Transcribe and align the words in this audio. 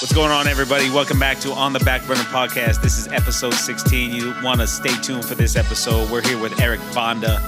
What's 0.00 0.12
going 0.12 0.30
on, 0.30 0.46
everybody? 0.46 0.88
Welcome 0.90 1.18
back 1.18 1.40
to 1.40 1.50
On 1.50 1.72
the 1.72 1.80
Back 1.80 2.06
Burner 2.06 2.20
Podcast. 2.20 2.80
This 2.80 2.98
is 2.98 3.08
episode 3.08 3.52
16. 3.52 4.14
You 4.14 4.32
want 4.44 4.60
to 4.60 4.66
stay 4.68 4.94
tuned 5.02 5.24
for 5.24 5.34
this 5.34 5.56
episode. 5.56 6.08
We're 6.08 6.22
here 6.22 6.40
with 6.40 6.60
Eric 6.60 6.78
Bonda. 6.92 7.40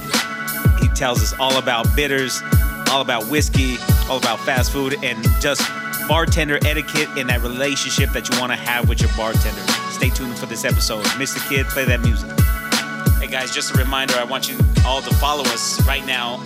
He 0.81 0.89
tells 0.89 1.23
us 1.23 1.33
all 1.39 1.57
about 1.57 1.87
bitters, 1.95 2.43
all 2.89 2.99
about 2.99 3.23
whiskey, 3.27 3.77
all 4.09 4.17
about 4.17 4.37
fast 4.41 4.73
food, 4.73 5.01
and 5.01 5.25
just 5.39 5.61
bartender 6.09 6.59
etiquette 6.65 7.07
and 7.17 7.29
that 7.29 7.39
relationship 7.41 8.09
that 8.09 8.29
you 8.29 8.37
want 8.37 8.51
to 8.51 8.57
have 8.57 8.89
with 8.89 8.99
your 8.99 9.11
bartender. 9.15 9.61
Stay 9.89 10.09
tuned 10.09 10.37
for 10.37 10.45
this 10.45 10.65
episode. 10.65 11.05
Mr. 11.15 11.39
Kid, 11.47 11.67
play 11.67 11.85
that 11.85 12.01
music. 12.01 12.29
Hey 13.21 13.27
guys, 13.27 13.55
just 13.55 13.73
a 13.73 13.77
reminder 13.77 14.15
I 14.15 14.25
want 14.25 14.51
you 14.51 14.57
all 14.85 15.01
to 15.01 15.15
follow 15.15 15.43
us 15.43 15.81
right 15.87 16.05
now. 16.05 16.43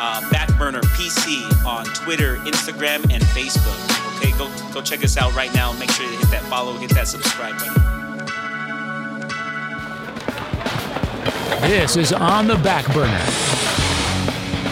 Uh, 0.00 0.20
Backburner 0.30 0.82
PC 0.94 1.66
on 1.66 1.86
Twitter, 1.86 2.36
Instagram, 2.36 3.12
and 3.12 3.24
Facebook. 3.24 3.89
Okay, 4.20 4.32
go 4.32 4.52
go 4.70 4.82
check 4.82 5.02
us 5.02 5.16
out 5.16 5.34
right 5.34 5.52
now. 5.54 5.72
Make 5.78 5.90
sure 5.92 6.04
you 6.04 6.18
hit 6.18 6.30
that 6.30 6.42
follow, 6.42 6.76
hit 6.76 6.90
that 6.90 7.08
subscribe 7.08 7.54
button. 7.58 7.72
This 11.62 11.96
is 11.96 12.12
On 12.12 12.46
the 12.46 12.56
Back 12.56 12.84
Burner 12.92 13.24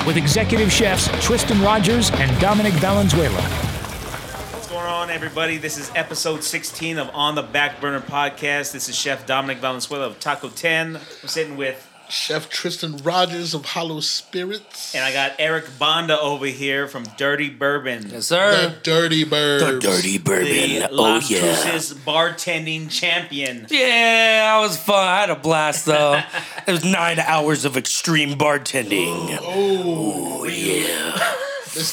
with 0.07 0.19
executive 0.19 0.71
chefs 0.71 1.09
Tristan 1.25 1.63
Rogers 1.63 2.11
and 2.11 2.39
Dominic 2.43 2.75
Valenzuela. 2.75 3.41
What's 3.41 4.69
going 4.69 4.85
on, 4.85 5.09
everybody? 5.09 5.57
This 5.57 5.79
is 5.79 5.91
episode 5.95 6.45
16 6.45 6.99
of 6.99 7.09
On 7.15 7.35
the 7.35 7.43
Back 7.43 7.81
Burner 7.81 8.01
podcast. 8.01 8.73
This 8.73 8.91
is 8.91 8.97
Chef 8.97 9.27
Dominic 9.27 9.59
Valenzuela 9.59 10.09
of 10.09 10.21
Taco 10.21 10.51
10. 10.51 10.97
I'm 10.97 11.29
sitting 11.29 11.57
with, 11.57 11.88
Chef 12.09 12.49
Tristan 12.49 12.97
Rogers 12.99 13.55
of 13.55 13.65
Hollow 13.67 14.01
Spirits. 14.01 14.95
and 14.95 15.05
I 15.05 15.13
got 15.13 15.33
Eric 15.39 15.67
Bonda 15.79 16.19
over 16.19 16.47
here 16.47 16.87
from 16.89 17.05
Dirty 17.17 17.51
Bourbon. 17.51 18.09
Yes, 18.11 18.27
sir. 18.27 18.51
the 18.51 18.71
sir. 18.75 18.81
Dirty 18.83 19.25
Birds. 19.25 19.85
dirty 19.85 20.19
bourbon. 20.19 20.47
The 20.81 20.89
oh 20.91 20.95
Las 20.95 21.31
yeah. 21.31 21.41
Cruces 21.41 21.95
bartending 21.99 22.91
champion. 22.91 23.67
Yeah, 23.71 24.57
that 24.57 24.61
was 24.61 24.79
fun. 24.79 25.07
I 25.07 25.21
had 25.21 25.31
a 25.31 25.37
blast 25.37 25.87
though. 25.87 26.21
it 26.67 26.71
was 26.73 26.85
nine 26.85 27.19
hours 27.19 27.65
of 27.65 27.77
extreme 27.77 28.31
bartending. 28.39 29.39
Oh, 29.43 30.41
oh 30.41 30.45
yeah. 30.45 31.35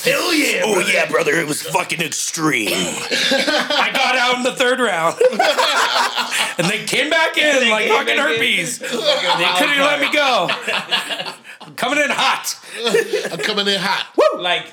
Hell 0.03 0.33
yeah! 0.33 0.61
Oh 0.63 0.79
yeah, 0.79 1.09
brother. 1.09 1.33
It 1.33 1.47
was 1.47 1.61
fucking 1.61 2.01
extreme. 2.01 2.69
I 2.71 3.89
got 3.93 4.15
out 4.15 4.35
in 4.37 4.43
the 4.43 4.53
third 4.53 4.79
round, 4.79 5.19
and 6.57 6.67
they 6.67 6.85
came 6.85 7.09
back 7.09 7.37
in 7.37 7.59
They 7.59 7.69
like 7.69 7.87
fucking 7.89 8.15
back 8.15 8.29
in. 8.29 8.35
herpes. 8.35 8.79
They 8.79 8.87
couldn't 8.87 9.79
let 9.79 9.99
me 9.99 10.11
go. 10.13 10.47
I'm 11.61 11.75
coming 11.75 11.99
in 11.99 12.09
hot. 12.09 12.55
I'm 13.31 13.39
coming 13.39 13.67
in 13.67 13.79
hot. 13.79 14.07
Woo! 14.17 14.41
Like, 14.41 14.67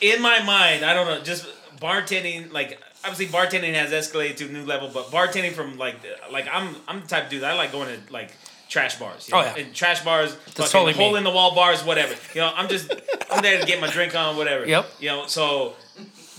in 0.00 0.22
my 0.22 0.42
mind, 0.42 0.84
I 0.84 0.94
don't 0.94 1.06
know, 1.06 1.22
just 1.22 1.46
bartending, 1.80 2.52
like, 2.52 2.80
obviously 3.04 3.26
bartending 3.26 3.74
has 3.74 3.90
escalated 3.90 4.36
to 4.38 4.46
a 4.46 4.48
new 4.52 4.64
level, 4.64 4.90
but 4.92 5.06
bartending 5.10 5.52
from, 5.52 5.76
like, 5.78 5.96
like 6.30 6.46
I'm 6.50 6.74
I'm 6.88 7.00
the 7.02 7.06
type 7.06 7.24
of 7.24 7.30
dude, 7.30 7.44
I 7.44 7.54
like 7.54 7.72
going 7.72 7.88
to, 7.88 8.12
like, 8.12 8.32
trash 8.68 8.98
bars. 8.98 9.28
You 9.28 9.34
know? 9.34 9.40
Oh, 9.40 9.44
yeah. 9.44 9.56
And 9.64 9.74
trash 9.74 10.04
bars, 10.04 10.34
fucking 10.34 10.64
totally 10.70 10.92
me. 10.92 10.98
hole 10.98 11.16
in 11.16 11.24
the 11.24 11.30
wall 11.30 11.54
bars, 11.54 11.84
whatever. 11.84 12.14
You 12.34 12.40
know, 12.42 12.52
I'm 12.54 12.68
just, 12.68 12.92
I'm 13.30 13.42
there 13.42 13.60
to 13.60 13.66
get 13.66 13.80
my 13.80 13.88
drink 13.90 14.14
on, 14.14 14.36
whatever. 14.36 14.66
Yep. 14.66 14.86
You 15.00 15.08
know, 15.08 15.26
so 15.26 15.74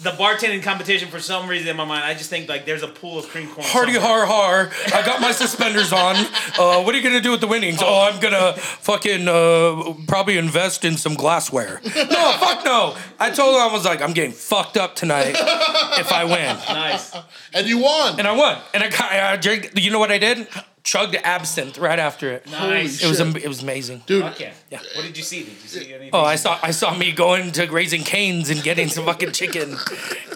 the 0.04 0.12
bartending 0.12 0.62
competition, 0.62 1.08
for 1.10 1.20
some 1.20 1.48
reason 1.48 1.68
in 1.70 1.76
my 1.76 1.84
mind, 1.86 2.04
I 2.04 2.14
just 2.14 2.30
think, 2.30 2.48
like, 2.48 2.66
there's 2.68 2.84
a 2.84 2.88
pool 2.88 3.18
of 3.18 3.28
cream 3.30 3.48
corn. 3.48 3.66
Hardy 3.68 3.94
somewhere. 3.94 4.26
har 4.28 4.68
har. 4.68 4.72
I 4.94 5.04
got 5.04 5.22
my 5.22 5.32
suspenders 5.32 5.92
on. 5.92 6.16
Uh, 6.60 6.84
what 6.84 6.94
are 6.94 6.98
you 7.00 7.04
gonna 7.04 7.20
do 7.22 7.32
with 7.32 7.42
the 7.42 7.48
winnings? 7.48 7.80
Oh, 7.82 8.08
I'm 8.12 8.20
gonna 8.20 8.54
fucking 8.54 9.28
uh, 9.28 9.94
probably 10.08 10.38
invest 10.38 10.86
in 10.86 10.98
some 10.98 11.16
glassware. 11.16 11.82
No, 11.84 12.38
fuck 12.40 12.64
no. 12.64 12.96
I 13.20 13.32
told 13.32 13.56
him 13.56 13.62
I 13.62 13.74
was 13.74 13.86
like, 13.86 14.02
I'm 14.04 14.14
getting 14.14 14.34
fucked 14.34 14.78
up 14.78 14.96
tonight 14.96 15.36
if 16.00 16.12
I 16.12 16.26
win, 16.26 16.56
Nice. 16.68 17.16
And 17.56 17.66
you 17.68 17.80
won. 17.80 18.20
and 18.20 18.28
I 18.28 18.34
won. 18.34 18.60
And 18.76 18.84
I 18.84 18.90
got 18.90 19.12
I 19.12 19.36
drank. 19.38 19.72
You 19.76 19.90
know 19.92 20.00
what 20.00 20.12
I 20.12 20.20
did? 20.20 20.48
Chugged 20.88 21.18
absinthe 21.18 21.78
right 21.78 22.00
after 22.00 22.32
it. 22.32 22.50
Nice. 22.50 23.04
It 23.04 23.08
was 23.10 23.20
am- 23.20 23.36
it 23.36 23.46
was 23.48 23.62
amazing. 23.62 24.04
Dude, 24.06 24.24
Fuck 24.24 24.40
yeah. 24.40 24.54
What 24.96 25.04
did 25.04 25.18
you 25.18 25.24
see? 25.24 25.44
Did 25.44 25.50
you 25.62 25.68
see 25.68 25.80
uh, 25.94 25.96
anything? 25.98 26.12
Oh, 26.14 26.22
I 26.24 26.38
saw 26.38 26.58
I 26.64 26.72
saw 26.72 26.96
me 26.96 27.12
going 27.12 27.52
to 27.52 27.66
Raising 27.70 28.04
Canes 28.04 28.50
and 28.50 28.64
getting 28.64 28.88
some 28.88 29.04
fucking 29.04 29.34
chicken, 29.34 29.76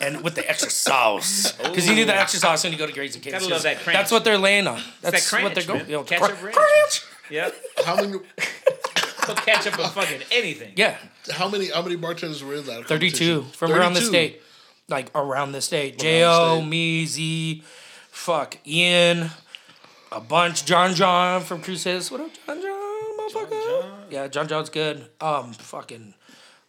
and 0.01 0.21
with 0.25 0.35
the 0.35 0.45
extra 0.49 0.69
sauce, 0.69 1.53
because 1.53 1.87
you 1.87 1.95
need 1.95 2.09
that 2.09 2.17
extra 2.17 2.41
sauce 2.41 2.65
when 2.65 2.73
you 2.73 2.77
go 2.79 2.85
to 2.85 2.99
Raising 2.99 3.21
Canes. 3.21 3.35
Gotta 3.39 3.47
love 3.53 3.63
that 3.63 3.79
crunch. 3.79 3.95
That's 3.95 4.11
what 4.11 4.25
they're 4.25 4.37
laying 4.37 4.67
on. 4.67 4.81
That's 5.01 5.29
that 5.31 5.41
what 5.41 5.55
they're 5.55 5.63
crunch, 5.63 5.67
going. 5.67 5.79
man. 5.79 5.89
You 5.89 5.95
know, 5.95 6.03
Ketchup 6.03 6.37
cr- 6.37 6.45
ranch. 6.47 6.55
crunch. 6.57 7.03
Yep. 7.29 7.55
how 7.85 7.95
many 7.95 8.17
Put 9.21 9.37
ketchup 9.45 9.79
on 9.79 9.89
fucking 9.91 10.21
anything. 10.31 10.73
Yeah, 10.75 10.97
how 11.31 11.47
many 11.47 11.69
how 11.69 11.81
many 11.81 11.95
bartenders 11.95 12.43
were 12.43 12.55
in 12.55 12.65
that? 12.65 12.87
32 12.89 12.89
competition? 12.89 13.43
from 13.57 13.71
around 13.71 13.93
the 13.93 14.01
32. 14.01 14.09
state. 14.11 14.41
Like 14.89 15.11
around 15.15 15.53
the 15.53 15.61
state. 15.61 15.93
Around 15.93 15.97
the 15.99 16.03
J.O., 16.03 16.57
state. 16.57 16.67
me, 16.67 17.05
Z, 17.05 17.63
fuck, 18.09 18.57
Ian, 18.67 19.29
a 20.11 20.19
bunch. 20.19 20.65
John 20.65 20.93
John 20.93 21.41
from 21.41 21.61
Cruces. 21.61 22.11
What 22.11 22.21
up, 22.21 22.31
John 22.45 22.61
John, 22.61 23.19
motherfucker? 23.19 23.91
Yeah, 24.09 24.27
John 24.27 24.47
John's 24.47 24.69
good. 24.69 25.05
Um, 25.19 25.53
fucking 25.53 26.13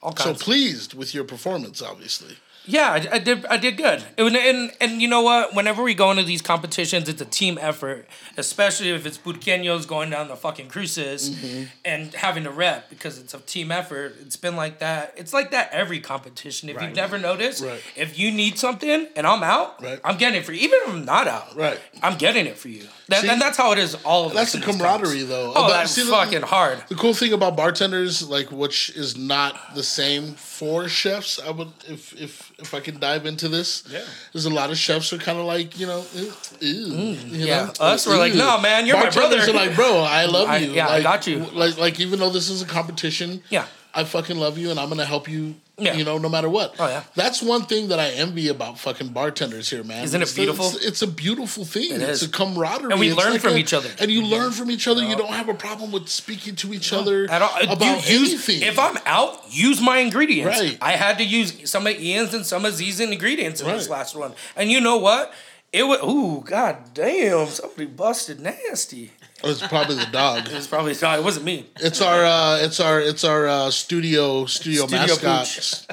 all 0.03 0.12
kinds. 0.12 0.38
So 0.38 0.44
pleased 0.44 0.94
with 0.94 1.14
your 1.14 1.25
performance, 1.25 1.82
obviously. 1.82 2.36
Yeah, 2.65 2.91
I, 2.93 3.17
I 3.17 3.19
did. 3.19 3.45
I 3.47 3.56
did 3.56 3.77
good. 3.77 4.05
It 4.17 4.23
was, 4.23 4.33
and 4.34 4.71
and 4.81 5.03
you 5.03 5.09
know 5.09 5.23
what? 5.23 5.53
Whenever 5.55 5.83
we 5.83 5.95
go 5.95 6.11
into 6.12 6.23
these 6.23 6.43
competitions, 6.43 7.09
it's 7.09 7.21
a 7.21 7.25
team 7.25 7.59
effort, 7.61 8.06
especially 8.37 8.91
if 8.91 9.05
it's 9.05 9.19
Burqueños 9.19 9.87
going 9.89 10.11
down 10.11 10.28
the 10.28 10.37
fucking 10.37 10.69
Cruces 10.69 11.31
Mm-hmm. 11.31 11.62
and 11.84 12.15
having 12.15 12.45
to 12.45 12.51
rep 12.51 12.89
because 12.89 13.19
it's 13.19 13.34
a 13.34 13.41
team 13.41 13.72
effort. 13.72 14.15
It's 14.21 14.37
been 14.37 14.55
like 14.55 14.78
that. 14.78 15.15
It's 15.17 15.33
like 15.33 15.51
that 15.51 15.71
every 15.72 15.99
competition. 16.01 16.69
If 16.69 16.77
Right. 16.77 16.87
you've 16.87 16.97
never 16.97 17.19
noticed, 17.19 17.65
Right. 17.65 17.81
if 17.97 18.17
you 18.19 18.31
need 18.31 18.59
something 18.59 19.09
and 19.17 19.27
I'm 19.27 19.43
out, 19.43 19.83
Right. 19.83 20.01
I'm 20.05 20.17
getting 20.17 20.39
it 20.41 20.45
for 20.47 20.53
you. 20.53 20.61
Even 20.61 20.78
if 20.83 20.89
I'm 20.91 21.05
not 21.05 21.27
out, 21.27 21.56
Right. 21.56 21.81
I'm 22.03 22.17
getting 22.17 22.47
it 22.47 22.56
for 22.59 22.69
you. 22.69 22.87
That, 23.09 23.22
See, 23.22 23.28
and 23.28 23.41
that's 23.43 23.56
how 23.59 23.72
it 23.72 23.78
is. 23.78 23.95
All 24.05 24.27
of 24.27 24.33
That's 24.34 24.53
the 24.53 24.61
camaraderie, 24.61 25.25
though. 25.25 25.53
Oh, 25.55 25.69
that's 25.69 25.91
see, 25.93 26.05
the- 26.05 26.11
fucking 26.12 26.43
hard. 26.43 26.83
The 26.89 26.95
cool 26.95 27.12
thing 27.15 27.33
about 27.33 27.56
bartenders, 27.56 28.22
like 28.22 28.51
which 28.53 28.91
is 28.91 29.17
not 29.17 29.75
the 29.75 29.83
same 29.83 30.34
for 30.34 30.89
chefs, 30.89 31.39
I 31.41 31.51
would 31.51 31.72
if 31.89 32.15
if 32.19 32.53
if 32.62 32.75
I 32.75 32.81
can 32.81 32.99
dive 32.99 33.27
into 33.27 33.49
this. 33.49 33.84
Yeah. 33.91 34.00
There's 34.33 34.47
a 34.47 34.50
lot 34.50 34.71
of 34.71 34.78
chefs 34.78 35.12
are 35.12 35.19
kind 35.19 35.39
of 35.39 35.45
like 35.45 35.78
you 35.78 35.87
know, 35.87 36.05
ew, 36.15 36.33
ew, 36.61 36.87
you 36.97 37.47
yeah. 37.47 37.67
know? 37.67 37.73
Us, 37.87 38.06
we're 38.06 38.19
like, 38.19 38.34
"No, 38.34 38.61
man, 38.61 38.87
you're 38.87 38.97
my 38.97 39.05
Bartenders 39.05 39.45
brother." 39.47 39.50
Are 39.59 39.67
like, 39.67 39.77
bro, 39.77 39.99
I 40.00 40.25
love 40.27 40.49
I- 40.49 40.59
you. 40.59 40.72
yeah, 40.72 40.89
I 40.89 41.03
got 41.03 41.27
you. 41.27 41.39
Like 41.53 41.77
like 41.78 42.01
even 42.01 42.19
though 42.19 42.31
this 42.31 42.49
is 42.49 42.62
a 42.62 42.67
competition, 42.67 43.43
Yeah. 43.51 43.67
I 43.95 44.05
fucking 44.05 44.39
love 44.39 44.56
you, 44.56 44.71
and 44.71 44.81
I'm 44.81 44.89
gonna 44.89 45.05
help 45.05 45.28
you. 45.28 45.55
Yeah. 45.78 45.94
You 45.94 46.05
know, 46.05 46.19
no 46.19 46.28
matter 46.28 46.49
what. 46.50 46.75
Oh, 46.78 46.87
yeah. 46.87 47.03
That's 47.16 47.41
one 47.43 47.62
thing 47.62 47.88
that 47.88 47.99
I 47.99 48.10
envy 48.10 48.49
about 48.49 48.78
fucking 48.78 49.09
bartenders 49.09 49.71
here, 49.71 49.83
man. 49.83 50.05
Isn't 50.05 50.21
it 50.21 50.25
It's- 50.25 50.37
beautiful? 50.37 50.66
It's, 50.66 50.84
it's 50.84 51.03
a 51.03 51.06
beautiful 51.06 51.65
thing. 51.65 51.93
It 51.93 52.03
it's 52.03 52.22
is. 52.22 52.28
a 52.28 52.31
camaraderie. 52.31 52.91
And 52.93 53.00
we 53.00 53.09
It's 53.09 53.16
learn 53.16 53.33
like 53.33 53.41
from 53.41 53.55
a- 53.55 53.56
each 53.56 53.72
other. 53.72 53.88
And 53.99 54.10
you 54.10 54.22
learn 54.22 54.53
from 54.53 54.71
each 54.71 54.87
other. 54.87 55.03
You 55.03 55.16
don't 55.16 55.33
have 55.33 55.49
a 55.49 55.55
problem 55.55 55.91
with 55.91 56.09
speaking 56.09 56.56
to 56.56 56.75
each 56.75 56.93
other 56.93 57.27
At 57.28 57.41
all. 57.43 57.50
about 57.72 58.09
you 58.09 58.19
use, 58.19 58.33
anything. 58.34 58.69
If 58.69 58.78
I'm 58.78 58.99
out, 59.06 59.43
use 59.50 59.81
my 59.81 59.99
ingredients. 59.99 60.60
Right. 60.60 60.78
I 60.83 60.93
had 60.93 61.16
to 61.19 61.25
use 61.25 61.69
some 61.71 61.87
of 61.87 61.99
Ian's 61.99 62.34
and 62.34 62.44
some 62.44 62.65
of 62.66 62.75
Z's 62.75 63.00
ingredients 63.00 63.60
in 63.62 63.66
this 63.69 63.89
Right. 63.89 63.99
last 63.99 64.15
one. 64.15 64.34
And 64.54 64.71
you 64.71 64.81
know 64.81 64.99
what? 64.99 65.33
It 65.72 65.84
was 65.84 66.00
ooh, 66.04 66.44
god 66.47 66.93
damn, 66.93 67.47
somebody 67.49 67.87
busted 67.87 68.41
nasty. 68.41 69.10
It's 69.44 69.66
probably 69.66 69.97
the 69.97 70.06
dog. 70.06 70.47
It 70.48 70.54
was 70.54 70.66
probably 70.66 70.94
no, 71.03 71.14
it 71.19 71.25
wasn't 71.25 71.44
me. 71.47 71.66
It's 71.80 72.00
our 72.00 72.25
uh, 72.25 72.58
it's 72.62 72.80
our 72.80 73.00
it's 73.00 73.25
our 73.25 73.47
uh, 73.48 73.70
studio 73.70 74.47
studio, 74.47 74.86
Studio 74.86 75.06
mascot. 75.06 75.86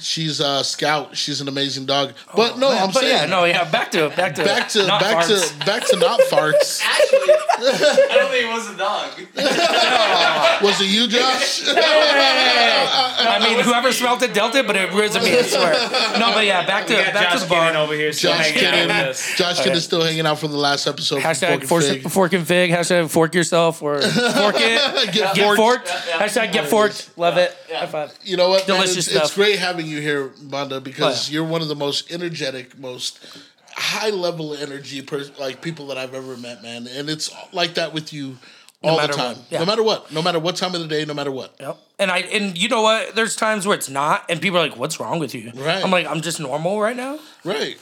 She's 0.00 0.40
uh, 0.40 0.62
Scout. 0.62 1.16
She's 1.16 1.40
an 1.40 1.48
amazing 1.48 1.86
dog. 1.86 2.12
But 2.36 2.56
no, 2.58 2.68
I'm 2.70 2.84
Oh, 2.84 2.86
but 2.92 3.00
saying 3.00 3.16
yeah, 3.22 3.26
no, 3.26 3.44
yeah, 3.44 3.68
back 3.68 3.90
to 3.92 4.08
back 4.10 4.36
to 4.36 4.44
back 4.44 4.68
to 4.70 4.86
not 4.86 5.00
back 5.00 5.26
farts. 5.26 5.58
to 5.58 5.66
back 5.66 5.84
to 5.86 5.96
not 5.96 6.20
farts. 6.20 6.80
Actually, 6.84 7.34
I 8.10 8.14
don't 8.14 8.30
think 8.30 8.44
it 8.44 8.52
was 8.52 8.70
a 8.70 8.76
dog. 8.76 9.10
Was 10.62 10.80
it 10.80 10.86
you, 10.86 11.06
Josh? 11.08 11.62
I 11.68 13.38
mean, 13.42 13.60
whoever 13.64 13.92
smelt 13.92 14.22
it 14.22 14.34
dealt 14.34 14.54
it, 14.54 14.66
but 14.66 14.76
it 14.76 14.92
wasn't 14.92 15.24
me. 15.24 15.38
I 15.38 15.42
swear. 15.42 15.72
No, 16.18 16.32
but 16.34 16.44
yeah, 16.46 16.66
back 16.66 16.86
to 16.88 16.94
back 16.94 17.12
Josh 17.30 17.34
to 17.42 17.44
the 17.44 17.50
bar. 17.50 17.66
Kidden 17.66 17.76
over 17.82 17.94
here. 17.94 18.12
still 18.12 18.32
Josh 18.32 18.50
hanging 18.50 18.64
out 18.66 18.72
Kidden. 18.74 18.88
with 18.88 19.06
us. 19.08 19.36
Josh 19.36 19.58
Kidden 19.58 19.72
is 19.76 19.84
still 19.84 20.02
hanging 20.02 20.26
out 20.26 20.38
from 20.38 20.50
the 20.50 20.56
last 20.58 20.86
episode. 20.86 21.20
Hashtag 21.22 21.64
Fork 21.64 21.82
fork, 21.82 21.82
and 21.84 22.02
Fig. 22.02 22.10
fork 22.12 22.32
and 22.32 22.46
fig. 22.46 22.70
Hashtag 22.70 23.10
fork 23.10 23.34
yourself 23.34 23.82
or 23.82 24.00
fork 24.00 24.54
it. 24.58 25.12
Get 25.12 25.34
Get 25.34 25.56
forked. 25.56 25.88
forked. 25.88 25.88
Hashtag 25.88 26.52
get 26.52 26.66
forked. 26.68 27.10
Love 27.16 27.36
it. 27.38 27.54
High 27.72 27.86
five. 27.86 28.12
You 28.24 28.36
know 28.36 28.48
what? 28.48 28.66
Delicious 28.66 28.96
it's, 28.96 29.06
it's 29.08 29.16
stuff. 29.16 29.34
great 29.34 29.58
having 29.58 29.86
you 29.86 30.00
here, 30.00 30.32
Banda, 30.42 30.80
because 30.80 31.28
Oh, 31.28 31.32
you're 31.32 31.44
one 31.44 31.62
of 31.62 31.68
the 31.68 31.76
most 31.76 32.10
energetic, 32.12 32.78
most 32.78 33.18
high 33.78 34.10
level 34.10 34.54
energy 34.54 35.02
per- 35.02 35.24
like 35.38 35.62
people 35.62 35.86
that 35.88 35.98
I've 35.98 36.14
ever 36.14 36.36
met, 36.36 36.62
man. 36.62 36.86
And 36.86 37.08
it's 37.08 37.30
like 37.52 37.74
that 37.74 37.92
with 37.94 38.12
you 38.12 38.36
all 38.82 39.00
the 39.00 39.08
time. 39.08 39.36
what. 39.36 39.46
Yeah. 39.50 39.58
No 39.60 39.66
matter 39.66 39.82
what. 39.82 40.12
No 40.12 40.22
matter 40.22 40.38
what 40.38 40.56
time 40.56 40.74
of 40.74 40.80
the 40.80 40.88
day, 40.88 41.04
no 41.04 41.14
matter 41.14 41.32
what. 41.32 41.54
Yep. 41.60 41.76
And 41.98 42.10
I 42.10 42.18
and 42.18 42.56
you 42.58 42.68
know 42.68 42.82
what? 42.82 43.14
There's 43.14 43.34
times 43.36 43.66
where 43.66 43.76
it's 43.76 43.88
not, 43.88 44.24
and 44.28 44.40
people 44.40 44.58
are 44.58 44.68
like, 44.68 44.76
"What's 44.76 45.00
wrong 45.00 45.18
with 45.18 45.34
you?" 45.34 45.50
Right. 45.54 45.82
I'm 45.82 45.90
like, 45.90 46.06
"I'm 46.06 46.20
just 46.20 46.38
normal 46.40 46.80
right 46.80 46.96
now." 46.96 47.18
Right. 47.44 47.76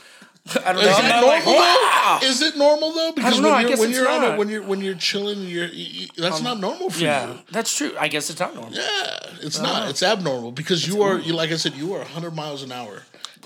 I 0.64 0.72
don't 0.72 0.76
Is 0.78 0.86
know. 0.86 0.92
it 0.92 1.04
I'm 1.04 1.20
normal? 1.22 1.28
like, 1.28 1.46
"Wow." 1.46 2.20
Is 2.22 2.40
it 2.40 2.56
normal 2.56 2.92
though? 2.92 3.12
Because 3.12 3.40
know. 3.40 3.52
when 3.52 3.68
you're 3.68 3.78
when 3.78 3.90
you're 3.90 4.08
on 4.08 4.20
not. 4.22 4.38
when 4.38 4.48
you're 4.48 4.62
when 4.62 4.80
you're 4.80 4.94
chilling, 4.94 5.40
you're 5.42 5.66
you, 5.66 6.06
that's 6.16 6.38
um, 6.38 6.44
not 6.44 6.60
normal 6.60 6.88
for 6.88 7.00
Yeah, 7.00 7.32
you. 7.32 7.38
that's 7.50 7.76
true. 7.76 7.92
I 7.98 8.08
guess 8.08 8.30
it's 8.30 8.38
not 8.40 8.54
normal. 8.54 8.72
Yeah, 8.72 9.16
it's 9.42 9.58
not. 9.60 9.90
It's 9.90 10.02
abnormal 10.02 10.52
because 10.52 10.86
you 10.86 11.02
are 11.02 11.18
you 11.18 11.32
like 11.34 11.50
I 11.50 11.56
said, 11.56 11.74
you 11.74 11.92
are 11.94 11.98
100 11.98 12.30
miles 12.34 12.62
an 12.62 12.70
hour. 12.72 13.02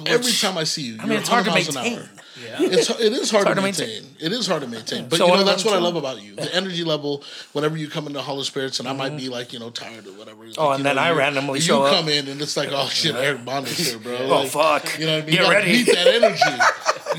Every 0.06 0.32
time 0.32 0.56
I 0.56 0.64
see 0.64 0.82
you, 0.82 0.96
I 1.00 1.06
mean, 1.06 1.18
it's 1.18 1.28
hard 1.28 1.44
to 1.46 1.52
maintain. 1.52 2.08
Yeah, 2.42 2.56
It's 2.60 2.88
it 2.88 3.12
is 3.12 3.30
hard, 3.30 3.46
Yeah. 3.46 3.54
to, 3.54 3.54
hard 3.54 3.56
to 3.56 3.62
maintain. 3.62 4.02
It 4.18 4.32
is 4.32 4.46
hard 4.46 4.62
to 4.62 4.68
maintain. 4.68 5.08
But 5.08 5.18
So 5.18 5.26
you 5.26 5.32
know 5.34 5.44
that's 5.44 5.62
them 5.62 5.72
what 5.72 5.78
I 5.78 5.82
love 5.82 5.96
about 5.96 6.22
you. 6.22 6.36
The 6.36 6.54
energy 6.54 6.84
level. 6.84 7.22
Whenever 7.52 7.76
you 7.76 7.88
come 7.88 8.06
into 8.06 8.22
Hollow 8.22 8.44
Spirits, 8.44 8.80
and 8.80 8.88
I 8.88 8.94
might 8.94 9.14
be 9.16 9.28
like 9.28 9.52
you 9.52 9.58
know 9.58 9.68
tired 9.68 10.06
or 10.06 10.12
whatever. 10.12 10.44
Mm-hmm. 10.44 10.54
Oh, 10.60 10.70
and 10.70 10.84
then 10.84 10.96
know, 10.96 11.02
I 11.02 11.12
randomly 11.12 11.58
you 11.58 11.64
show 11.64 11.82
up. 11.82 11.94
come 11.94 12.08
in 12.08 12.28
and 12.28 12.40
it's 12.40 12.56
like 12.56 12.70
oh 12.72 12.88
shit, 12.88 13.14
Eric 13.14 13.44
Bonda's 13.44 13.76
here, 13.76 13.98
bro. 13.98 14.16
Oh 14.20 14.40
Like, 14.40 14.48
fuck! 14.48 14.98
You 14.98 15.06
know 15.06 15.16
what 15.16 15.24
I 15.24 15.26
mean? 15.26 15.34
Get 15.34 15.34
you 15.34 15.38
gotta 15.38 15.54
ready. 15.54 15.72
meet 15.72 15.86
that 15.86 16.06
energy. 16.22 16.62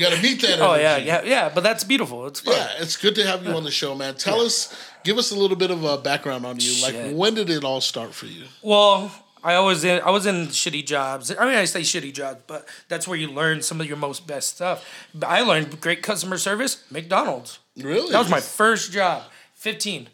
gotta 0.10 0.22
meet 0.22 0.40
that 0.40 0.50
energy. 0.50 0.62
Oh 0.62 0.74
yeah, 0.74 0.96
yeah, 0.96 1.22
yeah. 1.22 1.50
But 1.54 1.60
that's 1.62 1.84
beautiful. 1.84 2.26
It's 2.26 2.40
fun. 2.40 2.54
Yeah, 2.56 2.68
it's 2.80 2.96
good 2.96 3.14
to 3.14 3.24
have 3.26 3.46
you 3.46 3.52
on 3.52 3.62
the 3.62 3.70
show, 3.70 3.94
man. 3.94 4.16
Tell 4.16 4.40
us, 4.40 4.74
give 5.04 5.18
us 5.18 5.30
a 5.30 5.36
little 5.36 5.56
bit 5.56 5.70
of 5.70 5.84
a 5.84 5.98
background 5.98 6.44
on 6.46 6.58
you. 6.58 6.82
Like, 6.82 7.12
when 7.14 7.34
did 7.34 7.48
it 7.50 7.62
all 7.62 7.80
start 7.80 8.12
for 8.12 8.26
you? 8.26 8.44
Well, 8.62 9.12
I 9.44 9.54
always 9.54 9.84
in 9.84 10.00
I 10.02 10.10
was 10.10 10.26
in 10.26 10.46
shitty 10.48 10.86
jobs. 10.86 11.34
I 11.36 11.44
mean, 11.44 11.54
I 11.54 11.64
say 11.64 11.80
shitty 11.80 12.12
jobs, 12.12 12.42
but 12.46 12.68
that's 12.88 13.08
where 13.08 13.18
you 13.18 13.28
learn 13.28 13.62
some 13.62 13.80
of 13.80 13.86
your 13.86 13.96
most 13.96 14.26
best 14.26 14.56
stuff. 14.56 14.84
But 15.14 15.28
I 15.28 15.40
learned 15.40 15.80
great 15.80 16.02
customer 16.02 16.38
service. 16.38 16.84
McDonald's. 16.90 17.58
Really? 17.76 18.12
That 18.12 18.18
was 18.18 18.30
my 18.30 18.40
first 18.40 18.92
job. 18.92 19.24
Fifteen 19.54 20.08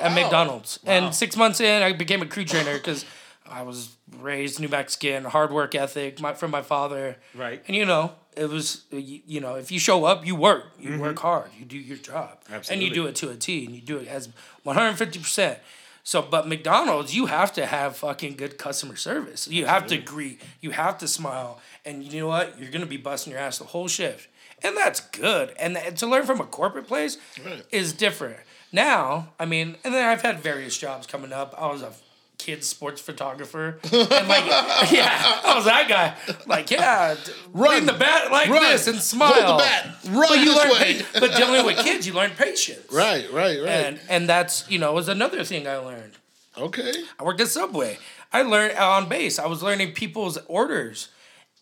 at 0.00 0.10
Wow. 0.10 0.22
McDonald's, 0.22 0.78
and 0.84 1.14
six 1.14 1.36
months 1.36 1.60
in, 1.60 1.82
I 1.82 1.92
became 1.92 2.22
a 2.22 2.26
crew 2.26 2.44
trainer 2.44 2.74
because 2.74 3.04
I 3.48 3.62
was 3.62 3.96
raised 4.18 4.60
New 4.60 4.68
Mexican, 4.68 5.24
hard 5.24 5.52
work 5.52 5.74
ethic 5.74 6.20
my, 6.20 6.34
from 6.34 6.50
my 6.50 6.62
father. 6.62 7.16
Right. 7.34 7.62
And 7.66 7.76
you 7.76 7.84
know, 7.84 8.12
it 8.36 8.48
was 8.48 8.84
you, 8.90 9.20
you 9.26 9.40
know, 9.40 9.54
if 9.54 9.70
you 9.70 9.78
show 9.78 10.04
up, 10.04 10.26
you 10.26 10.34
work, 10.34 10.64
you 10.78 10.98
work 10.98 11.16
mm-hmm. 11.16 11.26
hard, 11.26 11.50
you 11.58 11.64
do 11.64 11.78
your 11.78 11.96
job, 11.96 12.38
and 12.70 12.82
you 12.82 12.90
do 12.90 13.06
it 13.06 13.14
to 13.16 13.30
a 13.30 13.36
T, 13.36 13.64
and 13.64 13.74
you 13.74 13.80
do 13.80 13.98
it 13.98 14.08
as 14.08 14.28
one 14.62 14.76
hundred 14.76 14.96
fifty 14.96 15.18
percent. 15.18 15.58
So, 16.06 16.22
but 16.22 16.46
McDonald's, 16.46 17.16
you 17.16 17.26
have 17.26 17.52
to 17.54 17.66
have 17.66 17.96
fucking 17.96 18.36
good 18.36 18.58
customer 18.58 18.94
service. 18.94 19.48
You 19.48 19.66
have 19.66 19.88
to 19.88 19.96
greet, 19.98 20.40
you 20.60 20.70
have 20.70 20.98
to 20.98 21.08
smile, 21.08 21.60
and 21.84 22.04
you 22.04 22.20
know 22.20 22.28
what? 22.28 22.60
You're 22.60 22.70
gonna 22.70 22.86
be 22.86 22.96
busting 22.96 23.32
your 23.32 23.40
ass 23.40 23.58
the 23.58 23.64
whole 23.64 23.88
shift, 23.88 24.28
and 24.62 24.76
that's 24.76 25.00
good. 25.00 25.52
And 25.58 25.76
to 25.96 26.06
learn 26.06 26.24
from 26.24 26.40
a 26.40 26.44
corporate 26.44 26.86
place 26.86 27.18
Right. 27.44 27.64
is 27.72 27.92
different. 27.92 28.36
Now, 28.70 29.30
I 29.40 29.46
mean, 29.46 29.78
and 29.82 29.92
then 29.92 30.06
I've 30.06 30.22
had 30.22 30.38
various 30.38 30.78
jobs 30.78 31.08
coming 31.08 31.32
up. 31.32 31.56
I 31.58 31.66
was 31.72 31.82
a 31.82 31.90
kid 32.38 32.62
sports 32.62 33.00
photographer, 33.00 33.78
and 33.84 33.92
like, 34.28 34.46
yeah, 34.92 35.40
I 35.44 35.52
was 35.56 35.64
that 35.64 35.86
guy. 35.88 36.14
Like, 36.46 36.70
yeah, 36.70 37.16
Run. 37.52 37.86
the 37.86 37.92
bat 37.92 38.30
like 38.30 38.48
Run. 38.48 38.62
this 38.62 38.86
and 38.86 38.98
smile. 39.00 39.32
Hold 39.32 39.60
the 39.60 39.64
bat. 39.64 39.96
Run 40.10 40.28
But 40.28 40.38
you 40.38 40.44
this 40.46 40.56
learn, 40.56 40.70
way. 40.72 41.02
pa- 41.02 41.20
but 41.20 41.36
dealing 41.36 41.66
with 41.66 41.78
kids, 41.78 42.06
you 42.06 42.12
learn 42.12 42.30
patience. 42.32 42.86
Right, 42.92 43.30
right, 43.32 43.58
right. 43.60 43.68
And 43.68 44.00
and 44.08 44.28
that's 44.28 44.68
you 44.70 44.78
know 44.78 44.92
was 44.92 45.08
another 45.08 45.44
thing 45.44 45.66
I 45.66 45.76
learned. 45.78 46.12
okay. 46.56 46.92
I 47.18 47.24
worked 47.24 47.40
at 47.40 47.48
Subway. 47.48 47.98
I 48.32 48.42
learned 48.42 48.76
uh, 48.78 48.90
on 48.90 49.08
base. 49.08 49.38
I 49.38 49.46
was 49.46 49.62
learning 49.62 49.92
people's 49.92 50.38
orders. 50.46 51.08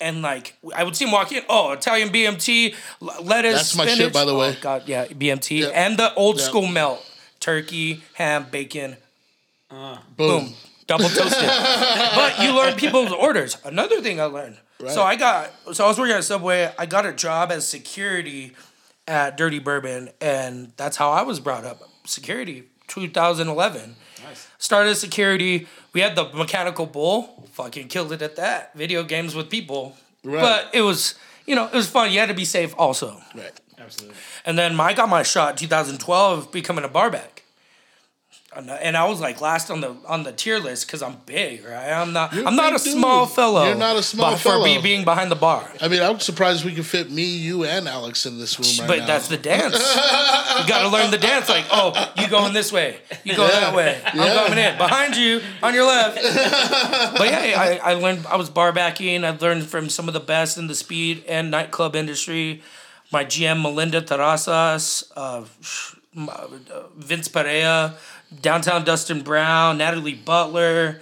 And 0.01 0.21
like 0.21 0.57
I 0.75 0.83
would 0.83 0.95
see 0.97 1.05
them 1.05 1.13
walk 1.13 1.31
in, 1.31 1.41
oh 1.47 1.71
Italian 1.71 2.09
BMT, 2.09 2.75
lettuce, 3.23 3.53
That's 3.53 3.75
my 3.77 3.85
shit, 3.87 4.11
by 4.11 4.25
the 4.25 4.35
way. 4.35 4.49
Oh, 4.49 4.57
God, 4.61 4.83
yeah, 4.87 5.05
BMT, 5.07 5.59
Yep. 5.61 5.71
and 5.73 5.97
the 5.97 6.13
old 6.15 6.35
Yep. 6.37 6.45
school 6.45 6.67
melt, 6.67 7.01
turkey, 7.39 8.03
ham, 8.15 8.47
bacon, 8.51 8.97
Uh. 9.69 9.97
Boom. 10.15 10.45
boom, 10.45 10.53
double 10.87 11.09
toasted. 11.09 11.49
but 12.15 12.39
you 12.39 12.55
learn 12.55 12.75
people's 12.75 13.11
orders. 13.11 13.57
Another 13.65 14.01
thing 14.01 14.19
I 14.19 14.25
learned. 14.25 14.57
Right. 14.79 14.91
So 14.91 15.03
I 15.03 15.15
got 15.15 15.51
so 15.73 15.85
I 15.85 15.87
was 15.87 15.97
working 15.97 16.15
at 16.15 16.23
Subway. 16.23 16.71
I 16.77 16.85
got 16.85 17.05
a 17.05 17.13
job 17.13 17.51
as 17.51 17.67
security 17.67 18.53
at 19.07 19.37
Dirty 19.37 19.59
Bourbon, 19.59 20.09
and 20.19 20.71
that's 20.77 20.97
how 20.97 21.11
I 21.11 21.21
was 21.23 21.39
brought 21.39 21.63
up. 21.63 21.81
Security, 22.05 22.63
2011. 22.87 23.95
Nice. 24.23 24.47
Started 24.57 24.95
security. 24.95 25.67
We 25.93 26.01
had 26.01 26.15
the 26.15 26.25
mechanical 26.33 26.85
bull. 26.85 27.47
Fucking 27.53 27.87
killed 27.87 28.11
it 28.11 28.21
at 28.21 28.35
that. 28.35 28.73
Video 28.75 29.03
games 29.03 29.35
with 29.35 29.49
people. 29.49 29.95
Right. 30.23 30.41
But 30.41 30.69
it 30.73 30.81
was, 30.81 31.15
you 31.45 31.55
know, 31.55 31.67
it 31.67 31.73
was 31.73 31.87
fun. 31.87 32.11
You 32.11 32.19
had 32.19 32.29
to 32.29 32.35
be 32.35 32.45
safe 32.45 32.73
also. 32.77 33.21
Right. 33.33 33.51
Absolutely. 33.77 34.17
And 34.45 34.57
then 34.57 34.79
I 34.79 34.93
got 34.93 35.09
my 35.09 35.23
shot 35.23 35.57
2012 35.57 36.51
becoming 36.51 36.83
a 36.83 36.89
barback. 36.89 37.34
And, 38.57 38.95
I 38.95 39.05
was 39.05 39.19
like 39.19 39.41
last 39.41 39.69
on 39.69 39.81
the 39.81 39.95
on 40.07 40.23
the 40.23 40.31
tier 40.31 40.59
list 40.59 40.87
because 40.87 41.01
I'm 41.01 41.17
big, 41.25 41.65
right? 41.65 41.91
I'm 41.91 42.13
not 42.13 42.33
You're 42.33 42.43
a 42.45 42.47
I'm 42.47 42.55
not 42.55 42.69
a 42.71 42.83
big 42.83 42.93
small 42.93 43.25
dude. 43.25 43.35
fellow. 43.35 43.65
You're 43.65 43.75
not 43.75 43.95
a 43.97 44.03
small 44.03 44.31
but 44.31 44.39
For 44.39 44.63
me 44.63 44.77
being 44.81 45.03
behind 45.03 45.29
the 45.29 45.35
bar. 45.35 45.69
I 45.81 45.87
mean, 45.89 46.01
I'm 46.01 46.19
surprised 46.19 46.63
we 46.63 46.73
can 46.73 46.83
fit 46.83 47.11
me, 47.11 47.23
you, 47.23 47.65
and 47.65 47.87
Alex 47.87 48.25
in 48.25 48.39
this 48.39 48.57
room 48.59 48.67
right 48.79 48.87
but 48.87 48.99
now. 48.99 49.07
that's 49.07 49.27
the 49.27 49.37
dance. 49.37 49.73
you 49.75 50.67
got 50.67 50.83
to 50.83 50.89
learn 50.89 51.11
the 51.11 51.17
dance. 51.17 51.49
Like, 51.49 51.65
oh, 51.71 52.13
you 52.17 52.29
going 52.29 52.53
this 52.53 52.71
way, 52.71 52.97
you 53.25 53.35
go 53.35 53.45
that 53.47 53.75
way. 53.75 53.99
I'm 54.05 54.17
Yeah. 54.17 54.33
coming 54.47 54.57
in 54.63 54.77
behind 54.77 55.15
you 55.17 55.41
on 55.61 55.73
your 55.73 55.85
left. 55.85 56.15
but 57.17 57.27
yeah, 57.27 57.55
I, 57.59 57.91
I 57.91 57.93
learned. 57.95 58.25
I 58.27 58.37
was 58.37 58.49
bar 58.49 58.71
backing. 58.71 59.23
I 59.25 59.31
learned 59.31 59.65
from 59.67 59.89
some 59.89 60.07
of 60.07 60.13
the 60.13 60.19
best 60.21 60.57
in 60.57 60.67
the 60.67 60.75
speed 60.75 61.23
and 61.27 61.51
nightclub 61.51 61.95
industry. 61.95 62.61
My 63.11 63.23
GM 63.23 63.61
Melinda 63.61 64.01
Terrazas, 64.01 65.03
uh, 65.15 65.43
Uh, 66.17 66.47
Vince 66.95 67.27
Perea, 67.27 67.95
downtown 68.41 68.83
Dustin 68.85 69.21
Brown, 69.21 69.77
Natalie 69.77 70.13
Butler. 70.13 71.01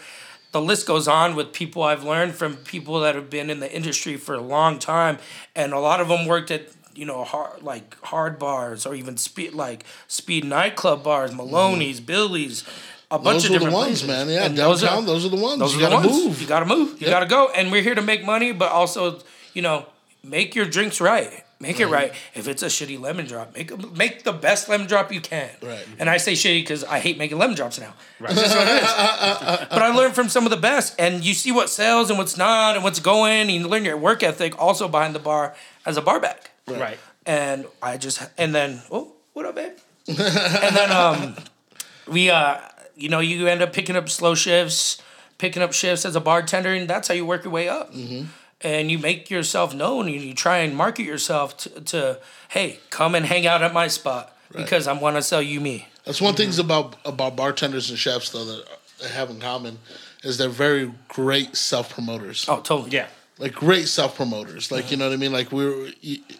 The 0.53 0.61
list 0.61 0.87
goes 0.87 1.07
on 1.07 1.35
with 1.35 1.51
people 1.53 1.83
I've 1.83 2.03
learned 2.03 2.35
from 2.35 2.57
people 2.57 2.99
that 3.01 3.15
have 3.15 3.29
been 3.29 3.49
in 3.49 3.59
the 3.59 3.71
industry 3.71 4.17
for 4.17 4.35
a 4.35 4.41
long 4.41 4.79
time, 4.79 5.17
and 5.55 5.73
a 5.73 5.79
lot 5.79 5.99
of 6.01 6.07
them 6.07 6.25
worked 6.27 6.51
at 6.51 6.69
you 6.95 7.05
know 7.05 7.23
hard 7.23 7.63
like 7.63 7.95
hard 8.03 8.37
bars 8.37 8.85
or 8.85 8.93
even 8.95 9.17
speed 9.17 9.53
like 9.53 9.83
speed 10.07 10.45
nightclub 10.45 11.03
bars, 11.03 11.29
mm-hmm. 11.31 11.37
Maloney's, 11.37 11.99
Billy's, 11.99 12.63
a 13.11 13.17
bunch 13.19 13.43
Those 13.43 13.45
of 13.45 13.49
are 13.49 13.53
the 13.53 13.53
different 13.59 13.73
ones, 13.75 13.87
places. 14.03 14.07
man. 14.07 14.29
Yeah, 14.29 14.45
And 14.45 14.57
those 14.57 14.83
are- 14.83 15.01
those 15.01 15.25
are 15.25 15.29
the 15.29 15.35
ones. 15.37 15.59
those 15.59 15.73
you 15.75 15.79
gotta 15.79 15.95
ones. 16.07 16.11
move. 16.11 16.41
You 16.41 16.47
gotta 16.47 16.65
move. 16.65 16.89
You 17.01 17.07
Yep. 17.07 17.09
gotta 17.09 17.25
go. 17.27 17.49
And 17.55 17.71
we're 17.71 17.81
here 17.83 17.95
to 17.95 18.01
make 18.01 18.23
money, 18.25 18.51
but 18.51 18.71
also, 18.71 19.19
you 19.53 19.61
know, 19.61 19.85
make 20.23 20.53
your 20.55 20.65
drinks 20.65 20.99
right. 21.01 21.43
Make 21.63 21.79
it 21.79 21.87
right. 21.87 22.13
If 22.35 22.47
it's 22.47 22.61
a 22.61 22.67
shitty 22.67 22.99
lemon 22.99 23.25
drop, 23.25 23.55
make 23.55 23.71
make 23.97 24.23
the 24.23 24.31
best 24.33 24.69
lemon 24.69 24.85
drop 24.85 25.11
you 25.11 25.19
can. 25.21 25.49
Right. 25.61 25.83
And 25.97 26.09
I 26.09 26.17
say 26.17 26.33
shitty 26.33 26.61
because 26.61 26.83
I 26.83 26.99
hate 26.99 27.17
making 27.17 27.39
lemon 27.39 27.55
drops 27.55 27.79
now. 27.79 27.93
Right. 28.19 28.35
That's 28.35 28.41
just 28.53 28.55
what 28.55 28.67
it 28.67 29.61
is. 29.63 29.67
but 29.69 29.81
I 29.81 29.93
learned 29.95 30.13
from 30.13 30.29
some 30.29 30.45
of 30.45 30.51
the 30.51 30.57
best, 30.57 30.93
and 30.99 31.23
you 31.25 31.33
see 31.33 31.51
what 31.51 31.69
sells 31.69 32.09
and 32.09 32.19
what's 32.19 32.37
not, 32.37 32.75
and 32.75 32.83
what's 32.83 32.99
going. 32.99 33.41
And 33.49 33.51
you 33.51 33.67
learn 33.67 33.83
your 33.85 33.97
work 33.97 34.21
ethic 34.21 34.59
also 34.61 34.87
behind 34.87 35.15
the 35.15 35.19
bar 35.19 35.55
as 35.85 35.97
a 35.97 36.01
barback 36.01 36.51
Right. 36.67 36.97
and 37.25 37.65
I 37.81 37.97
just 37.97 38.21
and 38.37 38.53
then 38.53 38.81
oh 38.91 39.13
what 39.33 39.45
up 39.45 39.55
babe 39.55 39.73
and 40.07 40.75
then 40.75 40.91
um 40.91 41.35
we 42.07 42.29
uh 42.29 42.57
you 42.95 43.09
know 43.09 43.19
you 43.19 43.47
end 43.47 43.61
up 43.61 43.73
picking 43.73 43.95
up 43.95 44.07
slow 44.09 44.35
shifts 44.35 45.01
picking 45.37 45.61
up 45.63 45.73
shifts 45.73 46.05
as 46.05 46.15
a 46.15 46.21
bartender 46.21 46.73
and 46.73 46.87
that's 46.89 47.07
how 47.09 47.13
you 47.13 47.25
work 47.25 47.43
your 47.43 47.51
way 47.51 47.67
up 47.67 47.91
and 48.63 48.89
you 48.89 48.97
make 48.97 49.29
yourself 49.29 49.73
known 49.75 50.07
and 50.07 50.21
you 50.21 50.33
try 50.33 50.57
and 50.59 50.75
market 50.75 51.03
yourself 51.03 51.57
to, 51.57 51.69
to 51.81 52.19
hey 52.49 52.79
come 52.89 53.15
and 53.15 53.25
hang 53.25 53.45
out 53.45 53.61
at 53.61 53.73
my 53.73 53.87
spot 53.87 54.35
because 54.55 54.87
I 54.87 54.93
want 54.93 55.15
to 55.15 55.21
sell 55.21 55.41
you 55.41 55.59
me 55.59 55.87
That's 56.05 56.21
one 56.21 56.35
things 56.35 56.59
about 56.59 56.95
about 57.05 57.35
bartenders 57.35 57.89
and 57.89 57.99
chefs 57.99 58.29
though 58.29 58.45
that 58.45 58.65
they 59.01 59.09
have 59.09 59.29
in 59.29 59.39
common 59.39 59.79
is 60.23 60.37
they're 60.37 60.49
very 60.49 60.91
great 61.07 61.55
self 61.55 61.93
promoters. 61.93 62.45
oh 62.47 62.61
totally 62.61 62.91
Yeah. 62.91 63.07
Like 63.39 63.53
great 63.55 63.87
self 63.87 64.15
promoters. 64.15 64.71
Like 64.71 64.91
you 64.91 64.95
know 64.95 65.07
what 65.07 65.13
I 65.13 65.17
mean. 65.17 65.33
Like 65.33 65.51
we're 65.51 65.91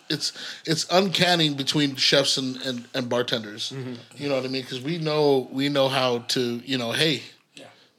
it's 0.09 0.31
it's 0.63 0.85
uncanny 0.91 1.51
between 1.51 1.95
chefs 1.95 2.37
and 2.37 2.55
and, 2.61 2.85
and 2.93 3.09
bartenders. 3.09 3.71
Mm-hmm. 3.75 3.95
You 4.15 4.29
know 4.29 4.35
what 4.35 4.45
I 4.45 4.47
mean? 4.47 4.61
Because 4.61 4.79
we 4.79 4.99
know 4.99 5.49
we 5.51 5.69
know 5.69 5.89
how 5.89 6.19
to 6.19 6.61
you 6.63 6.77
know 6.77 6.91
hey 6.91 7.23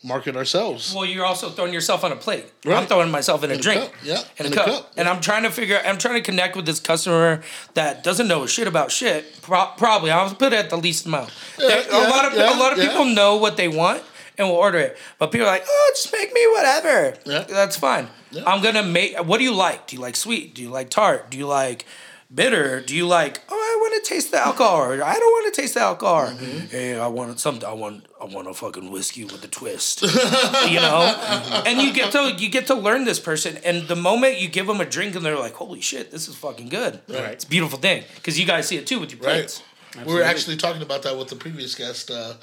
market 0.05 0.37
ourselves. 0.37 0.95
Well, 0.95 1.07
you're 1.07 1.25
also 1.25 1.49
throwing 1.51 1.73
yourself 1.73 2.05
on 2.05 2.13
a 2.13 2.17
plate. 2.17 2.45
I'm 2.67 2.87
throwing 2.87 3.11
myself 3.11 3.43
in 3.43 3.51
a 3.51 3.55
a 3.55 3.57
drink. 3.57 3.81
cup, 3.81 3.93
yeah, 4.05 4.19
In, 4.39 4.47
in 4.47 4.53
a 4.53 4.55
a 4.55 4.59
cup. 4.59 4.67
cup, 4.67 4.93
And 4.97 5.09
I'm 5.09 5.21
trying 5.21 5.43
to 5.45 5.51
figure 5.51 5.81
I'm 5.85 5.99
trying 5.99 6.15
to 6.17 6.21
connect 6.21 6.55
with 6.57 6.67
this 6.67 6.79
customer 6.79 7.43
that 7.73 8.05
doesn't 8.05 8.29
know 8.29 8.43
a 8.45 8.49
shit 8.49 8.69
about 8.69 8.93
shit. 8.93 9.25
Pro- 9.43 9.71
probably. 9.77 10.11
I'll 10.11 10.35
put 10.35 10.53
it 10.53 10.57
at 10.59 10.71
the 10.71 10.77
least 10.77 11.07
amount. 11.07 11.31
There- 11.57 11.69
a 11.81 11.87
yeah, 11.91 12.09
lot 12.09 12.25
of 12.27 12.35
yeah, 12.35 12.57
a 12.57 12.59
lot 12.59 12.73
of 12.73 12.79
yeah. 12.79 12.89
people 12.89 13.07
know 13.07 13.37
what 13.37 13.57
they 13.57 13.69
want 13.69 14.03
and 14.37 14.49
will 14.49 14.57
order 14.57 14.79
it. 14.79 14.97
But 15.19 15.33
people 15.33 15.47
are 15.47 15.51
like, 15.51 15.65
oh, 15.67 15.91
just 15.95 16.13
make 16.13 16.33
me 16.33 16.47
whatever. 16.53 17.17
Yeah. 17.25 17.45
That's 17.49 17.77
fine. 17.77 18.09
I'm 18.47 18.63
gonna 18.63 18.83
make 18.83 19.17
what 19.19 19.39
do 19.39 19.45
you 19.45 19.55
like? 19.55 19.87
Do 19.87 19.97
you 19.97 20.03
like 20.03 20.17
sweet? 20.17 20.55
Do 20.55 20.61
you 20.63 20.69
like 20.69 20.91
tart? 20.91 21.31
Do 21.31 21.39
you 21.39 21.47
like 21.47 21.87
bitter? 22.35 22.81
Do 22.81 22.95
you 22.97 23.07
like 23.07 23.41
oh 23.49 23.55
I 23.55 23.77
want 23.81 24.03
to 24.05 24.09
taste 24.09 24.31
the 24.31 24.39
alcohol 24.41 24.83
or 24.83 25.03
I 25.03 25.15
don't 25.15 25.33
want 25.33 25.55
to 25.55 25.61
taste 25.61 25.75
the 25.75 25.81
alcohol. 25.81 26.27
Mm-hmm. 26.27 26.67
Hey, 26.69 26.99
I 26.99 27.07
want 27.07 27.39
something 27.41 27.69
I 27.69 27.73
want 27.73 28.07
I 28.21 28.25
want 28.25 28.49
a 28.49 28.55
fucking 28.55 28.91
whiskey 28.91 29.25
with 29.25 29.45
a 29.45 29.49
twist. 29.49 30.03
you 30.03 30.81
know? 30.81 31.63
And 31.67 31.81
you 31.81 31.93
get 31.93 32.13
to 32.13 32.35
you 32.37 32.49
get 32.49 32.67
to 32.69 32.75
learn 32.75 33.05
this 33.05 33.21
person 33.21 33.59
and 33.65 33.89
the 33.89 33.97
moment 33.97 34.41
you 34.41 34.49
give 34.49 34.67
them 34.67 34.81
a 34.81 34.85
drink 34.85 35.15
and 35.17 35.25
they're 35.25 35.39
like, 35.39 35.55
"Holy 35.55 35.81
shit, 35.81 36.11
this 36.11 36.29
is 36.29 36.35
fucking 36.35 36.69
good." 36.69 37.01
Right. 37.09 37.33
It's 37.33 37.45
a 37.45 37.49
beautiful 37.49 37.79
thing 37.79 38.05
cuz 38.23 38.39
you 38.39 38.47
guys 38.47 38.67
see 38.69 38.77
it 38.77 38.87
too 38.87 38.99
with 39.01 39.11
your 39.13 39.21
plates. 39.21 39.63
Right. 39.97 40.07
We 40.07 40.15
were 40.15 40.23
actually 40.25 40.57
talking 40.57 40.83
about 40.83 41.03
that 41.03 41.17
with 41.17 41.29
the 41.29 41.37
previous 41.37 41.75
guest, 41.77 42.11
uh, 42.11 42.35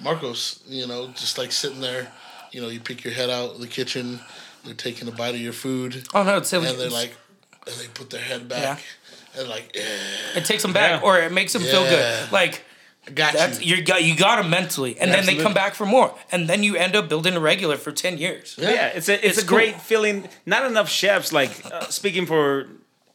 Marcos. 0.00 0.60
You 0.66 0.86
know, 0.86 1.08
just 1.08 1.36
like 1.38 1.52
sitting 1.52 1.80
there, 1.80 2.10
you 2.50 2.60
know, 2.62 2.68
you 2.68 2.80
pick 2.80 3.04
your 3.04 3.12
head 3.12 3.28
out 3.30 3.50
of 3.56 3.60
the 3.60 3.66
kitchen, 3.66 4.20
they're 4.64 4.74
taking 4.74 5.06
a 5.08 5.12
bite 5.12 5.34
of 5.34 5.40
your 5.40 5.52
food, 5.52 6.08
Oh 6.14 6.22
no, 6.22 6.38
it's 6.38 6.48
silly. 6.48 6.68
and 6.68 6.78
they're 6.78 6.88
like, 6.88 7.12
and 7.66 7.74
they 7.76 7.88
put 7.88 8.08
their 8.10 8.22
head 8.22 8.48
back, 8.48 8.82
and 9.38 9.48
like, 9.48 9.72
yeah, 9.74 9.82
It 10.38 10.44
takes 10.44 10.62
them 10.62 10.72
back, 10.72 11.00
Yeah. 11.02 11.06
or 11.06 11.18
it 11.18 11.32
makes 11.32 11.52
them 11.52 11.62
feel 11.62 11.84
good. 11.84 12.32
Like 12.32 12.62
Got 13.14 13.34
That's 13.34 13.60
you. 13.62 13.76
you 13.76 13.82
got 13.84 14.02
you 14.02 14.16
got 14.16 14.36
them 14.40 14.48
mentally, 14.48 14.98
and 14.98 15.10
then 15.12 15.26
they 15.26 15.36
come 15.36 15.52
back 15.52 15.74
for 15.74 15.84
more, 15.84 16.14
and 16.32 16.48
then 16.48 16.62
you 16.62 16.74
end 16.76 16.96
up 16.96 17.06
building 17.06 17.34
a 17.36 17.40
regular 17.40 17.76
for 17.76 17.92
ten 17.92 18.16
years. 18.16 18.56
Yeah, 18.58 18.86
it's 18.96 19.10
a 19.10 19.14
it's, 19.14 19.36
It's 19.36 19.42
a 19.42 19.46
great 19.46 19.78
feeling. 19.78 20.26
Not 20.46 20.64
enough 20.64 20.88
chefs 20.88 21.30
like 21.30 21.50
uh, 21.70 21.82
speaking 21.90 22.24
for 22.24 22.66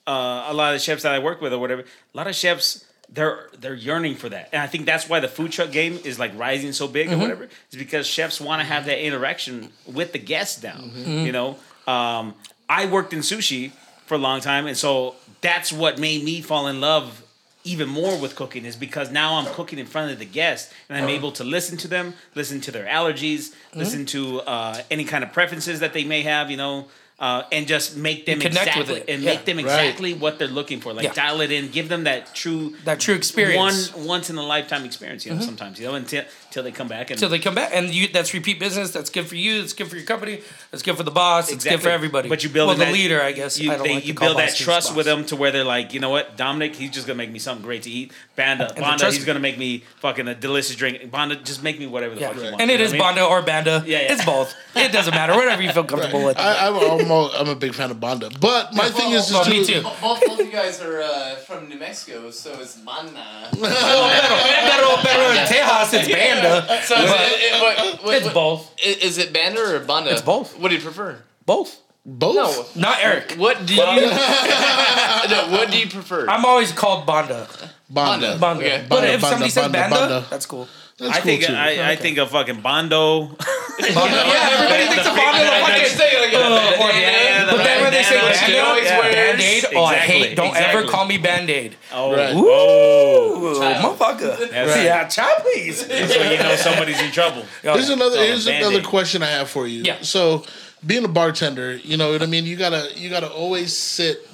uh, 0.05 0.45
a 0.47 0.53
lot 0.53 0.73
of 0.73 0.79
the 0.79 0.79
chefs 0.79 1.01
that 1.01 1.11
I 1.11 1.17
work 1.17 1.41
with 1.41 1.53
or 1.53 1.57
whatever. 1.57 1.81
A 1.81 2.17
lot 2.17 2.27
of 2.27 2.35
chefs 2.35 2.85
they're 3.11 3.49
they're 3.57 3.73
yearning 3.73 4.13
for 4.13 4.29
that, 4.29 4.49
and 4.53 4.61
I 4.61 4.67
think 4.67 4.85
that's 4.85 5.09
why 5.09 5.19
the 5.21 5.27
food 5.27 5.51
truck 5.51 5.71
game 5.71 5.97
is 6.03 6.19
like 6.19 6.37
rising 6.37 6.71
so 6.71 6.87
big 6.87 7.07
Mm-hmm. 7.07 7.15
or 7.17 7.23
whatever. 7.23 7.43
It's 7.45 7.75
because 7.75 8.05
chefs 8.05 8.39
want 8.39 8.59
to 8.61 8.67
have 8.67 8.85
that 8.85 9.03
interaction 9.03 9.69
with 9.87 10.11
the 10.11 10.19
guests 10.19 10.61
down. 10.61 10.91
Mm-hmm. 10.91 11.25
You 11.25 11.31
know, 11.31 11.57
um, 11.87 12.35
I 12.69 12.85
worked 12.85 13.11
in 13.13 13.21
sushi 13.21 13.71
for 14.05 14.13
a 14.13 14.19
long 14.19 14.39
time, 14.41 14.67
and 14.67 14.77
so 14.77 15.15
that's 15.41 15.71
what 15.71 15.99
made 15.99 16.23
me 16.23 16.41
fall 16.41 16.67
in 16.67 16.79
love 16.81 17.23
even 17.65 17.89
more 17.89 18.17
with 18.17 18.35
cooking 18.35 18.63
is 18.65 18.75
because 18.77 19.11
now 19.11 19.35
I'm 19.35 19.45
cooking 19.53 19.79
in 19.79 19.85
front 19.85 20.11
of 20.11 20.19
the 20.19 20.25
guests 20.25 20.73
and 20.87 20.97
Uh-huh. 20.97 21.03
I'm 21.09 21.13
able 21.13 21.31
to 21.33 21.43
listen 21.43 21.77
to 21.79 21.87
them, 21.89 22.13
listen 22.33 22.61
to 22.61 22.71
their 22.71 22.85
allergies, 22.85 23.51
Mm-hmm. 23.51 23.79
listen 23.79 24.05
to 24.07 24.41
uh, 24.41 24.81
any 24.89 25.03
kind 25.03 25.23
of 25.23 25.33
preferences 25.33 25.79
that 25.81 25.91
they 25.93 26.03
may 26.05 26.21
have, 26.23 26.49
you 26.49 26.57
know, 26.57 26.87
uh, 27.19 27.43
and 27.51 27.67
just 27.67 27.97
make 27.97 28.25
them 28.25 28.39
connect 28.39 28.77
with 28.77 28.89
exactly 28.89 28.95
it. 28.95 29.13
and 29.13 29.23
Yeah. 29.23 29.31
make 29.31 29.45
them 29.45 29.57
Right. 29.57 29.65
exactly 29.65 30.13
what 30.13 30.39
they're 30.39 30.47
looking 30.47 30.79
for. 30.79 30.93
Like 30.93 31.03
Yeah. 31.03 31.13
dial 31.13 31.41
it 31.41 31.51
in, 31.51 31.69
give 31.69 31.89
them 31.89 32.05
that 32.05 32.33
true 32.33 32.75
That 32.85 32.99
true 32.99 33.15
experience. 33.15 33.93
one 33.93 34.05
once 34.05 34.29
in 34.29 34.37
a 34.37 34.43
lifetime 34.45 34.85
experience. 34.85 35.25
You 35.25 35.33
know, 35.33 35.41
sometimes 35.41 35.79
you 35.79 35.87
know 35.87 35.95
until 35.95 36.23
until 36.47 36.63
they 36.63 36.71
come 36.71 36.87
back 36.87 37.09
and 37.11 37.17
Until 37.17 37.29
they 37.29 37.39
come 37.39 37.53
back, 37.55 37.71
and 37.73 37.93
you 37.93 38.07
that's 38.07 38.33
repeat 38.33 38.59
business. 38.59 38.91
That's 38.91 39.09
good 39.09 39.27
for 39.27 39.35
you. 39.35 39.61
It's 39.61 39.73
good 39.73 39.87
for 39.89 39.97
your 39.97 40.05
company. 40.05 40.39
That's 40.71 40.81
good 40.81 40.95
for 40.97 41.03
the 41.03 41.11
boss. 41.11 41.51
It's 41.51 41.63
good 41.65 41.81
for 41.81 41.89
everybody. 41.89 42.29
But 42.29 42.43
you 42.43 42.49
build 42.49 42.69
well, 42.69 42.77
the 42.77 42.85
that, 42.85 42.93
leader, 42.93 43.21
I 43.21 43.33
guess. 43.33 43.59
You, 43.59 43.71
I 43.71 43.75
don't 43.75 43.83
they- 43.87 43.93
like 43.95 44.05
you 44.07 44.13
build 44.13 44.37
that 44.37 44.55
trust 44.55 44.89
boss. 44.89 44.95
with 44.97 45.05
them 45.05 45.25
to 45.25 45.35
where 45.35 45.51
they're 45.51 45.63
like, 45.63 45.93
you 45.93 45.99
know 45.99 46.09
what, 46.09 46.37
Dominic, 46.37 46.75
he's 46.75 46.91
just 46.91 47.05
gonna 47.05 47.17
make 47.17 47.31
me 47.31 47.39
something 47.39 47.63
great 47.65 47.83
to 47.83 47.91
eat. 47.91 48.11
Banda, 48.35 48.71
the 48.73 48.81
Banda, 48.81 49.05
he's 49.11 49.25
gonna 49.25 49.39
make 49.39 49.57
me 49.57 49.83
fucking 50.01 50.27
a 50.27 50.33
delicious 50.35 50.75
drink. 50.75 51.11
Banda, 51.11 51.35
just 51.35 51.61
make 51.61 51.77
me 51.79 51.85
whatever 51.85 52.15
the 52.15 52.21
Yeah, 52.21 52.27
fuck 52.29 52.37
you 52.37 52.43
want. 52.51 52.61
and 52.61 52.71
it 52.71 52.79
is 52.79 52.93
it 52.93 52.97
know 52.97 52.97
is 52.97 53.01
what 53.01 53.05
I 53.05 53.09
mean? 53.09 53.15
Banda 53.17 53.29
or 53.29 53.41
Banda. 53.41 53.83
Yeah, 53.85 53.99
yeah. 54.01 54.13
It's 54.13 54.23
both. 54.25 54.55
It 54.75 54.91
doesn't 54.93 55.13
matter. 55.13 55.35
Whatever 55.35 55.61
you 55.61 55.71
feel 55.71 55.83
comfortable 55.83 56.23
with. 56.25 56.37
I, 56.39 56.67
I'm, 56.67 57.08
I'm, 57.09 57.15
a, 57.15 57.27
I'm 57.39 57.49
a 57.49 57.55
big 57.55 57.73
fan 57.73 57.89
of 57.91 57.99
Banda, 57.99 58.29
but 58.39 58.73
my 58.75 58.89
thing 58.89 59.11
is, 59.13 59.31
well, 59.31 59.41
is 59.41 59.47
me 59.49 59.65
to- 59.65 59.73
too. 59.73 59.81
Both, 59.81 60.01
both 60.01 60.39
of 60.39 60.45
you 60.45 60.51
guys 60.51 60.79
are 60.81 61.01
uh, 61.01 61.35
from 61.37 61.67
New 61.67 61.77
Mexico, 61.79 62.29
so 62.31 62.53
it's 62.59 62.81
mana. 62.83 63.49
Pero, 63.51 64.97
pero 65.01 65.31
in 65.31 65.45
Tejas, 65.47 65.93
it's 65.93 66.07
Banda. 66.07 66.81
So 66.83 66.95
is 66.95 67.09
it, 67.11 67.41
it, 67.41 67.61
what, 67.61 68.03
what, 68.03 68.15
It's 68.15 68.25
what- 68.25 68.33
both. 68.33 68.75
Is 68.83 69.17
it 69.17 69.33
banda 69.33 69.61
or 69.75 69.79
banda? 69.79 70.11
It's 70.11 70.21
both. 70.21 70.57
What 70.59 70.69
do 70.69 70.75
you 70.75 70.81
prefer? 70.81 71.17
Both. 71.45 71.81
Both. 72.05 72.35
No. 72.75 72.81
Not 72.81 72.99
Eric. 73.01 73.33
What 73.33 73.65
do 73.65 73.73
you? 73.75 73.79
no, 73.81 73.87
what 75.51 75.69
do 75.71 75.77
you 75.79 75.87
prefer? 75.89 76.27
I'm 76.27 76.45
always 76.45 76.71
called 76.71 77.05
Banda. 77.05 77.47
Banda. 77.89 78.37
Banda. 78.39 78.63
Okay. 78.65 78.85
But 78.87 79.01
Banda, 79.01 79.13
if 79.13 79.21
somebody 79.21 79.39
Banda, 79.39 79.49
says 79.51 79.63
Banda, 79.71 79.77
Banda, 79.95 79.95
Banda. 80.15 80.27
that's 80.29 80.45
cool. 80.45 80.67
That's 80.99 81.11
I 81.17 81.21
cool 81.21 81.23
think 81.23 81.43
too. 81.45 81.53
I, 81.53 81.91
I 81.91 81.95
think 81.95 82.17
of 82.17 82.29
fucking 82.31 82.61
Bondo. 82.61 83.25
Banda. 83.29 83.39
Yeah, 83.79 84.49
everybody 84.51 84.83
thinks 84.87 85.07
of 85.07 85.15
Banda. 85.15 85.39
Yeah, 85.39 85.61
like 85.61 85.73
fucking- 85.73 85.97
say 85.97 86.19
like 86.19 86.33
Uh, 86.33 86.83
or- 86.83 86.91
yeah, 86.91 87.45
but 87.49 87.57
then 87.63 87.81
when 87.83 87.93
they 87.93 88.03
say 88.03 88.15
bandana, 88.19 88.35
Band-Aid, 88.35 88.49
Band-Aid, 88.49 88.59
always 88.59 88.83
yeah. 88.85 88.99
wears- 88.99 89.15
Band-Aid, 89.15 89.65
oh, 89.75 89.83
I 89.83 89.93
Exactly, 89.93 90.19
hate. 90.27 90.35
Don't 90.35 90.55
ever 90.57 90.83
call 90.87 91.05
me 91.05 91.17
Band-Aid. 91.17 91.75
Oh, 91.93 92.11
Right. 92.15 92.35
whoa. 92.35 93.35
Ooh, 93.37 93.59
motherfucker. 93.59 94.49
That's- 94.51 94.83
Yeah, 94.83 95.07
child, 95.07 95.41
please. 95.43 95.79
So 95.87 95.93
you 96.31 96.37
know 96.37 96.55
somebody's 96.57 96.99
in 97.01 97.11
trouble. 97.11 97.45
Here's 97.61 97.89
another. 97.89 98.17
Oh, 98.19 98.23
Here's 98.23 98.45
Band-Aid. 98.45 98.67
another 98.67 98.83
question 98.87 99.23
I 99.23 99.27
have 99.27 99.49
for 99.49 99.65
you. 99.67 99.83
Yeah. 99.83 100.01
So, 100.01 100.43
being 100.85 101.05
a 101.05 101.07
bartender, 101.09 101.75
you 101.77 101.95
know 101.97 102.11
what 102.11 102.21
I 102.21 102.25
mean. 102.25 102.45
You 102.45 102.55
gotta 102.57 102.89
you 102.95 103.09
gotta 103.09 103.29
always 103.31 103.75
sit. 103.75 104.25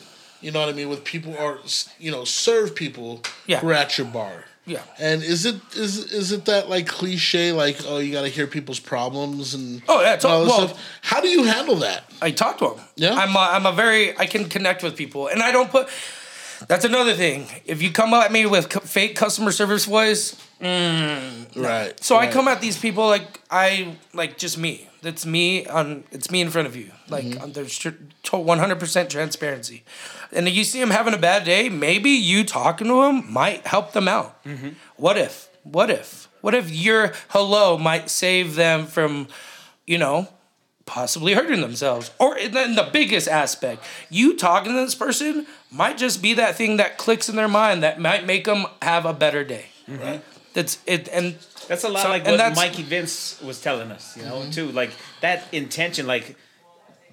You 0.41 0.51
know 0.51 0.59
what 0.59 0.69
I 0.69 0.73
mean 0.73 0.89
with 0.89 1.03
people 1.03 1.35
or 1.39 1.59
you 1.99 2.11
know 2.11 2.23
serve 2.23 2.75
people 2.75 3.21
Yeah. 3.47 3.59
who 3.59 3.69
are 3.69 3.73
at 3.73 3.97
your 3.97 4.07
bar. 4.07 4.45
Yeah. 4.67 4.81
And 4.99 5.21
is 5.23 5.45
it 5.45 5.55
is 5.75 6.11
is 6.11 6.31
it 6.31 6.45
that 6.45 6.69
like 6.69 6.87
cliche 6.87 7.51
like 7.51 7.77
oh 7.85 7.99
you 7.99 8.11
got 8.11 8.23
to 8.23 8.29
hear 8.29 8.47
people's 8.47 8.79
problems 8.79 9.53
and 9.53 9.81
Oh, 9.87 10.01
yeah, 10.01 10.17
all 10.23 10.31
all- 10.31 10.45
well- 10.47 10.67
stuff? 10.69 10.81
How 11.01 11.21
do 11.21 11.27
you 11.27 11.43
handle 11.43 11.75
that? 11.77 12.03
I 12.21 12.31
talk 12.31 12.57
to 12.59 12.69
them. 12.69 12.79
Yeah? 12.95 13.13
I'm 13.13 13.35
a, 13.35 13.39
I'm 13.39 13.65
a 13.65 13.71
very 13.71 14.17
I 14.17 14.25
can 14.25 14.45
connect 14.49 14.81
with 14.83 14.95
people, 14.95 15.27
and 15.27 15.41
I 15.43 15.51
don't 15.51 15.69
put. 15.69 15.87
That's 16.67 16.85
another 16.85 17.13
thing. 17.13 17.47
If 17.65 17.81
you 17.83 17.91
come 17.91 18.13
at 18.13 18.31
me 18.31 18.45
with 18.45 18.71
fake 18.89 19.15
customer 19.17 19.51
service 19.51 19.85
voice, 19.85 20.35
mm, 20.61 21.55
Right. 21.55 22.01
so 22.01 22.15
I 22.15 22.27
come 22.27 22.47
at 22.47 22.61
these 22.61 22.77
people 22.77 23.05
like 23.07 23.41
I 23.51 23.95
like 24.13 24.37
just 24.37 24.57
me. 24.57 24.89
That's 25.05 25.23
me 25.23 25.67
on. 25.67 26.03
It's 26.11 26.31
me 26.31 26.41
in 26.41 26.49
front 26.49 26.67
of 26.67 26.75
you. 26.75 26.89
Like 27.07 27.25
Mm-hmm. 27.25 27.51
there's 27.51 27.79
one 28.31 28.57
hundred 28.57 28.79
percent 28.79 29.11
transparency, 29.11 29.83
and 30.31 30.49
you 30.49 30.63
see 30.63 30.79
them 30.79 30.89
having 30.89 31.13
a 31.13 31.17
bad 31.19 31.43
day, 31.43 31.69
maybe 31.69 32.09
you 32.09 32.43
talking 32.43 32.87
to 32.87 33.03
them 33.03 33.31
might 33.31 33.67
help 33.67 33.93
them 33.93 34.07
out. 34.07 34.43
Mm-hmm. 34.45 34.69
What 34.97 35.15
if? 35.17 35.47
What 35.61 35.91
if? 35.91 36.27
What 36.41 36.55
if 36.55 36.71
your 36.71 37.13
hello 37.29 37.77
might 37.77 38.09
save 38.09 38.55
them 38.55 38.87
from, 38.87 39.27
you 39.85 39.99
know, 39.99 40.27
possibly 40.87 41.33
hurting 41.33 41.61
themselves? 41.61 42.09
Or 42.19 42.35
in 42.35 42.51
the, 42.51 42.89
biggest 42.91 43.27
aspect, 43.27 43.83
you 44.09 44.35
talking 44.35 44.71
to 44.73 44.79
this 44.79 44.95
person 44.95 45.45
might 45.71 45.99
just 45.99 46.21
be 46.21 46.33
that 46.33 46.55
thing 46.55 46.77
that 46.77 46.97
clicks 46.97 47.29
in 47.29 47.35
their 47.35 47.47
mind 47.47 47.83
that 47.83 47.99
might 47.99 48.25
make 48.25 48.45
them 48.45 48.65
have 48.81 49.05
a 49.05 49.13
better 49.13 49.43
day. 49.43 49.65
Right. 49.87 50.23
That's 50.53 50.79
it, 50.87 51.09
and 51.09 51.35
That's 51.67 51.83
a 51.83 51.89
lot 51.89 52.03
So- 52.03 52.09
like 52.09 52.25
what 52.25 52.55
Mikey 52.55 52.83
Vince 52.83 53.41
was 53.41 53.61
telling 53.61 53.91
us, 53.91 54.15
you 54.17 54.23
know, 54.23 54.41
mm-hmm. 54.41 54.51
too. 54.51 54.71
Like 54.71 54.91
that 55.21 55.43
intention, 55.51 56.07
like 56.07 56.35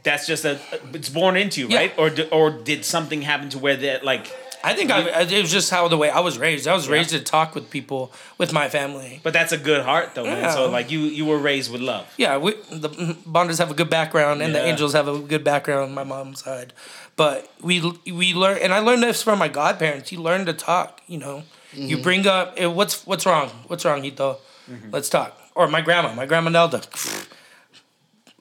that's 0.02 0.26
just 0.26 0.44
a 0.44 0.58
it's 0.92 1.08
born 1.08 1.36
into 1.36 1.60
you, 1.60 1.68
Yeah. 1.68 1.78
right? 1.78 1.94
Or 1.98 2.10
or 2.30 2.50
did 2.50 2.84
something 2.84 3.22
happen 3.22 3.48
to 3.50 3.58
where 3.58 3.76
that 3.76 4.04
like? 4.04 4.30
I 4.64 4.74
think 4.74 4.92
I, 4.92 5.22
it 5.22 5.42
was 5.42 5.50
just 5.50 5.70
how 5.70 5.88
the 5.88 5.96
way 5.96 6.08
I 6.08 6.20
was 6.20 6.38
raised. 6.38 6.68
I 6.68 6.74
was 6.74 6.88
raised 6.88 7.10
to 7.10 7.18
talk 7.20 7.56
with 7.56 7.68
people, 7.68 8.12
with 8.38 8.52
my 8.52 8.68
family. 8.68 9.20
But 9.24 9.32
that's 9.32 9.50
a 9.50 9.58
good 9.58 9.82
heart, 9.82 10.14
though, 10.14 10.22
man. 10.22 10.52
So 10.52 10.70
like 10.70 10.88
you 10.90 11.00
you 11.00 11.24
were 11.24 11.38
raised 11.38 11.72
with 11.72 11.80
love. 11.80 12.06
Yeah, 12.16 12.38
we 12.38 12.54
the 12.70 13.16
Bonders 13.26 13.58
have 13.58 13.72
a 13.72 13.74
good 13.74 13.90
background, 13.90 14.40
and 14.40 14.54
the 14.54 14.62
Angels 14.62 14.92
have 14.92 15.08
a 15.08 15.18
good 15.18 15.42
background 15.42 15.82
on 15.82 15.94
my 15.94 16.04
mom's 16.04 16.44
side. 16.44 16.72
But 17.16 17.50
we 17.60 17.80
we 18.06 18.34
learn, 18.34 18.58
and 18.62 18.72
I 18.72 18.78
learned 18.78 19.02
this 19.02 19.20
from 19.22 19.38
my 19.40 19.48
godparents. 19.48 20.12
You 20.12 20.20
learn 20.20 20.46
to 20.46 20.52
talk. 20.52 21.00
You 21.08 21.18
know, 21.18 21.42
you 21.74 21.96
mm-hmm. 21.96 22.02
bring 22.02 22.26
up 22.26 22.54
eh, 22.56 22.66
what's 22.66 23.06
what's 23.06 23.26
wrong. 23.26 23.48
What's 23.66 23.84
wrong, 23.84 24.02
Hito? 24.02 24.38
Mm-hmm. 24.70 24.90
Let's 24.90 25.08
talk. 25.08 25.38
Or 25.54 25.68
my 25.68 25.80
grandma, 25.80 26.14
my 26.14 26.26
grandma 26.26 26.50
Nelda, 26.50 26.82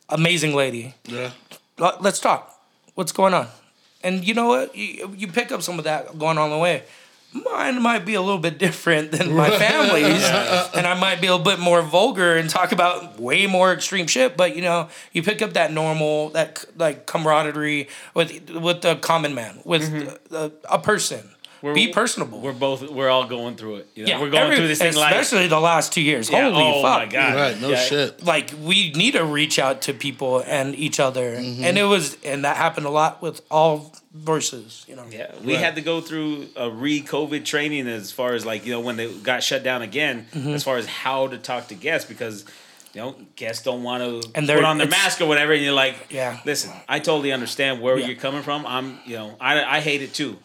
amazing 0.10 0.56
lady. 0.56 0.96
Yeah. 1.06 1.32
Let- 1.78 2.02
Let's 2.02 2.20
talk. 2.20 2.60
What's 2.96 3.12
going 3.12 3.34
on? 3.34 3.48
And 4.04 4.28
you 4.28 4.34
know 4.34 4.48
what? 4.48 4.76
You, 4.76 5.14
you 5.16 5.28
pick 5.28 5.52
up 5.52 5.62
some 5.62 5.78
of 5.78 5.86
that 5.86 6.18
going 6.18 6.38
on 6.38 6.50
the 6.50 6.58
way. 6.58 6.84
Mine 7.34 7.82
might 7.82 8.06
be 8.06 8.16
a 8.16 8.22
little 8.22 8.40
bit 8.40 8.58
different 8.58 9.12
than 9.12 9.34
my 9.34 9.50
family's, 9.58 10.22
and 10.76 10.86
I 10.86 11.00
might 11.00 11.22
be 11.22 11.28
a 11.28 11.32
little 11.36 11.46
bit 11.46 11.60
more 11.60 11.82
vulgar 11.82 12.36
and 12.36 12.50
talk 12.50 12.74
about 12.74 13.22
way 13.22 13.48
more 13.48 13.72
extreme 13.72 14.08
shit. 14.08 14.36
But 14.36 14.54
you 14.54 14.62
know, 14.62 14.90
you 15.14 15.24
pick 15.24 15.42
up 15.42 15.54
that 15.54 15.72
normal, 15.72 16.30
that 16.32 16.66
like 16.76 17.06
camaraderie 17.06 17.88
with 18.14 18.50
with 18.50 18.82
the 18.82 18.98
common 18.98 19.34
man, 19.34 19.62
with 19.64 19.84
mm-hmm. 19.84 20.10
the, 20.30 20.52
a 20.70 20.78
person. 20.78 21.30
Be 21.62 21.94
personable. 21.94 22.40
We're 22.42 22.54
both 22.54 22.90
we're 22.90 23.10
all 23.10 23.26
going 23.28 23.56
through 23.56 23.76
it. 23.78 23.88
You 23.96 24.06
know? 24.06 24.10
yeah, 24.10 24.20
we're 24.22 24.30
going 24.30 24.44
every- 24.44 24.56
through 24.58 24.68
this 24.68 24.80
thing 24.80 24.96
like 24.96 25.12
especially 25.16 25.48
the 25.48 25.60
last 25.60 25.94
two 25.94 26.02
years. 26.02 26.30
yeah, 26.30 26.50
Holy 26.50 26.64
oh 26.64 26.82
fuck! 26.82 27.00
my 27.00 27.06
god, 27.06 27.36
Right. 27.36 27.62
No 27.62 27.70
Yeah. 27.70 27.76
shit. 27.78 28.24
like 28.24 28.52
we 28.62 28.92
need 28.94 29.12
to 29.14 29.24
reach 29.24 29.60
out 29.60 29.82
to 29.84 29.94
people 29.94 30.44
and 30.46 30.76
each 30.76 31.00
other 31.00 31.36
Mm-hmm. 31.38 31.64
and 31.64 31.78
it 31.78 31.84
was 31.84 32.18
and 32.24 32.44
that 32.46 32.58
happened 32.58 32.86
a 32.88 32.90
lot 32.90 33.22
with 33.22 33.42
all 33.52 33.94
verses 34.14 34.86
you 34.90 34.96
know 34.96 35.06
Yeah, 35.10 35.32
we 35.44 35.54
Right. 35.54 35.64
had 35.64 35.76
to 35.76 35.82
go 35.82 36.02
through 36.02 36.48
a 36.56 36.70
re-COVID 36.70 37.46
training 37.46 37.88
as 37.88 38.12
far 38.12 38.34
as 38.34 38.46
like 38.46 38.66
you 38.66 38.72
know 38.72 38.80
when 38.82 38.98
they 38.98 39.12
got 39.14 39.44
shut 39.44 39.64
down 39.64 39.82
again, 39.82 40.28
Mm-hmm. 40.34 40.54
as 40.54 40.64
far 40.64 40.78
as 40.78 40.86
how 40.88 41.28
to 41.28 41.38
talk 41.38 41.68
to 41.70 41.76
guests 41.76 42.08
because 42.10 42.44
you 42.94 43.02
know 43.02 43.16
guests 43.36 43.64
don't 43.64 43.84
want 43.84 44.04
to 44.04 44.16
And 44.36 44.46
put 44.46 44.48
they're- 44.48 44.66
on 44.66 44.78
their 44.80 44.88
mask 44.88 45.22
or 45.22 45.26
whatever, 45.28 45.54
and 45.54 45.64
you're 45.64 45.74
like, 45.74 45.96
Yeah. 46.10 46.40
listen, 46.44 46.72
I 46.90 47.00
totally 47.00 47.32
understand 47.32 47.80
where 47.82 47.98
Yeah. 47.98 48.08
you're 48.08 48.16
coming 48.18 48.44
from. 48.44 48.66
I'm 48.66 49.00
you 49.06 49.16
know 49.16 49.36
I 49.40 49.78
I 49.78 49.80
hate 49.80 50.02
it 50.02 50.14
too, 50.14 50.38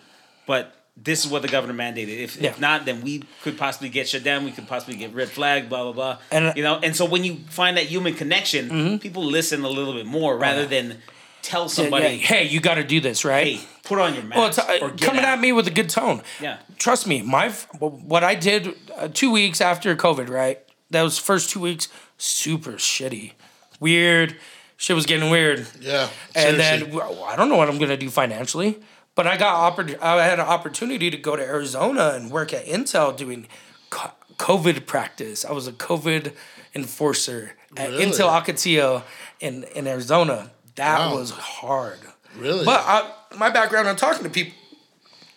but. 0.46 0.72
This 0.96 1.24
is 1.24 1.30
what 1.30 1.42
the 1.42 1.48
governor 1.48 1.74
mandated. 1.74 2.18
If, 2.20 2.36
Yeah. 2.40 2.50
if 2.50 2.60
not, 2.60 2.84
then 2.86 3.02
we 3.02 3.22
could 3.42 3.56
possibly 3.58 3.88
get 3.90 4.08
shut 4.08 4.24
down. 4.24 4.44
We 4.44 4.50
could 4.50 4.66
possibly 4.66 4.96
get 4.96 5.14
red 5.14 5.28
flag. 5.28 5.68
Blah 5.68 5.84
blah 5.84 5.92
blah. 5.92 6.18
And- 6.30 6.46
uh, 6.46 6.52
you 6.56 6.62
know, 6.62 6.78
and 6.82 6.96
so 6.96 7.04
when 7.04 7.22
you 7.24 7.38
find 7.50 7.76
that 7.76 7.84
human 7.86 8.14
connection, 8.14 8.68
Mm-hmm. 8.70 8.96
people 8.98 9.22
listen 9.24 9.62
a 9.64 9.68
little 9.68 9.92
bit 9.94 10.06
more 10.06 10.36
rather 10.38 10.66
than 10.66 11.02
tell 11.42 11.68
somebody, 11.68 12.04
Yeah, 12.16 12.26
hey 12.32 12.44
you 12.48 12.58
got 12.60 12.74
to 12.74 12.82
do 12.82 12.98
this 13.00 13.24
right 13.24 13.46
"Hey, 13.46 13.60
put 13.84 14.00
on 14.00 14.14
your 14.14 14.24
mask." 14.24 14.36
well 14.36 14.48
it's, 14.48 14.58
uh, 14.58 14.78
or 14.82 14.90
get 14.90 15.00
coming 15.06 15.22
out. 15.24 15.34
at 15.34 15.40
me 15.40 15.52
with 15.52 15.68
a 15.68 15.70
good 15.70 15.88
tone 15.88 16.22
Yeah. 16.40 16.56
trust 16.76 17.06
me 17.06 17.22
my 17.22 17.50
what 17.78 18.24
i 18.24 18.34
did 18.34 18.74
uh, 18.96 19.06
two 19.06 19.30
weeks 19.30 19.60
after 19.60 19.94
covid 19.94 20.28
right 20.28 20.58
That 20.90 21.02
was 21.02 21.18
first 21.18 21.50
two 21.50 21.60
weeks 21.60 21.86
super 22.18 22.72
shitty 22.72 23.32
weird 23.78 24.34
shit 24.76 24.96
was 24.96 25.06
getting 25.06 25.30
weird 25.30 25.66
Yeah. 25.80 26.08
and 26.34 26.56
seriously. 26.56 26.86
then 26.88 26.92
well, 26.96 27.22
I 27.24 27.36
don't 27.36 27.48
know 27.48 27.56
what 27.56 27.68
I'm 27.68 27.78
gonna 27.78 27.96
do 27.96 28.10
financially. 28.10 28.78
But 29.16 29.26
I 29.26 29.36
got 29.36 29.76
oppor- 29.76 30.00
I 30.00 30.24
had 30.24 30.38
an 30.38 30.46
opportunity 30.46 31.10
to 31.10 31.16
go 31.16 31.34
to 31.34 31.42
Arizona 31.42 32.12
and 32.14 32.30
work 32.30 32.52
at 32.52 32.66
Intel 32.66 33.16
doing 33.16 33.48
co- 33.90 34.12
COVID 34.36 34.86
practice. 34.86 35.44
I 35.44 35.50
was 35.52 35.66
a 35.66 35.72
COVID 35.72 36.32
enforcer 36.74 37.52
at 37.76 37.88
Really? 37.90 38.04
Intel 38.06 38.28
Ocotillo 38.30 39.02
in 39.40 39.64
in 39.74 39.86
Arizona. 39.88 40.50
That 40.76 40.98
Wow. 40.98 41.16
was 41.16 41.30
hard. 41.30 41.98
Really? 42.36 42.64
But 42.66 42.80
I, 42.86 43.10
my 43.36 43.48
background 43.50 43.88
on 43.88 43.96
talking 43.96 44.22
to 44.24 44.28
people, 44.30 44.52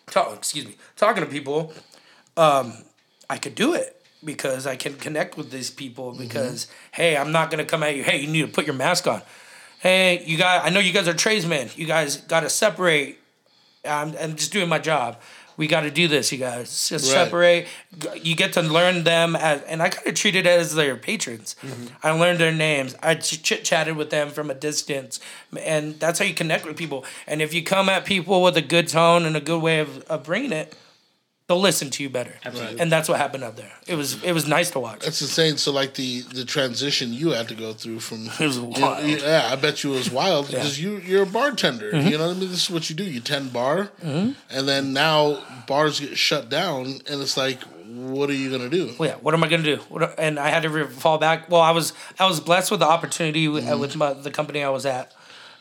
talk, 0.07 0.35
excuse 0.35 0.65
me, 0.65 0.75
talking 0.97 1.23
to 1.23 1.29
people, 1.29 1.73
um, 2.35 2.73
I 3.29 3.37
could 3.37 3.55
do 3.55 3.73
it. 3.73 3.95
because 4.21 4.67
I 4.67 4.75
can 4.75 4.95
connect 4.95 5.37
with 5.37 5.49
these 5.49 5.71
people 5.71 6.11
because 6.11 6.67
hey, 6.91 7.15
I'm 7.15 7.31
not 7.31 7.49
gonna 7.49 7.63
come 7.63 7.83
at 7.83 7.95
you. 7.95 8.03
Hey, 8.03 8.17
you 8.19 8.27
need 8.27 8.41
to 8.41 8.49
put 8.51 8.65
your 8.65 8.75
mask 8.75 9.07
on. 9.07 9.21
Hey, 9.79 10.21
you 10.25 10.37
got. 10.37 10.65
I 10.65 10.69
know 10.71 10.81
you 10.81 10.91
guys 10.91 11.07
are 11.07 11.13
tradesmen. 11.13 11.69
You 11.77 11.85
guys 11.87 12.17
got 12.17 12.41
to 12.41 12.49
separate. 12.49 13.18
I'm, 13.85 14.15
I'm 14.19 14.35
just 14.35 14.51
doing 14.51 14.69
my 14.69 14.79
job. 14.79 15.17
We 15.57 15.67
got 15.67 15.81
to 15.81 15.91
do 15.91 16.07
this, 16.07 16.31
you 16.31 16.37
guys. 16.37 16.87
Just 16.87 17.13
Right. 17.13 17.25
separate. 17.25 17.67
You 18.21 18.33
get 18.33 18.53
to 18.53 18.61
learn 18.61 19.03
them 19.03 19.35
as, 19.35 19.61
and 19.63 19.81
I 19.81 19.89
kind 19.89 20.07
of 20.07 20.13
treated 20.15 20.45
it 20.45 20.49
as 20.59 20.73
their 20.73 20.95
patrons. 20.95 21.57
Mm-hmm. 21.61 21.87
I 22.01 22.11
learned 22.11 22.39
their 22.39 22.53
names. 22.53 22.95
I 23.03 23.15
chit 23.15 23.65
chatted 23.65 23.97
with 23.97 24.09
them 24.09 24.29
from 24.29 24.49
a 24.49 24.53
distance, 24.53 25.19
and 25.61 25.99
that's 25.99 26.19
how 26.19 26.23
you 26.23 26.33
connect 26.33 26.65
with 26.65 26.77
people. 26.77 27.03
And 27.27 27.41
if 27.41 27.53
you 27.53 27.61
come 27.61 27.89
at 27.89 28.05
people 28.05 28.41
with 28.41 28.55
a 28.55 28.61
good 28.61 28.87
tone 28.87 29.25
and 29.25 29.35
a 29.35 29.41
good 29.41 29.61
way 29.61 29.79
of, 29.79 30.01
of 30.03 30.23
bringing 30.23 30.53
it, 30.53 30.75
they'll 31.49 31.59
listen 31.59 31.89
to 31.89 32.03
you 32.03 32.09
better. 32.09 32.35
Absolutely. 32.45 32.79
And 32.79 32.91
that's 32.91 33.09
what 33.09 33.17
happened 33.17 33.43
up 33.43 33.55
there. 33.55 33.71
It 33.87 33.95
was 33.95 34.23
it 34.23 34.31
was 34.31 34.47
nice 34.47 34.69
to 34.71 34.79
watch. 34.79 34.99
That's 35.01 35.21
insane. 35.21 35.57
So 35.57 35.71
like 35.73 35.95
the 35.95 36.21
the 36.21 36.45
transition 36.45 37.11
you 37.11 37.31
had 37.31 37.49
to 37.49 37.55
go 37.55 37.73
through 37.73 37.99
from 37.99 38.27
It 38.39 38.45
was 38.45 38.59
wild. 38.59 39.03
Mm-hmm. 39.03 39.25
yeah, 39.25 39.49
I 39.51 39.55
bet 39.55 39.83
you 39.83 39.93
it 39.93 39.97
was 39.97 40.11
wild 40.11 40.47
because 40.47 40.79
you 40.81 40.97
you're 40.99 41.23
a 41.23 41.25
bartender. 41.25 41.89
You 41.99 42.17
know 42.17 42.27
what 42.27 42.37
I 42.37 42.39
mean? 42.39 42.51
This 42.51 42.63
is 42.63 42.69
what 42.69 42.89
you 42.89 42.95
do. 42.95 43.03
You 43.03 43.19
tend 43.19 43.51
bar, 43.51 43.89
and 44.01 44.35
then 44.49 44.93
now 44.93 45.43
bars 45.67 45.99
get 45.99 46.17
shut 46.17 46.49
down, 46.49 46.85
and 46.85 47.21
it's 47.21 47.35
like, 47.35 47.61
what 47.63 48.29
are 48.29 48.33
you 48.33 48.51
gonna 48.51 48.69
do? 48.69 48.93
Well, 48.99 49.09
yeah, 49.09 49.15
what 49.15 49.33
am 49.33 49.43
I 49.43 49.47
gonna 49.47 49.63
do? 49.63 49.77
What, 49.89 50.19
and 50.19 50.39
I 50.39 50.49
had 50.49 50.63
to 50.63 50.69
re- 50.69 50.85
fall 50.85 51.17
back. 51.17 51.49
Well, 51.49 51.61
I 51.61 51.71
was 51.71 51.93
I 52.19 52.27
was 52.27 52.39
blessed 52.39 52.69
with 52.69 52.79
the 52.81 52.87
opportunity 52.87 53.47
with, 53.47 53.67
uh, 53.67 53.75
with 53.77 53.95
my, 53.95 54.13
the 54.13 54.31
company 54.31 54.63
I 54.63 54.69
was 54.69 54.85
at, 54.85 55.13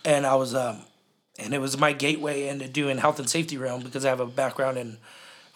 and 0.04 0.26
I 0.26 0.34
was 0.34 0.54
um, 0.54 0.82
and 1.38 1.54
it 1.54 1.60
was 1.60 1.78
my 1.78 1.94
gateway 1.94 2.48
into 2.48 2.68
doing 2.68 2.98
health 2.98 3.18
and 3.18 3.28
safety 3.30 3.56
realm 3.56 3.82
because 3.82 4.04
I 4.04 4.10
have 4.10 4.20
a 4.20 4.26
background 4.26 4.76
in 4.76 4.98